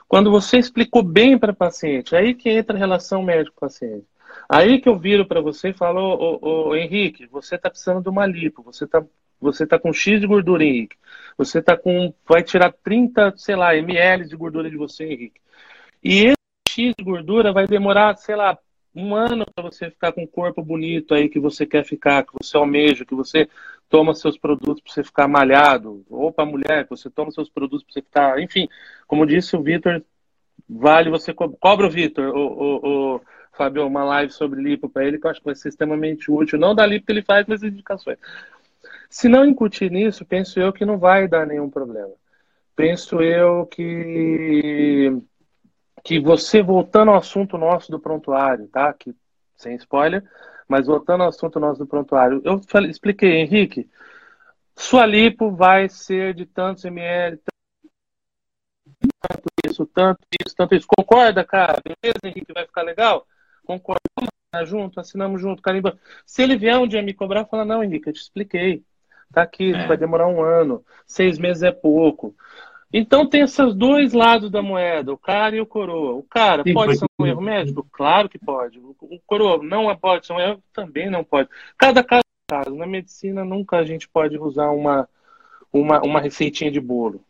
Quando 0.05 0.31
você 0.31 0.57
explicou 0.57 1.01
bem 1.01 1.37
para 1.37 1.53
o 1.53 1.55
paciente, 1.55 2.13
aí 2.13 2.33
que 2.33 2.49
entra 2.49 2.75
a 2.75 2.79
relação 2.79 3.23
médico-paciente. 3.23 4.05
Aí 4.49 4.81
que 4.81 4.89
eu 4.89 4.97
viro 4.97 5.25
para 5.25 5.39
você 5.39 5.69
e 5.69 5.73
falo, 5.73 6.01
ô, 6.01 6.39
ô, 6.41 6.69
ô, 6.69 6.75
Henrique, 6.75 7.25
você 7.27 7.55
está 7.55 7.69
precisando 7.69 8.01
de 8.01 8.09
uma 8.09 8.25
lipo, 8.25 8.63
você 8.63 8.83
está 8.83 9.01
você 9.39 9.65
tá 9.65 9.79
com 9.79 9.93
X 9.93 10.19
de 10.19 10.27
gordura, 10.27 10.63
Henrique. 10.63 10.97
Você 11.37 11.61
tá 11.61 11.77
com. 11.77 12.13
Vai 12.27 12.43
tirar 12.43 12.73
30, 12.73 13.33
sei 13.37 13.55
lá, 13.55 13.75
ml 13.75 14.27
de 14.27 14.35
gordura 14.35 14.69
de 14.69 14.77
você, 14.77 15.05
Henrique. 15.05 15.39
E 16.03 16.25
esse 16.25 16.35
X 16.69 16.93
de 16.97 17.03
gordura 17.03 17.53
vai 17.53 17.67
demorar, 17.67 18.15
sei 18.17 18.35
lá, 18.35 18.57
um 18.95 19.15
ano 19.15 19.45
para 19.53 19.63
você 19.63 19.89
ficar 19.89 20.11
com 20.11 20.23
um 20.23 20.27
corpo 20.27 20.63
bonito 20.63 21.13
aí 21.13 21.29
que 21.29 21.39
você 21.39 21.65
quer 21.65 21.85
ficar, 21.85 22.23
que 22.23 22.33
você 22.41 22.57
almeja, 22.57 23.05
que 23.05 23.15
você 23.15 23.47
toma 23.89 24.13
seus 24.13 24.37
produtos 24.37 24.81
para 24.81 24.93
você 24.93 25.03
ficar 25.03 25.27
malhado, 25.27 26.05
ou 26.09 26.31
para 26.31 26.45
mulher, 26.45 26.83
que 26.83 26.89
você 26.91 27.09
toma 27.09 27.31
seus 27.31 27.49
produtos 27.49 27.83
para 27.83 27.93
você 27.93 28.01
ficar, 28.01 28.39
enfim, 28.41 28.67
como 29.07 29.25
disse 29.25 29.55
o 29.55 29.63
Vitor, 29.63 30.03
vale 30.67 31.09
você 31.09 31.33
co 31.33 31.49
cobra 31.49 31.87
o 31.87 31.89
Vitor, 31.89 32.29
o, 32.35 32.47
o, 32.47 33.15
o, 33.15 33.21
Fábio, 33.53 33.85
uma 33.85 34.03
live 34.05 34.31
sobre 34.31 34.61
lipo 34.61 34.87
para 34.87 35.05
ele 35.05 35.17
que 35.17 35.25
eu 35.25 35.31
acho 35.31 35.39
que 35.39 35.45
vai 35.45 35.55
ser 35.55 35.69
extremamente 35.69 36.31
útil, 36.31 36.59
não 36.59 36.75
da 36.75 36.85
lipo 36.85 37.05
que 37.05 37.11
ele 37.11 37.23
faz, 37.23 37.45
mas 37.47 37.63
indicações. 37.63 38.17
Se 39.09 39.27
não 39.27 39.45
incutir 39.45 39.91
nisso, 39.91 40.25
penso 40.25 40.59
eu 40.59 40.71
que 40.71 40.85
não 40.85 40.97
vai 40.97 41.27
dar 41.27 41.45
nenhum 41.45 41.69
problema. 41.69 42.13
Penso 42.75 43.21
eu 43.21 43.65
que 43.65 45.11
que 46.03 46.19
você, 46.19 46.61
voltando 46.61 47.11
ao 47.11 47.17
assunto 47.17 47.57
nosso 47.57 47.91
do 47.91 47.99
prontuário, 47.99 48.67
tá? 48.67 48.93
Que, 48.93 49.13
sem 49.55 49.75
spoiler, 49.75 50.23
mas 50.67 50.87
voltando 50.87 51.23
ao 51.23 51.29
assunto 51.29 51.59
nosso 51.59 51.79
do 51.79 51.87
prontuário, 51.87 52.41
eu 52.45 52.61
falei, 52.67 52.89
expliquei, 52.89 53.41
Henrique, 53.41 53.89
sua 54.75 55.05
lipo 55.05 55.51
vai 55.51 55.89
ser 55.89 56.33
de 56.33 56.45
tantos 56.45 56.85
ml, 56.85 57.37
tanto 59.19 59.43
isso, 59.67 59.85
tanto 59.87 60.19
isso, 60.45 60.55
tanto 60.55 60.75
isso. 60.75 60.87
Concorda, 60.87 61.43
cara? 61.43 61.81
Beleza, 61.83 62.19
Henrique? 62.23 62.53
Vai 62.53 62.65
ficar 62.65 62.83
legal? 62.83 63.27
Concorda? 63.65 63.99
Vamos 64.17 64.69
junto, 64.69 64.99
assinamos 64.99 65.41
junto, 65.41 65.61
carimba. 65.61 65.99
Se 66.25 66.41
ele 66.41 66.57
vier 66.57 66.77
um 66.77 66.87
dia 66.87 67.01
me 67.01 67.13
cobrar, 67.13 67.45
fala, 67.45 67.65
não, 67.65 67.83
Henrique, 67.83 68.09
eu 68.09 68.13
te 68.13 68.21
expliquei. 68.21 68.83
Tá 69.33 69.43
aqui, 69.43 69.73
é. 69.73 69.87
vai 69.87 69.97
demorar 69.97 70.27
um 70.27 70.41
ano, 70.41 70.83
seis 71.05 71.37
meses 71.37 71.63
é 71.63 71.71
pouco. 71.71 72.35
Então 72.91 73.27
tem 73.29 73.41
esses 73.41 73.75
dois 73.75 74.13
lados 74.13 74.49
da 74.49 74.63
moeda, 74.63 75.13
o 75.13 75.17
cara 75.17 75.55
e 75.55 75.61
o 75.61 75.65
coroa. 75.65 76.13
O 76.13 76.23
cara 76.23 76.63
Sim, 76.63 76.73
pode 76.73 76.97
ser 76.97 77.05
um 77.19 77.25
erro 77.25 77.41
médico? 77.41 77.87
Claro 77.91 78.27
que 78.27 78.39
pode. 78.39 78.79
O 78.79 79.19
coroa 79.27 79.63
não 79.63 79.95
pode 79.95 80.25
ser 80.25 80.33
um 80.33 80.39
erro? 80.39 80.63
Também 80.73 81.09
não 81.09 81.23
pode. 81.23 81.47
Cada 81.77 82.03
caso 82.03 82.23
é 82.49 82.55
caso. 82.55 82.75
Na 82.75 82.87
medicina 82.87 83.45
nunca 83.45 83.77
a 83.77 83.85
gente 83.85 84.09
pode 84.09 84.37
usar 84.39 84.71
uma, 84.71 85.07
uma, 85.71 86.01
uma 86.01 86.19
receitinha 86.19 86.71
de 86.71 86.79
bolo. 86.79 87.23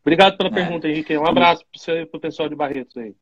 Obrigado 0.00 0.36
pela 0.36 0.48
é. 0.48 0.52
pergunta, 0.52 0.88
Henrique. 0.88 1.16
Um 1.16 1.26
abraço 1.26 1.64
para 2.10 2.16
o 2.16 2.20
pessoal 2.20 2.48
de 2.48 2.56
Barretos 2.56 2.96
aí. 2.96 3.14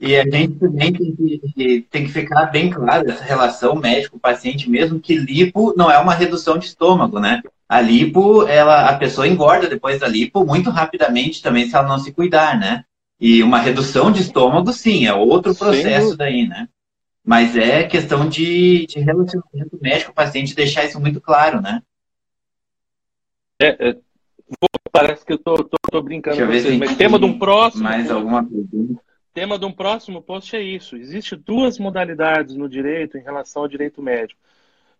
E 0.00 0.16
a 0.16 0.22
gente 0.22 0.54
também 0.54 0.92
tem 0.92 1.16
que, 1.16 1.86
tem 1.90 2.04
que 2.04 2.12
ficar 2.12 2.46
bem 2.46 2.70
claro 2.70 3.10
essa 3.10 3.24
relação 3.24 3.74
médico-paciente, 3.74 4.70
mesmo 4.70 5.00
que 5.00 5.16
lipo 5.16 5.74
não 5.76 5.90
é 5.90 5.98
uma 5.98 6.14
redução 6.14 6.56
de 6.56 6.66
estômago, 6.66 7.18
né? 7.18 7.42
A 7.68 7.80
lipo, 7.80 8.46
ela, 8.46 8.88
a 8.88 8.96
pessoa 8.96 9.26
engorda 9.26 9.68
depois 9.68 9.98
da 9.98 10.06
lipo 10.06 10.44
muito 10.44 10.70
rapidamente 10.70 11.42
também 11.42 11.68
se 11.68 11.74
ela 11.74 11.88
não 11.88 11.98
se 11.98 12.12
cuidar, 12.12 12.58
né? 12.58 12.84
E 13.20 13.42
uma 13.42 13.58
redução 13.58 14.12
de 14.12 14.22
estômago, 14.22 14.72
sim, 14.72 15.06
é 15.06 15.12
outro 15.12 15.52
processo 15.54 16.16
daí, 16.16 16.46
né? 16.46 16.68
Mas 17.24 17.56
é 17.56 17.82
questão 17.82 18.28
de, 18.28 18.86
de 18.86 19.00
relacionamento 19.00 19.78
médico-paciente 19.82 20.54
deixar 20.54 20.84
isso 20.84 21.00
muito 21.00 21.20
claro, 21.20 21.60
né? 21.60 21.82
É, 23.60 23.90
é, 23.90 23.96
parece 24.92 25.26
que 25.26 25.32
eu 25.32 25.38
tô, 25.38 25.56
tô, 25.64 25.76
tô 25.90 26.00
brincando 26.00 26.38
com 26.38 26.46
vocês, 26.46 26.78
mas 26.78 26.96
tema 26.96 27.18
de 27.18 27.24
um 27.24 27.36
próximo. 27.36 27.82
Mais 27.82 28.08
alguma 28.08 28.44
pergunta? 28.44 29.07
Tema 29.38 29.56
de 29.56 29.64
um 29.64 29.72
próximo 29.72 30.20
post 30.20 30.56
é 30.56 30.60
isso. 30.60 30.96
Existem 30.96 31.38
duas 31.38 31.78
modalidades 31.78 32.56
no 32.56 32.68
direito 32.68 33.16
em 33.16 33.22
relação 33.22 33.62
ao 33.62 33.68
direito 33.68 34.02
médico. 34.02 34.40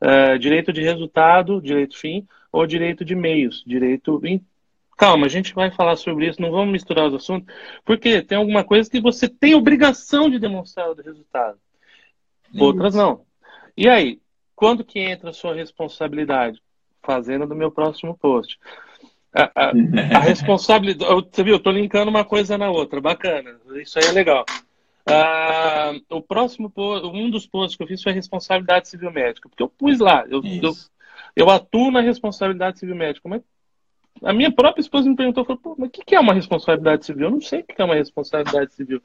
Uh, 0.01 0.38
direito 0.38 0.72
de 0.72 0.81
resultado, 0.81 1.61
direito 1.61 1.98
fim, 1.98 2.24
ou 2.53 2.64
direito 2.64 3.05
de 3.05 3.16
meios, 3.16 3.64
direito... 3.66 4.20
Em... 4.24 4.40
Calma, 4.96 5.27
a 5.27 5.29
gente 5.29 5.53
vai 5.53 5.72
falar 5.72 5.96
sobre 5.96 6.29
isso, 6.29 6.40
não 6.40 6.53
vamos 6.53 6.70
misturar 6.70 7.09
os 7.09 7.14
assuntos, 7.14 7.53
porque 7.85 8.22
tem 8.22 8.38
alguma 8.38 8.62
coisa 8.62 8.88
que 8.88 9.01
você 9.01 9.29
tem 9.29 9.57
obrigação 9.57 10.31
de 10.31 10.38
demonstrar 10.38 10.88
o 10.88 10.94
resultado. 10.94 11.59
Outras 12.57 12.94
não. 12.94 13.24
E 13.77 13.88
aí, 13.88 14.20
quando 14.55 14.85
que 14.85 15.01
entra 15.01 15.31
a 15.31 15.33
sua 15.33 15.53
responsabilidade? 15.53 16.61
Fazendo 17.03 17.44
do 17.46 17.57
meu 17.57 17.72
próximo 17.72 18.16
post. 18.16 18.57
A, 19.34 19.50
a, 19.54 19.70
a 20.16 20.20
responsabilidade. 20.20 21.12
Você 21.30 21.42
viu, 21.42 21.54
eu 21.54 21.60
tô 21.60 21.70
linkando 21.70 22.10
uma 22.10 22.24
coisa 22.24 22.56
na 22.56 22.70
outra, 22.70 23.00
bacana. 23.00 23.56
Isso 23.76 23.98
aí 23.98 24.06
é 24.06 24.12
legal. 24.12 24.44
Ah, 25.10 25.92
o 26.10 26.20
próximo, 26.20 26.70
um 26.76 27.30
dos 27.30 27.46
posts 27.46 27.76
que 27.76 27.82
eu 27.82 27.86
fiz 27.86 28.02
foi 28.02 28.12
a 28.12 28.14
responsabilidade 28.14 28.88
civil 28.88 29.10
médica, 29.10 29.48
porque 29.48 29.62
eu 29.62 29.68
pus 29.68 29.98
lá, 29.98 30.24
eu, 30.28 30.42
eu, 30.44 30.74
eu, 31.34 31.48
atuo 31.48 31.90
na 31.90 32.02
responsabilidade 32.02 32.78
civil 32.78 32.94
médica, 32.94 33.26
mas 33.26 33.42
a 34.22 34.34
minha 34.34 34.52
própria 34.52 34.82
esposa 34.82 35.08
me 35.08 35.16
perguntou, 35.16 35.46
falou, 35.46 35.76
mas 35.78 35.88
o 35.88 35.90
que 35.90 36.14
é 36.14 36.20
uma 36.20 36.34
responsabilidade 36.34 37.06
civil? 37.06 37.28
Eu 37.28 37.30
não 37.30 37.40
sei 37.40 37.60
o 37.60 37.64
que 37.64 37.80
é 37.80 37.84
uma 37.84 37.94
responsabilidade 37.94 38.74
civil. 38.74 39.00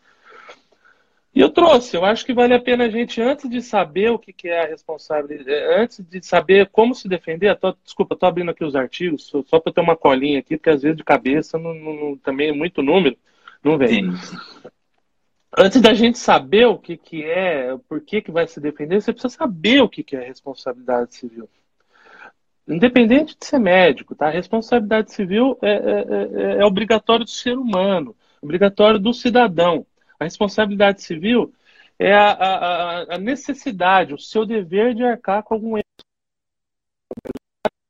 E 1.36 1.40
eu 1.40 1.50
trouxe, 1.50 1.98
eu 1.98 2.06
acho 2.06 2.24
que 2.26 2.34
vale 2.34 2.54
a 2.54 2.62
pena 2.62 2.86
a 2.86 2.90
gente, 2.90 3.20
antes 3.20 3.50
de 3.50 3.60
saber 3.60 4.12
o 4.12 4.20
que, 4.20 4.32
que 4.32 4.48
é 4.48 4.64
a 4.64 4.68
responsabilidade, 4.68 5.50
é, 5.50 5.82
antes 5.82 6.00
de 6.00 6.24
saber 6.24 6.70
como 6.70 6.94
se 6.94 7.08
defender, 7.08 7.56
tô, 7.58 7.76
desculpa, 7.84 8.14
estou 8.14 8.30
abrindo 8.30 8.52
aqui 8.52 8.64
os 8.64 8.76
artigos, 8.76 9.26
só, 9.26 9.42
só 9.44 9.60
para 9.60 9.74
ter 9.74 9.82
uma 9.82 9.98
colinha 9.98 10.40
aqui, 10.40 10.58
porque 10.58 10.70
às 10.70 10.84
vezes 10.84 10.98
de 10.98 11.04
cabeça 11.04 11.58
não, 11.58 11.74
não, 11.74 12.18
também 12.18 12.50
é 12.50 12.54
muito 12.54 12.84
número, 12.84 13.18
não 13.64 13.80
vem. 13.80 14.16
Sim. 14.16 14.40
Antes 15.58 15.82
da 15.82 15.94
gente 15.94 16.20
saber 16.20 16.66
o 16.66 16.78
que, 16.78 16.98
que 16.98 17.24
é, 17.24 17.78
por 17.90 18.02
que, 18.02 18.22
que 18.22 18.32
vai 18.32 18.48
se 18.48 18.60
defender, 18.60 19.02
você 19.02 19.12
precisa 19.12 19.36
saber 19.36 19.82
o 19.82 19.90
que, 19.90 20.04
que 20.04 20.16
é 20.16 20.24
responsabilidade 20.24 21.16
civil. 21.16 21.50
Independente 22.68 23.36
de 23.38 23.46
ser 23.46 23.60
médico, 23.60 24.16
tá? 24.16 24.28
A 24.28 24.32
responsabilidade 24.32 25.12
civil 25.12 25.58
é, 25.62 25.72
é, 25.72 25.78
é, 25.78 26.62
é 26.62 26.66
obrigatório 26.66 27.26
do 27.26 27.32
ser 27.32 27.58
humano, 27.58 28.16
obrigatório 28.42 29.00
do 29.00 29.14
cidadão. 29.14 29.86
A 30.24 30.26
responsabilidade 30.26 31.02
civil 31.02 31.54
é 32.00 32.14
a, 32.14 32.32
a, 32.32 33.16
a 33.16 33.18
necessidade, 33.18 34.14
o 34.14 34.18
seu 34.18 34.46
dever 34.46 34.96
de 34.96 35.04
arcar 35.04 35.44
com 35.44 35.54
algum 35.54 35.78
erro 35.78 35.84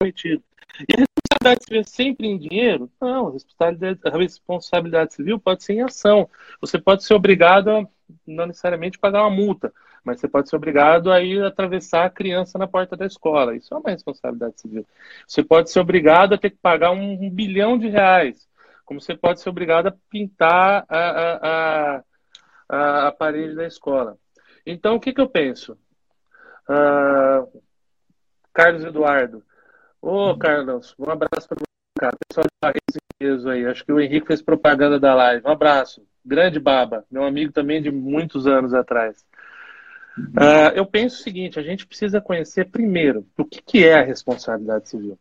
cometido. 0.02 0.44
E 0.80 0.96
a 0.96 1.06
responsabilidade 1.06 1.64
civil 1.64 1.82
é 1.82 1.84
sempre 1.84 2.28
em 2.28 2.38
dinheiro? 2.40 2.92
Não, 3.00 3.28
a 3.28 4.18
responsabilidade, 4.18 5.14
civil 5.14 5.40
pode 5.40 5.64
ser 5.64 5.74
em 5.74 5.84
ação. 5.84 6.28
Você 6.60 6.82
pode 6.82 7.04
ser 7.04 7.14
obrigado 7.14 7.70
a 7.70 7.88
não 8.26 8.48
necessariamente 8.48 8.98
pagar 8.98 9.22
uma 9.22 9.30
multa, 9.30 9.72
mas 10.04 10.20
você 10.20 10.28
pode 10.28 10.50
ser 10.50 10.56
obrigado 10.56 11.12
a 11.12 11.22
ir 11.22 11.44
atravessar 11.44 12.06
a 12.06 12.10
criança 12.10 12.58
na 12.58 12.66
porta 12.66 12.98
da 12.98 13.06
escola. 13.06 13.56
Isso 13.56 13.76
é 13.76 13.78
uma 13.78 13.92
responsabilidade 13.92 14.60
civil. 14.60 14.88
Você 15.28 15.44
pode 15.44 15.70
ser 15.70 15.80
obrigado 15.80 16.34
a 16.34 16.38
ter 16.38 16.50
que 16.50 16.58
pagar 16.58 16.90
um, 16.90 17.30
bilhão 17.30 17.78
de 17.78 17.90
reais, 17.90 18.50
como 18.86 19.00
você 19.00 19.16
pode 19.16 19.40
ser 19.40 19.50
obrigado 19.50 19.88
a 19.88 19.96
pintar 20.10 20.84
a, 20.90 21.98
a 21.98 22.04
a, 22.74 23.08
a 23.08 23.12
parede 23.12 23.56
da 23.56 23.66
escola. 23.66 24.18
Então, 24.66 24.96
o 24.96 25.00
que, 25.00 25.14
que 25.14 25.22
eu 25.22 25.30
penso? 25.30 25.78
Uh, 26.70 27.62
Carlos 28.54 28.84
Eduardo. 28.84 29.44
Ô, 30.02 30.30
oh, 30.30 30.38
Carlos, 30.38 30.96
um 30.98 31.10
abraço 31.10 31.48
para 31.48 31.58
cara. 32.00 32.18
Pessoal 32.28 32.46
de 32.46 32.74
Barreiros 33.20 33.48
aí. 33.48 33.66
Acho 33.66 33.86
que 33.86 33.92
o 33.92 34.00
Henrique 34.00 34.28
fez 34.28 34.42
propaganda 34.42 35.00
da 35.00 35.14
live. 35.14 35.46
Um 35.46 35.52
abraço. 35.52 36.06
Grande 36.26 36.60
baba. 36.60 37.06
Meu 37.12 37.24
amigo 37.24 37.52
também 37.52 37.82
de 37.82 37.92
muitos 37.92 38.48
anos 38.48 38.74
atrás. 38.74 39.26
Uh, 40.18 40.76
eu 40.76 40.86
penso 40.86 41.20
o 41.20 41.24
seguinte: 41.24 41.60
a 41.60 41.64
gente 41.64 41.88
precisa 41.88 42.22
conhecer 42.22 42.70
primeiro 42.70 43.26
o 43.38 43.46
que, 43.46 43.62
que 43.62 43.86
é 43.86 44.00
a 44.00 44.04
responsabilidade 44.04 44.90
civil. 44.90 45.18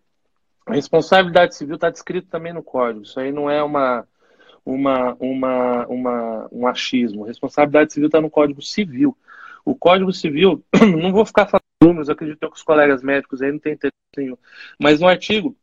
A 0.67 0.75
responsabilidade 0.75 1.55
civil 1.55 1.75
está 1.75 1.91
descrito 1.91 2.29
também 2.29 2.53
no 2.53 2.63
código. 2.63 3.03
Isso 3.03 3.19
aí 3.19 3.33
não 3.33 3.51
é 3.51 3.63
uma, 3.63 4.07
uma, 4.65 5.17
uma, 5.19 5.87
uma, 5.87 6.49
um 6.53 6.67
achismo. 6.67 7.25
Responsabilidade 7.25 7.93
civil 7.93 8.07
está 8.07 8.21
no 8.21 8.31
Código 8.31 8.63
Civil. 8.63 9.17
O 9.65 9.75
Código 9.75 10.13
Civil, 10.13 10.65
não 11.01 11.13
vou 11.13 11.25
ficar 11.25 11.47
falando 11.47 11.63
números, 11.83 12.09
acredito 12.09 12.49
que 12.49 12.57
os 12.57 12.63
colegas 12.63 13.03
médicos 13.03 13.43
aí 13.43 13.51
não 13.51 13.59
têm 13.59 13.75
interesse 13.75 13.97
nenhum, 14.17 14.37
mas 14.79 15.01
no 15.01 15.09
artigo 15.09 15.57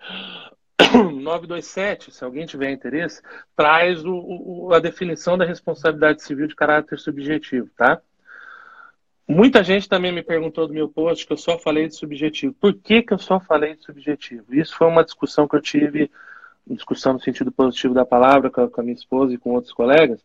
927, 0.92 2.12
se 2.12 2.24
alguém 2.24 2.46
tiver 2.46 2.70
interesse, 2.70 3.22
traz 3.56 4.04
o, 4.04 4.14
o, 4.14 4.74
a 4.74 4.78
definição 4.78 5.38
da 5.38 5.44
responsabilidade 5.44 6.22
civil 6.22 6.46
de 6.46 6.54
caráter 6.54 6.98
subjetivo, 6.98 7.70
tá? 7.76 8.00
Muita 9.26 9.62
gente 9.62 9.88
também 9.88 10.10
me 10.10 10.22
perguntou 10.22 10.66
do 10.66 10.74
meu 10.74 10.88
post 10.88 11.24
que 11.24 11.32
eu 11.32 11.36
só 11.36 11.56
falei 11.56 11.86
de 11.86 11.94
subjetivo. 11.94 12.52
Por 12.54 12.74
que, 12.74 13.00
que 13.00 13.12
eu 13.12 13.18
só 13.18 13.38
falei 13.38 13.76
de 13.76 13.84
subjetivo? 13.84 14.52
Isso 14.52 14.76
foi 14.76 14.88
uma 14.88 15.04
discussão 15.04 15.46
que 15.46 15.54
eu 15.54 15.62
tive, 15.62 16.10
discussão 16.74 17.14
no 17.14 17.20
sentido 17.20 17.50
positivo 17.50 17.94
da 17.94 18.04
palavra, 18.04 18.50
com 18.50 18.80
a, 18.80 18.82
minha 18.82 18.94
esposa 18.94 19.34
e 19.34 19.38
com 19.38 19.50
outros 19.50 19.72
colegas, 19.72 20.20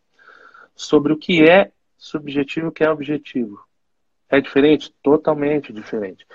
sobre 0.75 1.13
o 1.13 1.17
que 1.17 1.47
é 1.47 1.71
subjetivo 1.97 2.67
e 2.67 2.69
o 2.69 2.71
que 2.71 2.83
é 2.83 2.89
objetivo. 2.89 3.59
É 4.29 4.39
diferente? 4.39 4.93
Totalmente 5.01 5.71
diferente. 5.71 6.25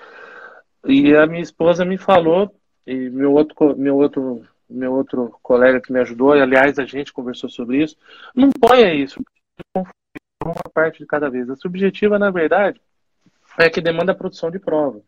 E 0.85 1.15
a 1.15 1.27
minha 1.27 1.41
esposa 1.41 1.85
me 1.85 1.97
falou, 1.97 2.53
e 2.85 3.09
meu 3.09 3.33
outro, 3.33 3.77
meu 3.77 3.95
outro, 3.97 4.45
meu 4.69 4.93
outro 4.93 5.37
colega 5.41 5.79
que 5.79 5.93
me 5.93 5.99
ajudou, 5.99 6.35
e 6.35 6.41
aliás 6.41 6.79
a 6.79 6.85
gente 6.85 7.13
conversou 7.13 7.49
sobre 7.49 7.83
isso, 7.83 7.95
não 8.35 8.49
ponha 8.51 8.93
isso 8.93 9.21
uma 10.43 10.55
parte 10.73 10.99
de 10.99 11.05
cada 11.05 11.29
vez. 11.29 11.49
A 11.49 11.55
subjetiva, 11.55 12.17
na 12.17 12.31
verdade, 12.31 12.81
é 13.59 13.69
que 13.69 13.81
demanda 13.81 14.11
a 14.11 14.15
produção 14.15 14.49
de 14.49 14.59
prova. 14.59 15.01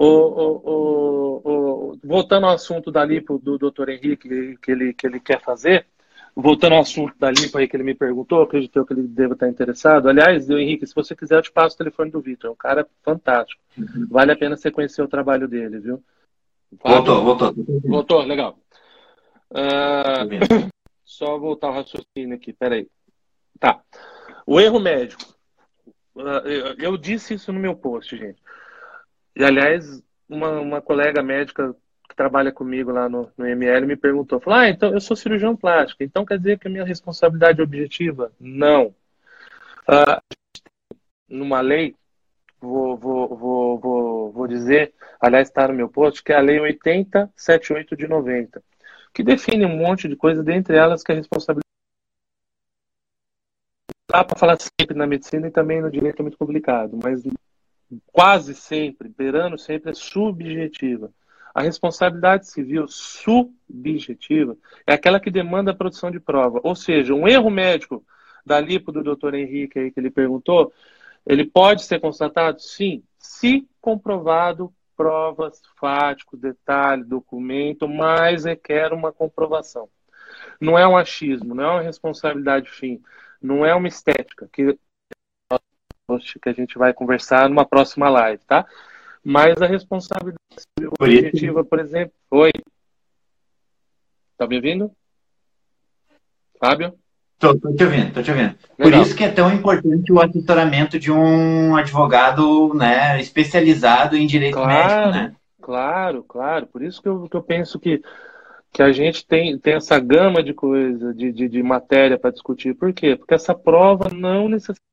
O, 0.00 0.04
o, 0.04 1.42
o, 1.44 1.98
voltando 2.04 2.46
ao 2.46 2.52
assunto 2.52 2.88
da 2.88 3.04
lipo 3.04 3.36
do 3.36 3.58
Dr. 3.58 3.88
Henrique, 3.88 4.56
que 4.62 4.70
ele, 4.70 4.94
que 4.94 5.04
ele 5.04 5.18
quer 5.18 5.40
fazer, 5.40 5.88
voltando 6.36 6.76
ao 6.76 6.82
assunto 6.82 7.18
da 7.18 7.32
lipo 7.32 7.58
aí 7.58 7.66
que 7.66 7.74
ele 7.74 7.82
me 7.82 7.96
perguntou, 7.96 8.42
acredito 8.42 8.86
que 8.86 8.92
ele 8.92 9.08
deva 9.08 9.32
estar 9.32 9.48
interessado. 9.48 10.08
Aliás, 10.08 10.48
Henrique, 10.48 10.86
se 10.86 10.94
você 10.94 11.16
quiser, 11.16 11.34
eu 11.34 11.42
te 11.42 11.50
passo 11.50 11.74
o 11.74 11.78
telefone 11.78 12.12
do 12.12 12.20
Vitor. 12.20 12.48
É 12.48 12.52
um 12.52 12.56
cara 12.56 12.86
fantástico. 13.02 13.60
Vale 14.08 14.30
a 14.30 14.36
pena 14.36 14.56
você 14.56 14.70
conhecer 14.70 15.02
o 15.02 15.08
trabalho 15.08 15.48
dele, 15.48 15.80
viu? 15.80 16.00
Voltou, 16.80 17.24
voltou. 17.24 17.54
Voltou, 17.82 18.22
legal. 18.22 18.56
Uh, 19.50 20.70
só 21.04 21.36
voltar 21.38 21.70
o 21.70 21.72
raciocínio 21.72 22.36
aqui, 22.36 22.52
peraí. 22.52 22.86
Tá. 23.58 23.82
O 24.46 24.60
erro 24.60 24.78
médico. 24.78 25.24
Ah, 26.16 26.42
eu 26.78 26.96
disse 26.96 27.34
isso 27.34 27.52
no 27.52 27.58
meu 27.58 27.74
post, 27.74 28.16
gente. 28.16 28.40
E, 29.38 29.44
aliás, 29.44 30.02
uma, 30.28 30.50
uma 30.60 30.82
colega 30.82 31.22
médica 31.22 31.72
que 32.08 32.16
trabalha 32.16 32.50
comigo 32.50 32.90
lá 32.90 33.08
no, 33.08 33.30
no 33.38 33.46
ML 33.46 33.86
me 33.86 33.96
perguntou, 33.96 34.40
falou, 34.40 34.58
ah, 34.58 34.68
então 34.68 34.92
eu 34.92 35.00
sou 35.00 35.16
cirurgião 35.16 35.56
plástico, 35.56 36.02
então 36.02 36.26
quer 36.26 36.38
dizer 36.38 36.58
que 36.58 36.66
a 36.66 36.70
minha 36.70 36.84
responsabilidade 36.84 37.60
é 37.60 37.62
objetiva? 37.62 38.32
Não. 38.40 38.86
Uh, 39.88 40.20
numa 41.28 41.60
lei, 41.60 41.94
vou, 42.60 42.96
vou, 42.96 43.36
vou, 43.36 43.78
vou, 43.78 44.32
vou 44.32 44.48
dizer, 44.48 44.92
aliás 45.20 45.46
está 45.48 45.68
no 45.68 45.74
meu 45.74 45.88
post, 45.88 46.20
que 46.24 46.32
é 46.32 46.36
a 46.36 46.40
lei 46.40 46.58
8078 46.58 47.96
de 47.96 48.08
90, 48.08 48.60
que 49.14 49.22
define 49.22 49.64
um 49.64 49.76
monte 49.76 50.08
de 50.08 50.16
coisa, 50.16 50.42
dentre 50.42 50.76
elas 50.76 51.04
que 51.04 51.12
a 51.12 51.14
responsabilidade 51.14 51.62
dá 54.10 54.24
para 54.24 54.38
falar 54.38 54.58
sempre 54.58 54.96
na 54.96 55.06
medicina 55.06 55.46
e 55.46 55.50
também 55.52 55.80
no 55.80 55.90
direito 55.90 56.18
é 56.18 56.22
muito 56.22 56.38
complicado, 56.38 56.98
mas 57.00 57.22
quase 58.12 58.54
sempre, 58.54 59.08
beirando 59.08 59.58
sempre, 59.58 59.90
é 59.90 59.94
subjetiva. 59.94 61.10
A 61.54 61.62
responsabilidade 61.62 62.48
civil 62.48 62.86
subjetiva 62.88 64.56
é 64.86 64.92
aquela 64.92 65.18
que 65.18 65.30
demanda 65.30 65.70
a 65.70 65.74
produção 65.74 66.10
de 66.10 66.20
prova. 66.20 66.60
Ou 66.62 66.74
seja, 66.74 67.14
um 67.14 67.26
erro 67.26 67.50
médico 67.50 68.04
da 68.44 68.60
lipo 68.60 68.92
do 68.92 69.02
doutor 69.02 69.34
Henrique 69.34 69.78
aí 69.78 69.90
que 69.90 69.98
ele 69.98 70.10
perguntou, 70.10 70.72
ele 71.26 71.44
pode 71.44 71.84
ser 71.84 72.00
constatado? 72.00 72.60
Sim, 72.60 73.02
se 73.18 73.66
comprovado 73.80 74.72
provas, 74.96 75.62
fáticos, 75.78 76.40
detalhe, 76.40 77.04
documento, 77.04 77.88
mas 77.88 78.44
requer 78.44 78.92
uma 78.92 79.12
comprovação. 79.12 79.88
Não 80.60 80.78
é 80.78 80.86
um 80.86 80.96
achismo, 80.96 81.54
não 81.54 81.64
é 81.64 81.70
uma 81.70 81.82
responsabilidade 81.82 82.68
fim 82.68 83.00
não 83.40 83.64
é 83.64 83.74
uma 83.74 83.88
estética, 83.88 84.48
que, 84.52 84.78
que 86.16 86.48
a 86.48 86.52
gente 86.52 86.78
vai 86.78 86.94
conversar 86.94 87.48
numa 87.48 87.66
próxima 87.66 88.08
live, 88.08 88.42
tá? 88.46 88.64
Mas 89.22 89.60
a 89.60 89.66
responsabilidade 89.66 90.38
objetiva, 90.98 91.64
por 91.64 91.78
exemplo. 91.80 92.12
Oi. 92.30 92.50
Tá 94.38 94.46
me 94.46 94.56
ouvindo? 94.56 94.90
Fábio? 96.58 96.94
Tô, 97.38 97.56
tô 97.56 97.72
te 97.74 97.84
ouvindo, 97.84 98.12
tô 98.14 98.22
te 98.22 98.30
ouvindo. 98.30 98.56
Legal. 98.78 99.00
Por 99.00 99.06
isso 99.06 99.16
que 99.16 99.24
é 99.24 99.30
tão 99.30 99.52
importante 99.52 100.12
o 100.12 100.20
assessoramento 100.20 100.98
de 100.98 101.12
um 101.12 101.76
advogado 101.76 102.72
né, 102.74 103.20
especializado 103.20 104.16
em 104.16 104.26
direito 104.26 104.54
claro, 104.54 104.72
médico, 104.72 105.10
né? 105.12 105.36
Claro, 105.60 106.24
claro. 106.24 106.66
Por 106.66 106.82
isso 106.82 107.02
que 107.02 107.08
eu, 107.08 107.28
que 107.28 107.36
eu 107.36 107.42
penso 107.42 107.78
que 107.78 108.02
que 108.72 108.82
a 108.82 108.92
gente 108.92 109.26
tem, 109.26 109.58
tem 109.58 109.74
essa 109.74 109.98
gama 109.98 110.42
de 110.42 110.52
coisa, 110.52 111.14
de, 111.14 111.32
de, 111.32 111.48
de 111.48 111.62
matéria 111.62 112.18
para 112.18 112.30
discutir. 112.30 112.74
Por 112.74 112.92
quê? 112.92 113.16
Porque 113.16 113.34
essa 113.34 113.54
prova 113.54 114.10
não 114.10 114.48
necessariamente. 114.48 114.87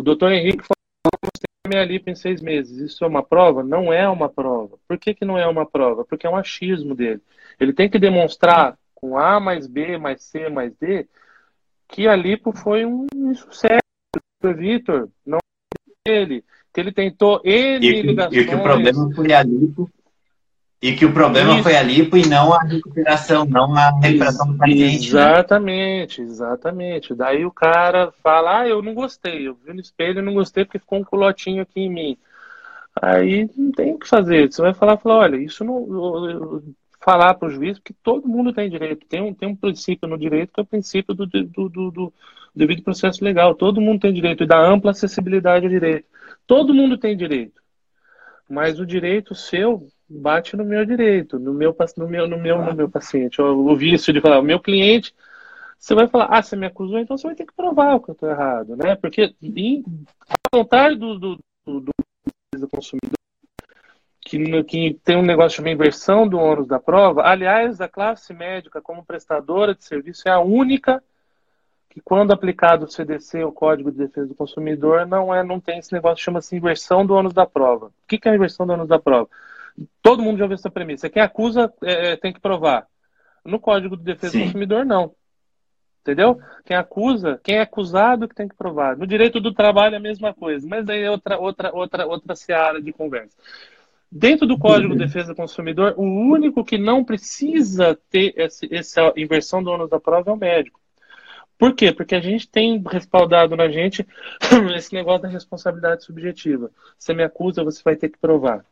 O 0.00 0.02
doutor 0.02 0.32
Henrique 0.32 0.64
falou 0.64 1.20
que 1.20 1.28
você 1.36 1.68
minha 1.68 1.84
lipo 1.84 2.08
em 2.08 2.14
seis 2.14 2.40
meses. 2.40 2.78
Isso 2.78 3.04
é 3.04 3.06
uma 3.06 3.22
prova? 3.22 3.62
Não 3.62 3.92
é 3.92 4.08
uma 4.08 4.30
prova. 4.30 4.78
Por 4.88 4.96
que, 4.96 5.12
que 5.12 5.26
não 5.26 5.36
é 5.36 5.46
uma 5.46 5.66
prova? 5.66 6.06
Porque 6.06 6.26
é 6.26 6.30
um 6.30 6.36
achismo 6.36 6.94
dele. 6.94 7.20
Ele 7.60 7.74
tem 7.74 7.86
que 7.86 7.98
demonstrar 7.98 8.78
com 8.94 9.18
A 9.18 9.38
mais 9.38 9.66
B 9.66 9.98
mais 9.98 10.22
C 10.22 10.48
mais 10.48 10.74
D 10.74 11.06
que 11.86 12.08
a 12.08 12.16
lipo 12.16 12.50
foi 12.50 12.86
um 12.86 13.06
sucesso. 13.34 13.78
Vitor, 14.42 15.10
não 15.26 15.38
ele. 16.08 16.42
Que 16.72 16.80
ele 16.80 16.92
tentou 16.92 17.38
N 17.44 17.86
e, 17.86 18.00
ligações. 18.00 18.42
E 18.42 18.48
que 18.48 18.54
o 18.54 18.62
problema 18.62 19.14
foi 19.14 19.34
a 19.34 19.42
lipo 19.42 19.90
e 20.82 20.94
que 20.94 21.04
o 21.04 21.12
problema 21.12 21.54
Isso. 21.54 21.62
foi 21.62 21.76
a 21.76 21.82
lipo 21.82 22.16
e 22.16 22.26
não 22.26 22.54
a 22.54 22.62
recuperação, 22.62 23.44
não 23.44 23.74
a 23.76 23.90
recuperação 24.00 24.50
do 24.50 24.56
paciente. 24.56 24.80
Né? 24.80 24.96
Exatamente, 24.96 26.20
né? 26.22 26.26
exatamente. 26.26 27.14
Daí 27.14 27.44
o 27.44 27.50
cara 27.50 28.10
fala, 28.22 28.60
ah, 28.60 28.68
eu 28.68 28.80
não 28.80 28.94
gostei, 28.94 29.46
eu 29.46 29.54
vi 29.54 29.74
no 29.74 29.80
espelho 29.80 30.20
e 30.20 30.22
não 30.22 30.32
gostei 30.32 30.64
porque 30.64 30.78
ficou 30.78 30.98
um 30.98 31.04
culotinho 31.04 31.62
aqui 31.62 31.80
em 31.80 31.90
mim. 31.90 32.18
Aí 33.00 33.48
não 33.56 33.70
tem 33.72 33.92
o 33.92 33.98
que 33.98 34.08
fazer. 34.08 34.50
Você 34.50 34.62
vai 34.62 34.72
falar, 34.72 34.96
falar 34.96 35.16
olha, 35.16 35.36
isso 35.36 35.64
não. 35.64 36.62
Falar 37.02 37.32
para 37.32 37.48
o 37.48 37.50
juiz, 37.50 37.78
porque 37.78 37.94
todo 38.02 38.28
mundo 38.28 38.52
tem 38.52 38.68
direito. 38.68 39.06
Tem 39.06 39.22
um, 39.22 39.32
tem 39.32 39.48
um 39.48 39.56
princípio 39.56 40.06
no 40.06 40.18
direito 40.18 40.52
que 40.52 40.60
é 40.60 40.62
o 40.62 40.66
princípio 40.66 41.14
do, 41.14 41.26
do, 41.26 41.68
do, 41.68 41.90
do 41.90 42.12
devido 42.54 42.82
processo 42.82 43.24
legal. 43.24 43.54
Todo 43.54 43.80
mundo 43.80 44.00
tem 44.00 44.12
direito 44.12 44.42
e 44.42 44.46
da 44.46 44.58
ampla 44.58 44.90
acessibilidade 44.90 45.64
ao 45.64 45.70
direito. 45.70 46.06
Todo 46.46 46.74
mundo 46.74 46.98
tem 46.98 47.16
direito. 47.16 47.60
Mas 48.48 48.78
o 48.78 48.84
direito 48.84 49.34
seu 49.34 49.88
bate 50.10 50.56
no 50.56 50.64
meu 50.64 50.84
direito, 50.84 51.38
no 51.38 51.54
meu, 51.54 51.74
no 51.96 52.08
meu, 52.08 52.28
no 52.28 52.38
meu, 52.38 52.64
no 52.64 52.74
meu 52.74 52.90
paciente. 52.90 53.40
O, 53.40 53.76
vício 53.76 54.12
de 54.12 54.20
falar, 54.20 54.40
o 54.40 54.44
meu 54.44 54.58
cliente, 54.58 55.14
você 55.78 55.94
vai 55.94 56.08
falar, 56.08 56.26
ah, 56.30 56.42
você 56.42 56.56
me 56.56 56.66
acusou, 56.66 56.98
então 56.98 57.16
você 57.16 57.26
vai 57.26 57.36
ter 57.36 57.46
que 57.46 57.54
provar 57.54 58.00
que 58.00 58.10
eu 58.10 58.12
estou 58.12 58.28
errado, 58.28 58.76
né? 58.76 58.96
Porque 58.96 59.34
em, 59.40 59.84
a 60.28 60.56
vontade 60.56 60.96
do, 60.96 61.18
do, 61.18 61.38
do, 61.64 61.90
do 62.58 62.68
consumidor 62.68 63.20
que, 64.20 64.64
que, 64.64 65.00
tem 65.02 65.16
um 65.16 65.22
negócio 65.22 65.62
de 65.62 65.70
inversão 65.70 66.28
do 66.28 66.38
ônus 66.38 66.68
da 66.68 66.78
prova. 66.78 67.22
Aliás, 67.22 67.80
a 67.80 67.88
classe 67.88 68.32
médica, 68.32 68.80
como 68.80 69.04
prestadora 69.04 69.74
de 69.74 69.84
serviço, 69.84 70.28
é 70.28 70.30
a 70.30 70.40
única 70.40 71.02
que, 71.88 72.00
quando 72.00 72.32
aplicado 72.32 72.84
o 72.84 72.90
CDC, 72.90 73.42
o 73.42 73.50
Código 73.50 73.90
de 73.90 73.98
Defesa 73.98 74.28
do 74.28 74.34
Consumidor, 74.34 75.04
não 75.06 75.34
é, 75.34 75.42
não 75.42 75.58
tem 75.58 75.78
esse 75.78 75.92
negócio 75.92 76.22
chama-se 76.22 76.54
inversão 76.54 77.04
do 77.04 77.14
ônus 77.14 77.32
da 77.32 77.44
prova. 77.44 77.86
O 77.86 77.92
que, 78.06 78.18
que 78.18 78.28
é 78.28 78.32
a 78.32 78.34
inversão 78.36 78.66
do 78.66 78.72
ônus 78.72 78.88
da 78.88 78.98
prova? 78.98 79.28
Todo 80.02 80.22
mundo 80.22 80.38
já 80.38 80.44
ouviu 80.44 80.54
essa 80.54 80.70
premissa. 80.70 81.08
Quem 81.08 81.22
acusa 81.22 81.72
é, 81.82 82.12
é, 82.12 82.16
tem 82.16 82.32
que 82.32 82.40
provar. 82.40 82.86
No 83.44 83.58
Código 83.58 83.96
de 83.96 84.04
Defesa 84.04 84.32
Sim. 84.32 84.38
do 84.40 84.44
Consumidor, 84.46 84.84
não. 84.84 85.14
Entendeu? 86.02 86.38
Quem 86.64 86.76
acusa, 86.76 87.38
quem 87.42 87.56
é 87.56 87.60
acusado 87.60 88.26
que 88.26 88.34
tem 88.34 88.48
que 88.48 88.56
provar. 88.56 88.96
No 88.96 89.06
direito 89.06 89.38
do 89.40 89.52
trabalho 89.52 89.94
é 89.94 89.98
a 89.98 90.00
mesma 90.00 90.32
coisa, 90.32 90.66
mas 90.66 90.88
aí 90.88 91.02
é 91.02 91.10
outra, 91.10 91.38
outra, 91.38 91.74
outra, 91.74 92.06
outra 92.06 92.34
seara 92.34 92.80
de 92.80 92.92
conversa. 92.92 93.36
Dentro 94.10 94.46
do 94.46 94.58
Código 94.58 94.94
de 94.94 95.04
Defesa 95.04 95.28
do 95.28 95.36
Consumidor, 95.36 95.94
o 95.96 96.02
único 96.02 96.64
que 96.64 96.76
não 96.76 97.04
precisa 97.04 97.96
ter 98.10 98.34
esse, 98.36 98.68
essa 98.74 99.12
inversão 99.16 99.62
do 99.62 99.70
ônus 99.70 99.90
da 99.90 100.00
prova 100.00 100.30
é 100.30 100.34
o 100.34 100.36
médico. 100.36 100.80
Por 101.56 101.74
quê? 101.74 101.92
Porque 101.92 102.14
a 102.14 102.20
gente 102.20 102.48
tem 102.48 102.82
respaldado 102.90 103.54
na 103.54 103.68
gente 103.68 104.04
esse 104.74 104.94
negócio 104.94 105.22
da 105.22 105.28
responsabilidade 105.28 106.04
subjetiva. 106.04 106.70
Você 106.98 107.12
me 107.12 107.22
acusa, 107.22 107.62
você 107.62 107.82
vai 107.84 107.94
ter 107.94 108.08
que 108.08 108.18
provar. 108.18 108.64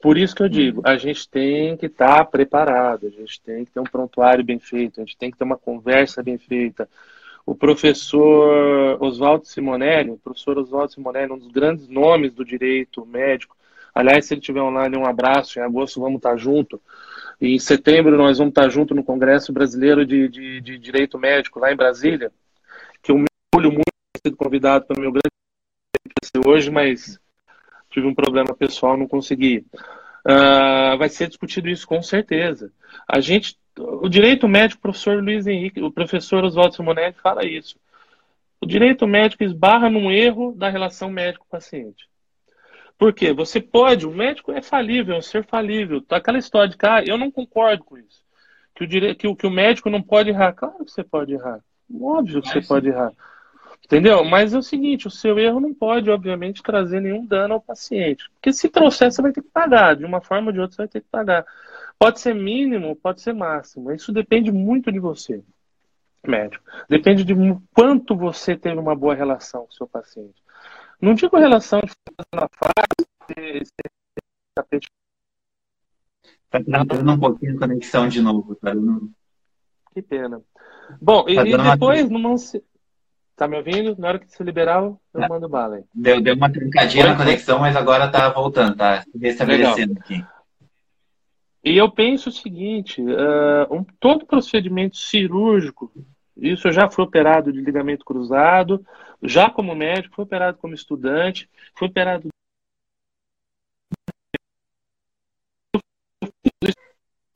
Por 0.00 0.16
isso 0.16 0.34
que 0.34 0.42
eu 0.42 0.48
digo, 0.48 0.82
a 0.84 0.96
gente 0.96 1.28
tem 1.28 1.76
que 1.76 1.86
estar 1.86 2.18
tá 2.18 2.24
preparado, 2.24 3.06
a 3.06 3.10
gente 3.10 3.40
tem 3.40 3.64
que 3.64 3.70
ter 3.70 3.80
um 3.80 3.84
prontuário 3.84 4.44
bem 4.44 4.58
feito, 4.58 5.00
a 5.00 5.04
gente 5.04 5.16
tem 5.16 5.30
que 5.30 5.36
ter 5.36 5.44
uma 5.44 5.56
conversa 5.56 6.22
bem 6.22 6.38
feita. 6.38 6.88
O 7.44 7.54
professor 7.54 9.00
Oswaldo 9.00 9.46
Simonelli, 9.46 10.10
o 10.10 10.18
professor 10.18 10.58
Oswaldo 10.58 10.92
Simonelli, 10.92 11.32
um 11.32 11.38
dos 11.38 11.52
grandes 11.52 11.88
nomes 11.88 12.34
do 12.34 12.44
direito 12.44 13.06
médico. 13.06 13.56
Aliás, 13.94 14.26
se 14.26 14.34
ele 14.34 14.40
estiver 14.40 14.60
online, 14.60 14.96
um 14.96 15.06
abraço. 15.06 15.58
Em 15.58 15.62
agosto 15.62 16.00
vamos 16.00 16.16
estar 16.16 16.36
junto. 16.36 16.80
E 17.40 17.54
em 17.54 17.58
setembro 17.58 18.16
nós 18.16 18.38
vamos 18.38 18.50
estar 18.50 18.68
junto 18.68 18.94
no 18.94 19.04
Congresso 19.04 19.52
Brasileiro 19.52 20.04
de, 20.04 20.28
de, 20.28 20.60
de 20.60 20.78
Direito 20.78 21.18
Médico, 21.18 21.60
lá 21.60 21.72
em 21.72 21.76
Brasília. 21.76 22.32
Que 23.00 23.12
eu 23.12 23.18
me 23.18 23.26
orgulho 23.54 23.70
muito 23.70 23.86
de 23.86 24.20
ter 24.20 24.28
sido 24.28 24.36
convidado 24.36 24.84
pelo 24.86 25.00
meu 25.00 25.12
grande 25.12 25.28
hoje, 26.46 26.70
mas 26.70 27.18
tive 27.96 28.06
um 28.06 28.14
problema 28.14 28.54
pessoal, 28.54 28.94
não 28.94 29.08
consegui. 29.08 29.64
Uh, 30.26 30.98
vai 30.98 31.08
ser 31.08 31.28
discutido 31.28 31.68
isso 31.68 31.86
com 31.86 32.02
certeza. 32.02 32.70
A 33.08 33.20
gente, 33.20 33.56
o 33.78 34.06
direito 34.06 34.46
médico, 34.46 34.80
o 34.80 34.82
professor 34.82 35.22
Luiz 35.22 35.46
Henrique, 35.46 35.82
o 35.82 35.90
professor 35.90 36.44
Oswaldo 36.44 36.74
Simonelli 36.74 37.14
fala 37.14 37.46
isso. 37.46 37.78
O 38.60 38.66
direito 38.66 39.06
médico 39.06 39.44
esbarra 39.44 39.88
num 39.88 40.10
erro 40.10 40.52
da 40.54 40.68
relação 40.68 41.08
médico-paciente. 41.10 42.06
Por 42.98 43.14
quê? 43.14 43.32
Você 43.32 43.60
pode, 43.60 44.06
o 44.06 44.10
médico 44.10 44.52
é 44.52 44.60
falível, 44.60 45.14
é 45.14 45.18
um 45.18 45.22
ser 45.22 45.44
falível. 45.44 46.02
Tá 46.02 46.16
aquela 46.16 46.38
história 46.38 46.68
de 46.68 46.76
cara, 46.76 47.08
eu 47.08 47.16
não 47.16 47.30
concordo 47.30 47.82
com 47.84 47.96
isso. 47.96 48.22
Que 48.74 48.84
o, 48.84 48.86
dire... 48.86 49.14
que, 49.14 49.26
o, 49.26 49.34
que 49.34 49.46
o 49.46 49.50
médico 49.50 49.88
não 49.88 50.02
pode 50.02 50.28
errar. 50.28 50.52
Claro 50.52 50.84
que 50.84 50.90
você 50.90 51.02
pode 51.02 51.32
errar. 51.32 51.60
Óbvio 51.98 52.42
que 52.42 52.48
você 52.48 52.60
pode 52.60 52.88
errar. 52.88 53.12
Entendeu? 53.86 54.24
Mas 54.24 54.52
é 54.52 54.58
o 54.58 54.62
seguinte, 54.62 55.06
o 55.06 55.10
seu 55.10 55.38
erro 55.38 55.60
não 55.60 55.72
pode, 55.72 56.10
obviamente, 56.10 56.60
trazer 56.60 57.00
nenhum 57.00 57.24
dano 57.24 57.54
ao 57.54 57.60
paciente. 57.60 58.28
Porque 58.32 58.52
se 58.52 58.68
trouxer, 58.68 59.12
você 59.12 59.22
vai 59.22 59.30
ter 59.30 59.42
que 59.42 59.48
pagar. 59.48 59.94
De 59.94 60.04
uma 60.04 60.20
forma 60.20 60.48
ou 60.48 60.52
de 60.52 60.58
outra, 60.58 60.74
você 60.74 60.82
vai 60.82 60.88
ter 60.88 61.00
que 61.02 61.06
pagar. 61.08 61.46
Pode 61.96 62.18
ser 62.18 62.34
mínimo, 62.34 62.96
pode 62.96 63.20
ser 63.20 63.32
máximo. 63.32 63.92
Isso 63.92 64.12
depende 64.12 64.50
muito 64.50 64.90
de 64.90 64.98
você, 64.98 65.40
médico. 66.26 66.64
Depende 66.88 67.22
de 67.22 67.32
quanto 67.72 68.16
você 68.16 68.56
teve 68.56 68.76
uma 68.76 68.96
boa 68.96 69.14
relação 69.14 69.62
com 69.62 69.72
o 69.72 69.74
seu 69.74 69.86
paciente. 69.86 70.42
Não 71.00 71.14
digo 71.14 71.38
relação 71.38 71.80
de 71.80 71.92
na 72.34 72.48
fase, 72.48 73.70
tapete. 74.52 74.90
Tá 76.50 76.58
dando 76.58 77.12
um 77.12 77.20
pouquinho 77.20 77.52
de 77.52 77.58
conexão 77.60 78.08
de 78.08 78.20
novo, 78.20 78.56
tá. 78.56 78.72
Que 79.94 80.02
pena. 80.02 80.42
Bom, 81.00 81.24
tá 81.24 81.46
e, 81.46 81.56
depois, 81.56 82.08
uma... 82.08 82.18
numa... 82.18 82.36
Tá 83.36 83.46
me 83.46 83.56
ouvindo? 83.56 83.94
Na 83.98 84.08
hora 84.08 84.18
que 84.18 84.30
se 84.30 84.42
liberar, 84.42 84.82
eu 84.82 84.98
é. 85.14 85.28
mando 85.28 85.46
bala 85.46 85.76
aí. 85.76 85.84
Deu, 85.94 86.22
deu 86.22 86.34
uma 86.34 86.50
trincadinha 86.50 87.08
na 87.08 87.16
conexão, 87.16 87.58
mas 87.58 87.76
agora 87.76 88.10
tá 88.10 88.30
voltando, 88.30 88.74
tá 88.74 89.04
restabelecendo 89.20 89.92
Legal. 89.92 90.02
aqui. 90.02 90.24
E 91.62 91.76
eu 91.76 91.90
penso 91.90 92.30
o 92.30 92.32
seguinte: 92.32 93.02
uh, 93.02 93.74
um, 93.74 93.84
todo 94.00 94.24
procedimento 94.24 94.96
cirúrgico, 94.96 95.92
isso 96.34 96.68
eu 96.68 96.72
já 96.72 96.88
fui 96.88 97.04
operado 97.04 97.52
de 97.52 97.60
ligamento 97.60 98.06
cruzado, 98.06 98.84
já 99.22 99.50
como 99.50 99.74
médico, 99.74 100.16
fui 100.16 100.24
operado 100.24 100.56
como 100.56 100.74
estudante, 100.74 101.50
fui 101.74 101.88
operado 101.88 102.28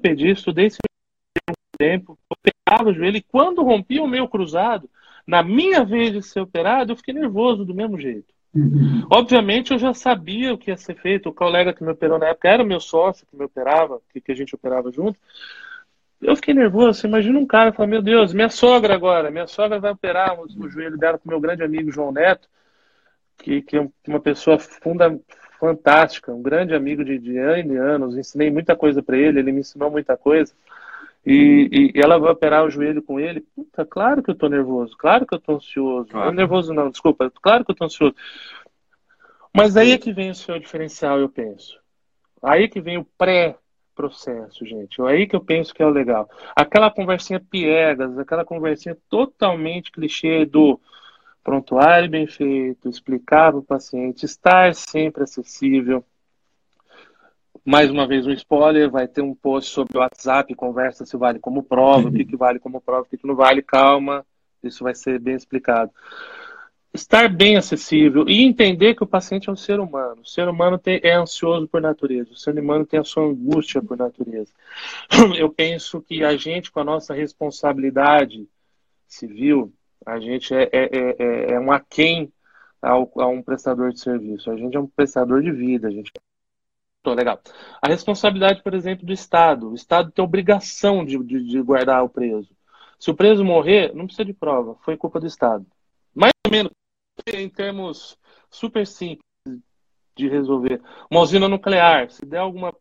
pedi, 0.01 0.31
estudei 0.31 0.67
esse 0.67 0.79
tempo, 1.79 2.19
operava 2.29 2.89
o 2.89 2.95
joelho 2.95 3.19
e 3.19 3.23
quando 3.23 3.63
rompi 3.63 4.01
o 4.01 4.07
meu 4.07 4.27
cruzado, 4.27 4.89
na 5.27 5.43
minha 5.43 5.85
vez 5.85 6.13
de 6.13 6.23
ser 6.23 6.41
operado, 6.41 6.93
eu 6.93 6.97
fiquei 6.97 7.15
nervoso 7.15 7.65
do 7.65 7.75
mesmo 7.75 7.99
jeito. 7.99 8.33
Uhum. 8.55 9.07
Obviamente 9.11 9.73
eu 9.73 9.79
já 9.79 9.95
sabia 9.95 10.53
o 10.53 10.59
que 10.59 10.71
ia 10.71 10.77
ser 10.77 10.97
feito. 10.97 11.29
O 11.29 11.35
colega 11.35 11.73
que 11.73 11.85
me 11.85 11.93
operou 11.93 12.19
na 12.19 12.29
época 12.29 12.49
era 12.49 12.65
meu 12.65 12.81
sócio 12.81 13.27
que 13.27 13.37
me 13.37 13.45
operava, 13.45 14.01
que, 14.13 14.21
que 14.21 14.33
a 14.33 14.35
gente 14.35 14.55
operava 14.55 14.91
junto. 14.91 15.19
Eu 16.21 16.37
fiquei 16.37 16.53
nervoso. 16.53 17.01
Você 17.01 17.07
imagina 17.07 17.39
um 17.39 17.47
cara 17.47 17.73
falar: 17.73 17.89
Meu 17.89 18.03
Deus, 18.03 18.35
minha 18.35 18.51
sogra 18.51 18.95
agora, 18.95 19.31
minha 19.31 19.47
sogra 19.47 19.79
vai 19.79 19.93
operar 19.93 20.39
o, 20.39 20.45
o 20.45 20.69
joelho 20.69 20.99
dela 20.99 21.19
com 21.19 21.29
meu 21.29 21.41
grande 21.41 21.63
amigo 21.63 21.91
João 21.91 22.13
Neto, 22.13 22.49
que, 23.39 23.63
que 23.63 23.77
é 23.77 23.89
uma 24.07 24.21
pessoa 24.21 24.59
funda, 24.59 25.19
fantástica, 25.59 26.33
um 26.33 26.43
grande 26.43 26.75
amigo 26.75 27.05
de, 27.05 27.19
de 27.19 27.37
anos. 27.39 28.17
Ensinei 28.17 28.51
muita 28.51 28.75
coisa 28.75 29.03
para 29.03 29.17
ele, 29.17 29.39
ele 29.39 29.53
me 29.53 29.61
ensinou 29.61 29.91
muita 29.91 30.17
coisa. 30.17 30.53
E, 31.25 31.93
e, 31.95 32.01
ela 32.01 32.19
vai 32.19 32.31
operar 32.33 32.65
o 32.65 32.71
joelho 32.71 33.03
com 33.03 33.21
ele. 33.21 33.41
Puta, 33.55 33.85
claro 33.85 34.23
que 34.23 34.31
eu 34.31 34.35
tô 34.35 34.49
nervoso, 34.49 34.97
claro 34.97 35.27
que 35.27 35.35
eu 35.35 35.41
tô 35.41 35.57
ansioso. 35.57 36.09
Claro. 36.09 36.27
Não 36.27 36.33
é 36.33 36.37
nervoso, 36.37 36.73
não, 36.73 36.91
desculpa, 36.91 37.31
claro 37.43 37.65
que 37.65 37.71
eu 37.71 37.75
tô 37.75 37.85
ansioso. 37.85 38.15
Mas 39.55 39.77
aí 39.77 39.93
é 39.93 39.99
que 39.99 40.13
vem 40.13 40.31
o 40.31 40.35
seu 40.35 40.59
diferencial, 40.59 41.19
eu 41.19 41.29
penso. 41.29 41.79
Aí 42.43 42.69
que 42.69 42.81
vem 42.81 42.97
o 42.97 43.07
pré-processo, 43.19 44.65
gente. 44.65 45.03
Aí 45.03 45.27
que 45.27 45.37
eu 45.37 45.41
penso 45.41 45.75
que 45.75 45.83
é 45.83 45.87
o 45.87 45.91
legal. 45.91 46.29
Aquela 46.57 46.91
conversinha 46.91 47.41
piegas, 47.41 48.17
aquela 48.19 48.45
conversinha 48.45 48.97
totalmente 49.09 49.93
clichê 49.93 50.47
do 50.47 50.81
prontuário 51.43 52.09
bem 52.09 52.27
feito, 52.27 52.89
explicar 52.89 53.51
para 53.51 53.61
o 53.61 53.65
paciente, 53.65 54.25
estar 54.25 54.75
sempre 54.75 55.25
acessível, 55.25 56.05
mais 57.65 57.91
uma 57.91 58.07
vez 58.07 58.27
um 58.27 58.33
spoiler, 58.33 58.91
vai 58.91 59.07
ter 59.07 59.23
um 59.23 59.35
post 59.35 59.71
sobre 59.71 59.97
o 59.97 60.01
WhatsApp, 60.01 60.55
conversa 60.55 61.05
se 61.05 61.17
vale 61.17 61.39
como 61.39 61.63
prova, 61.63 62.09
o 62.09 62.13
que, 62.13 62.25
que 62.25 62.37
vale 62.37 62.59
como 62.59 62.81
prova, 62.81 63.03
o 63.03 63.05
que, 63.05 63.17
que 63.17 63.27
não 63.27 63.35
vale, 63.35 63.63
calma, 63.63 64.25
isso 64.63 64.85
vai 64.85 64.95
ser 64.95 65.19
bem 65.19 65.35
explicado. 65.35 65.91
Estar 66.93 67.29
bem 67.29 67.57
acessível 67.57 68.29
e 68.29 68.43
entender 68.43 68.95
que 68.95 69.05
o 69.05 69.07
paciente 69.07 69.49
é 69.49 69.53
um 69.53 69.57
ser 69.57 69.79
humano. 69.79 70.23
O 70.23 70.27
ser 70.27 70.49
humano 70.49 70.77
tem, 70.77 71.01
é 71.05 71.13
ansioso 71.13 71.69
por 71.69 71.81
natureza, 71.81 72.33
o 72.33 72.37
ser 72.37 72.59
humano 72.59 72.85
tem 72.85 72.99
a 72.99 73.05
sua 73.05 73.25
angústia 73.25 73.81
por 73.81 73.97
natureza. 73.97 74.53
Eu 75.39 75.51
penso 75.51 76.01
que 76.01 76.25
a 76.25 76.37
gente, 76.37 76.71
com 76.73 76.81
a 76.81 76.85
nossa 76.85 77.15
responsabilidade 77.15 78.49
civil, 79.07 79.73
a 80.05 80.19
gente 80.19 80.53
é, 80.55 80.69
é, 80.73 80.89
é, 80.93 81.53
é 81.53 81.61
um 81.61 81.71
aquém 81.71 82.33
ao, 82.83 83.11
a 83.17 83.27
um 83.27 83.43
prestador 83.43 83.93
de 83.93 84.01
serviço. 84.01 84.51
A 84.51 84.57
gente 84.57 84.77
é 84.77 84.81
um 84.81 84.87
prestador 84.87 85.43
de 85.43 85.53
vida, 85.53 85.89
a 85.89 85.91
gente 85.91 86.11
Tô, 87.03 87.15
legal. 87.15 87.41
A 87.81 87.89
responsabilidade, 87.89 88.63
por 88.63 88.75
exemplo, 88.75 89.07
do 89.07 89.13
Estado. 89.13 89.71
O 89.71 89.75
Estado 89.75 90.11
tem 90.11 90.25
obrigação 90.25 91.05
de, 91.05 91.19
de, 91.25 91.43
de, 91.45 91.63
guardar 91.63 92.05
o 92.05 92.09
preso. 92.09 92.51
Se 92.99 93.11
o 93.11 93.15
preso 93.15 93.43
morrer, 93.43 93.95
não 93.95 94.05
precisa 94.05 94.25
de 94.25 94.35
prova. 94.35 94.77
Foi 94.85 94.97
culpa 94.97 95.19
do 95.19 95.27
Estado. 95.27 95.67
Mais 96.15 96.33
ou 96.47 96.53
menos, 96.53 96.73
em 97.27 97.49
termos 97.49 98.19
super 98.51 98.87
simples 98.87 99.25
de 100.15 100.29
resolver. 100.29 100.83
Uma 101.11 101.21
usina 101.21 101.49
nuclear, 101.49 102.11
se 102.11 102.27
der 102.27 102.39
alguma, 102.39 102.75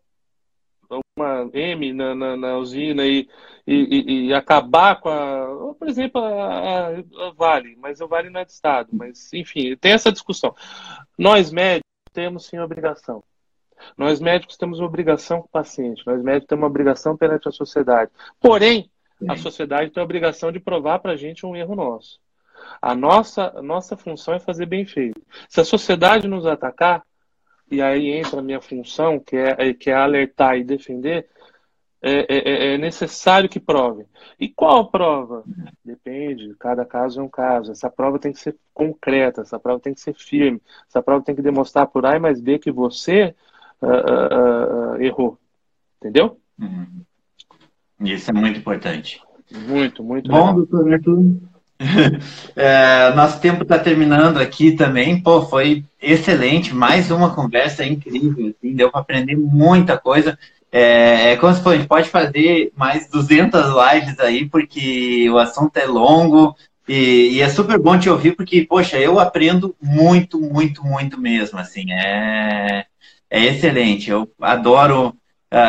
alguma 0.89 1.49
M 1.53 1.93
na, 1.93 2.13
na, 2.13 2.36
na 2.36 2.57
usina 2.57 3.05
e, 3.05 3.30
e, 3.65 4.28
e, 4.28 4.34
acabar 4.34 4.99
com 4.99 5.07
a. 5.07 5.76
Por 5.76 5.88
exemplo, 5.88 6.22
a, 6.22 6.89
a, 6.89 7.32
Vale, 7.38 7.78
mas 7.78 8.01
o 8.01 8.07
Vale 8.07 8.30
não 8.30 8.41
é 8.41 8.45
de 8.45 8.51
Estado. 8.51 8.89
Mas, 8.91 9.32
enfim, 9.34 9.78
tem 9.78 9.93
essa 9.93 10.11
discussão. 10.11 10.53
Nós, 11.17 11.51
médicos, 11.51 11.88
temos 12.11 12.45
sim 12.47 12.59
obrigação. 12.59 13.24
Nós 13.97 14.19
médicos 14.19 14.57
temos 14.57 14.80
uma 14.80 14.88
obrigação 14.88 15.41
com 15.41 15.47
o 15.47 15.51
paciente, 15.51 16.05
nós 16.05 16.21
médicos 16.21 16.47
temos 16.47 16.63
uma 16.63 16.69
obrigação 16.69 17.15
perante 17.17 17.47
a 17.47 17.51
sociedade. 17.51 18.11
Porém, 18.39 18.89
a 19.27 19.36
sociedade 19.36 19.91
tem 19.91 20.01
a 20.01 20.03
obrigação 20.03 20.51
de 20.51 20.59
provar 20.59 20.99
para 20.99 21.13
a 21.13 21.17
gente 21.17 21.45
um 21.45 21.55
erro 21.55 21.75
nosso. 21.75 22.19
A 22.82 22.95
nossa, 22.95 23.53
a 23.57 23.61
nossa 23.61 23.97
função 23.97 24.34
é 24.34 24.39
fazer 24.39 24.65
bem 24.65 24.86
feito. 24.86 25.21
Se 25.47 25.59
a 25.59 25.65
sociedade 25.65 26.27
nos 26.27 26.45
atacar, 26.45 27.03
e 27.71 27.82
aí 27.82 28.09
entra 28.09 28.39
a 28.39 28.43
minha 28.43 28.61
função, 28.61 29.19
que 29.19 29.36
é, 29.36 29.73
que 29.73 29.89
é 29.89 29.93
alertar 29.93 30.57
e 30.57 30.63
defender, 30.63 31.27
é, 32.01 32.11
é, 32.11 32.25
é, 32.30 32.73
é 32.73 32.77
necessário 32.77 33.49
que 33.49 33.59
prove. 33.59 34.05
E 34.39 34.47
qual 34.47 34.89
prova? 34.89 35.43
Depende, 35.84 36.55
cada 36.57 36.86
caso 36.86 37.19
é 37.19 37.23
um 37.23 37.30
caso. 37.30 37.71
Essa 37.71 37.89
prova 37.89 38.17
tem 38.17 38.32
que 38.32 38.39
ser 38.39 38.55
concreta, 38.73 39.41
essa 39.41 39.59
prova 39.59 39.80
tem 39.80 39.93
que 39.93 39.99
ser 39.99 40.13
firme, 40.13 40.61
essa 40.88 41.01
prova 41.01 41.23
tem 41.23 41.36
que 41.36 41.41
demonstrar 41.41 41.88
por 41.88 42.05
A 42.05 42.17
mais 42.17 42.39
B 42.39 42.57
que 42.57 42.71
você 42.71 43.36
uh, 43.82 44.95
uh, 44.95 45.01
errou. 45.01 45.38
Entendeu? 45.99 46.38
Uhum. 46.59 47.03
Isso 48.01 48.30
é 48.32 48.34
muito 48.34 48.59
importante. 48.59 49.21
Muito, 49.51 50.03
muito 50.03 50.30
Bom, 50.30 50.38
legal. 50.38 50.53
doutor 50.55 50.93
Arthur. 50.93 51.36
é, 52.55 53.13
nosso 53.15 53.39
tempo 53.39 53.63
está 53.63 53.80
terminando 53.80 54.38
aqui 54.38 54.73
também. 54.73 55.21
Pô, 55.21 55.41
foi 55.41 55.84
excelente. 56.01 56.73
Mais 56.73 57.09
uma 57.09 57.34
conversa 57.34 57.86
incrível. 57.86 58.47
Assim, 58.47 58.73
deu 58.73 58.91
para 58.91 59.01
aprender 59.01 59.36
muita 59.36 59.97
coisa. 59.97 60.38
É, 60.71 61.32
é 61.32 61.38
como 61.38 61.53
se 61.53 61.61
fosse, 61.61 61.75
a 61.75 61.80
gente 61.80 61.88
pode 61.88 62.09
fazer 62.09 62.71
mais 62.75 63.09
200 63.09 63.61
lives 63.61 64.19
aí, 64.19 64.47
porque 64.47 65.27
o 65.30 65.38
assunto 65.38 65.75
é 65.77 65.86
longo 65.86 66.55
e, 66.90 67.34
e, 67.34 67.42
é 67.42 67.50
super 67.50 67.78
bom 67.78 67.98
te 68.00 68.10
ouvir, 68.10 68.36
porque, 68.36 68.66
poxa, 68.66 68.98
eu 68.98 69.20
aprendo 69.20 69.76
muito, 69.82 70.40
muito, 70.40 70.84
muito 70.84 71.20
mesmo, 71.20 71.60
assim, 71.60 71.92
é, 71.92 72.86
é 73.30 73.46
excelente. 73.46 74.10
Eu 74.10 74.28
adoro 74.42 75.10
uh, 75.10 75.16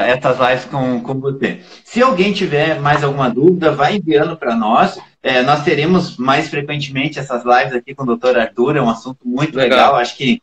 essas 0.06 0.38
lives 0.38 0.64
com, 0.64 1.02
com 1.02 1.20
você. 1.20 1.60
Se 1.84 2.02
alguém 2.02 2.32
tiver 2.32 2.80
mais 2.80 3.04
alguma 3.04 3.28
dúvida, 3.28 3.70
vai 3.70 3.96
enviando 3.96 4.36
para 4.36 4.54
nós. 4.54 4.98
É, 5.22 5.42
nós 5.42 5.62
teremos 5.62 6.16
mais 6.16 6.48
frequentemente 6.48 7.18
essas 7.18 7.44
lives 7.44 7.74
aqui 7.74 7.94
com 7.94 8.04
o 8.04 8.06
doutor 8.06 8.38
Arthur. 8.38 8.76
É 8.76 8.82
um 8.82 8.88
assunto 8.90 9.26
muito 9.26 9.56
legal. 9.56 9.78
legal. 9.78 9.96
Acho 9.96 10.16
que 10.16 10.40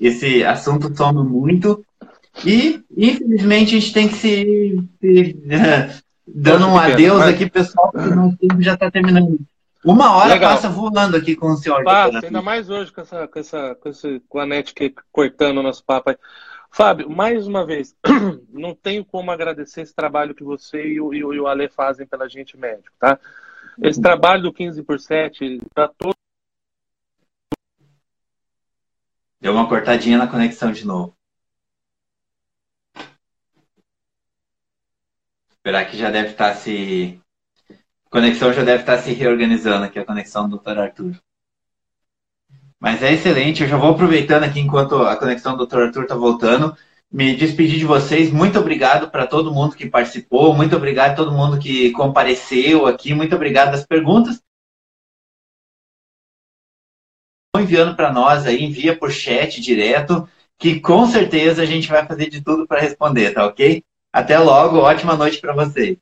esse 0.00 0.44
assunto 0.44 0.94
toma 0.94 1.22
muito. 1.22 1.84
E, 2.44 2.80
infelizmente, 2.96 3.76
a 3.76 3.80
gente 3.80 3.92
tem 3.92 4.08
que 4.08 4.14
se, 4.14 4.78
se 5.00 5.36
dando 6.26 6.66
um 6.66 6.78
adeus 6.78 7.22
aqui, 7.22 7.50
pessoal, 7.50 7.90
porque 7.90 8.08
o 8.08 8.36
tempo 8.36 8.62
já 8.62 8.74
está 8.74 8.90
terminando. 8.90 9.38
Uma 9.88 10.14
hora 10.14 10.34
Legal. 10.34 10.50
passa 10.50 10.68
voando 10.68 11.16
aqui 11.16 11.34
com 11.34 11.46
o 11.46 11.56
senhor. 11.56 11.82
Passa, 11.82 12.20
ainda 12.22 12.42
mais 12.42 12.68
hoje 12.68 12.92
com 12.92 13.00
essa, 13.00 13.26
com 13.26 13.38
essa, 13.38 13.74
com 13.76 13.88
esse, 13.88 14.22
net 14.46 14.74
que 14.74 14.94
cortando 15.10 15.56
o 15.56 15.62
nosso 15.62 15.82
papo 15.82 16.10
aí. 16.10 16.18
Fábio, 16.70 17.08
mais 17.08 17.46
uma 17.46 17.64
vez, 17.64 17.96
não 18.52 18.74
tenho 18.74 19.02
como 19.02 19.30
agradecer 19.30 19.80
esse 19.80 19.94
trabalho 19.94 20.34
que 20.34 20.44
você 20.44 20.86
e 20.86 21.00
o, 21.00 21.14
e 21.14 21.24
o, 21.24 21.46
Ale 21.46 21.70
fazem 21.70 22.06
pela 22.06 22.28
gente 22.28 22.54
médico, 22.54 22.94
tá? 22.98 23.18
Esse 23.82 23.98
trabalho 23.98 24.42
do 24.42 24.52
15 24.52 24.82
por 24.82 25.00
7 25.00 25.62
para 25.74 25.88
todo. 25.88 26.14
Deu 29.40 29.54
uma 29.54 29.70
cortadinha 29.70 30.18
na 30.18 30.26
conexão 30.26 30.70
de 30.70 30.86
novo. 30.86 31.16
Esperar 35.50 35.86
que 35.86 35.96
já 35.96 36.10
deve 36.10 36.32
estar 36.32 36.54
se 36.56 37.18
a 37.22 37.27
conexão 38.10 38.52
já 38.52 38.62
deve 38.62 38.82
estar 38.82 38.98
se 38.98 39.12
reorganizando 39.12 39.84
aqui, 39.84 39.98
a 39.98 40.04
conexão 40.04 40.48
do 40.48 40.58
Dr. 40.58 40.78
Arthur. 40.78 41.20
Mas 42.80 43.02
é 43.02 43.12
excelente. 43.12 43.62
Eu 43.62 43.68
já 43.68 43.76
vou 43.76 43.90
aproveitando 43.90 44.44
aqui 44.44 44.60
enquanto 44.60 45.02
a 45.02 45.16
conexão 45.16 45.56
do 45.56 45.66
Dr. 45.66 45.82
Arthur 45.82 46.02
está 46.04 46.14
voltando. 46.14 46.76
Me 47.10 47.34
despedir 47.34 47.78
de 47.78 47.84
vocês. 47.84 48.30
Muito 48.30 48.58
obrigado 48.58 49.10
para 49.10 49.26
todo 49.26 49.52
mundo 49.52 49.74
que 49.74 49.88
participou. 49.88 50.54
Muito 50.54 50.76
obrigado 50.76 51.12
a 51.12 51.16
todo 51.16 51.32
mundo 51.32 51.58
que 51.58 51.90
compareceu 51.92 52.86
aqui. 52.86 53.14
Muito 53.14 53.34
obrigado 53.34 53.72
das 53.72 53.84
perguntas. 53.84 54.40
Enviando 57.56 57.96
para 57.96 58.12
nós 58.12 58.46
aí, 58.46 58.62
envia 58.62 58.96
por 58.96 59.10
chat 59.10 59.60
direto, 59.60 60.28
que 60.56 60.80
com 60.80 61.06
certeza 61.06 61.62
a 61.62 61.66
gente 61.66 61.88
vai 61.88 62.06
fazer 62.06 62.28
de 62.28 62.40
tudo 62.40 62.66
para 62.66 62.80
responder, 62.80 63.32
tá 63.32 63.46
ok? 63.46 63.82
Até 64.12 64.38
logo, 64.38 64.78
ótima 64.78 65.16
noite 65.16 65.40
para 65.40 65.54
vocês. 65.54 65.98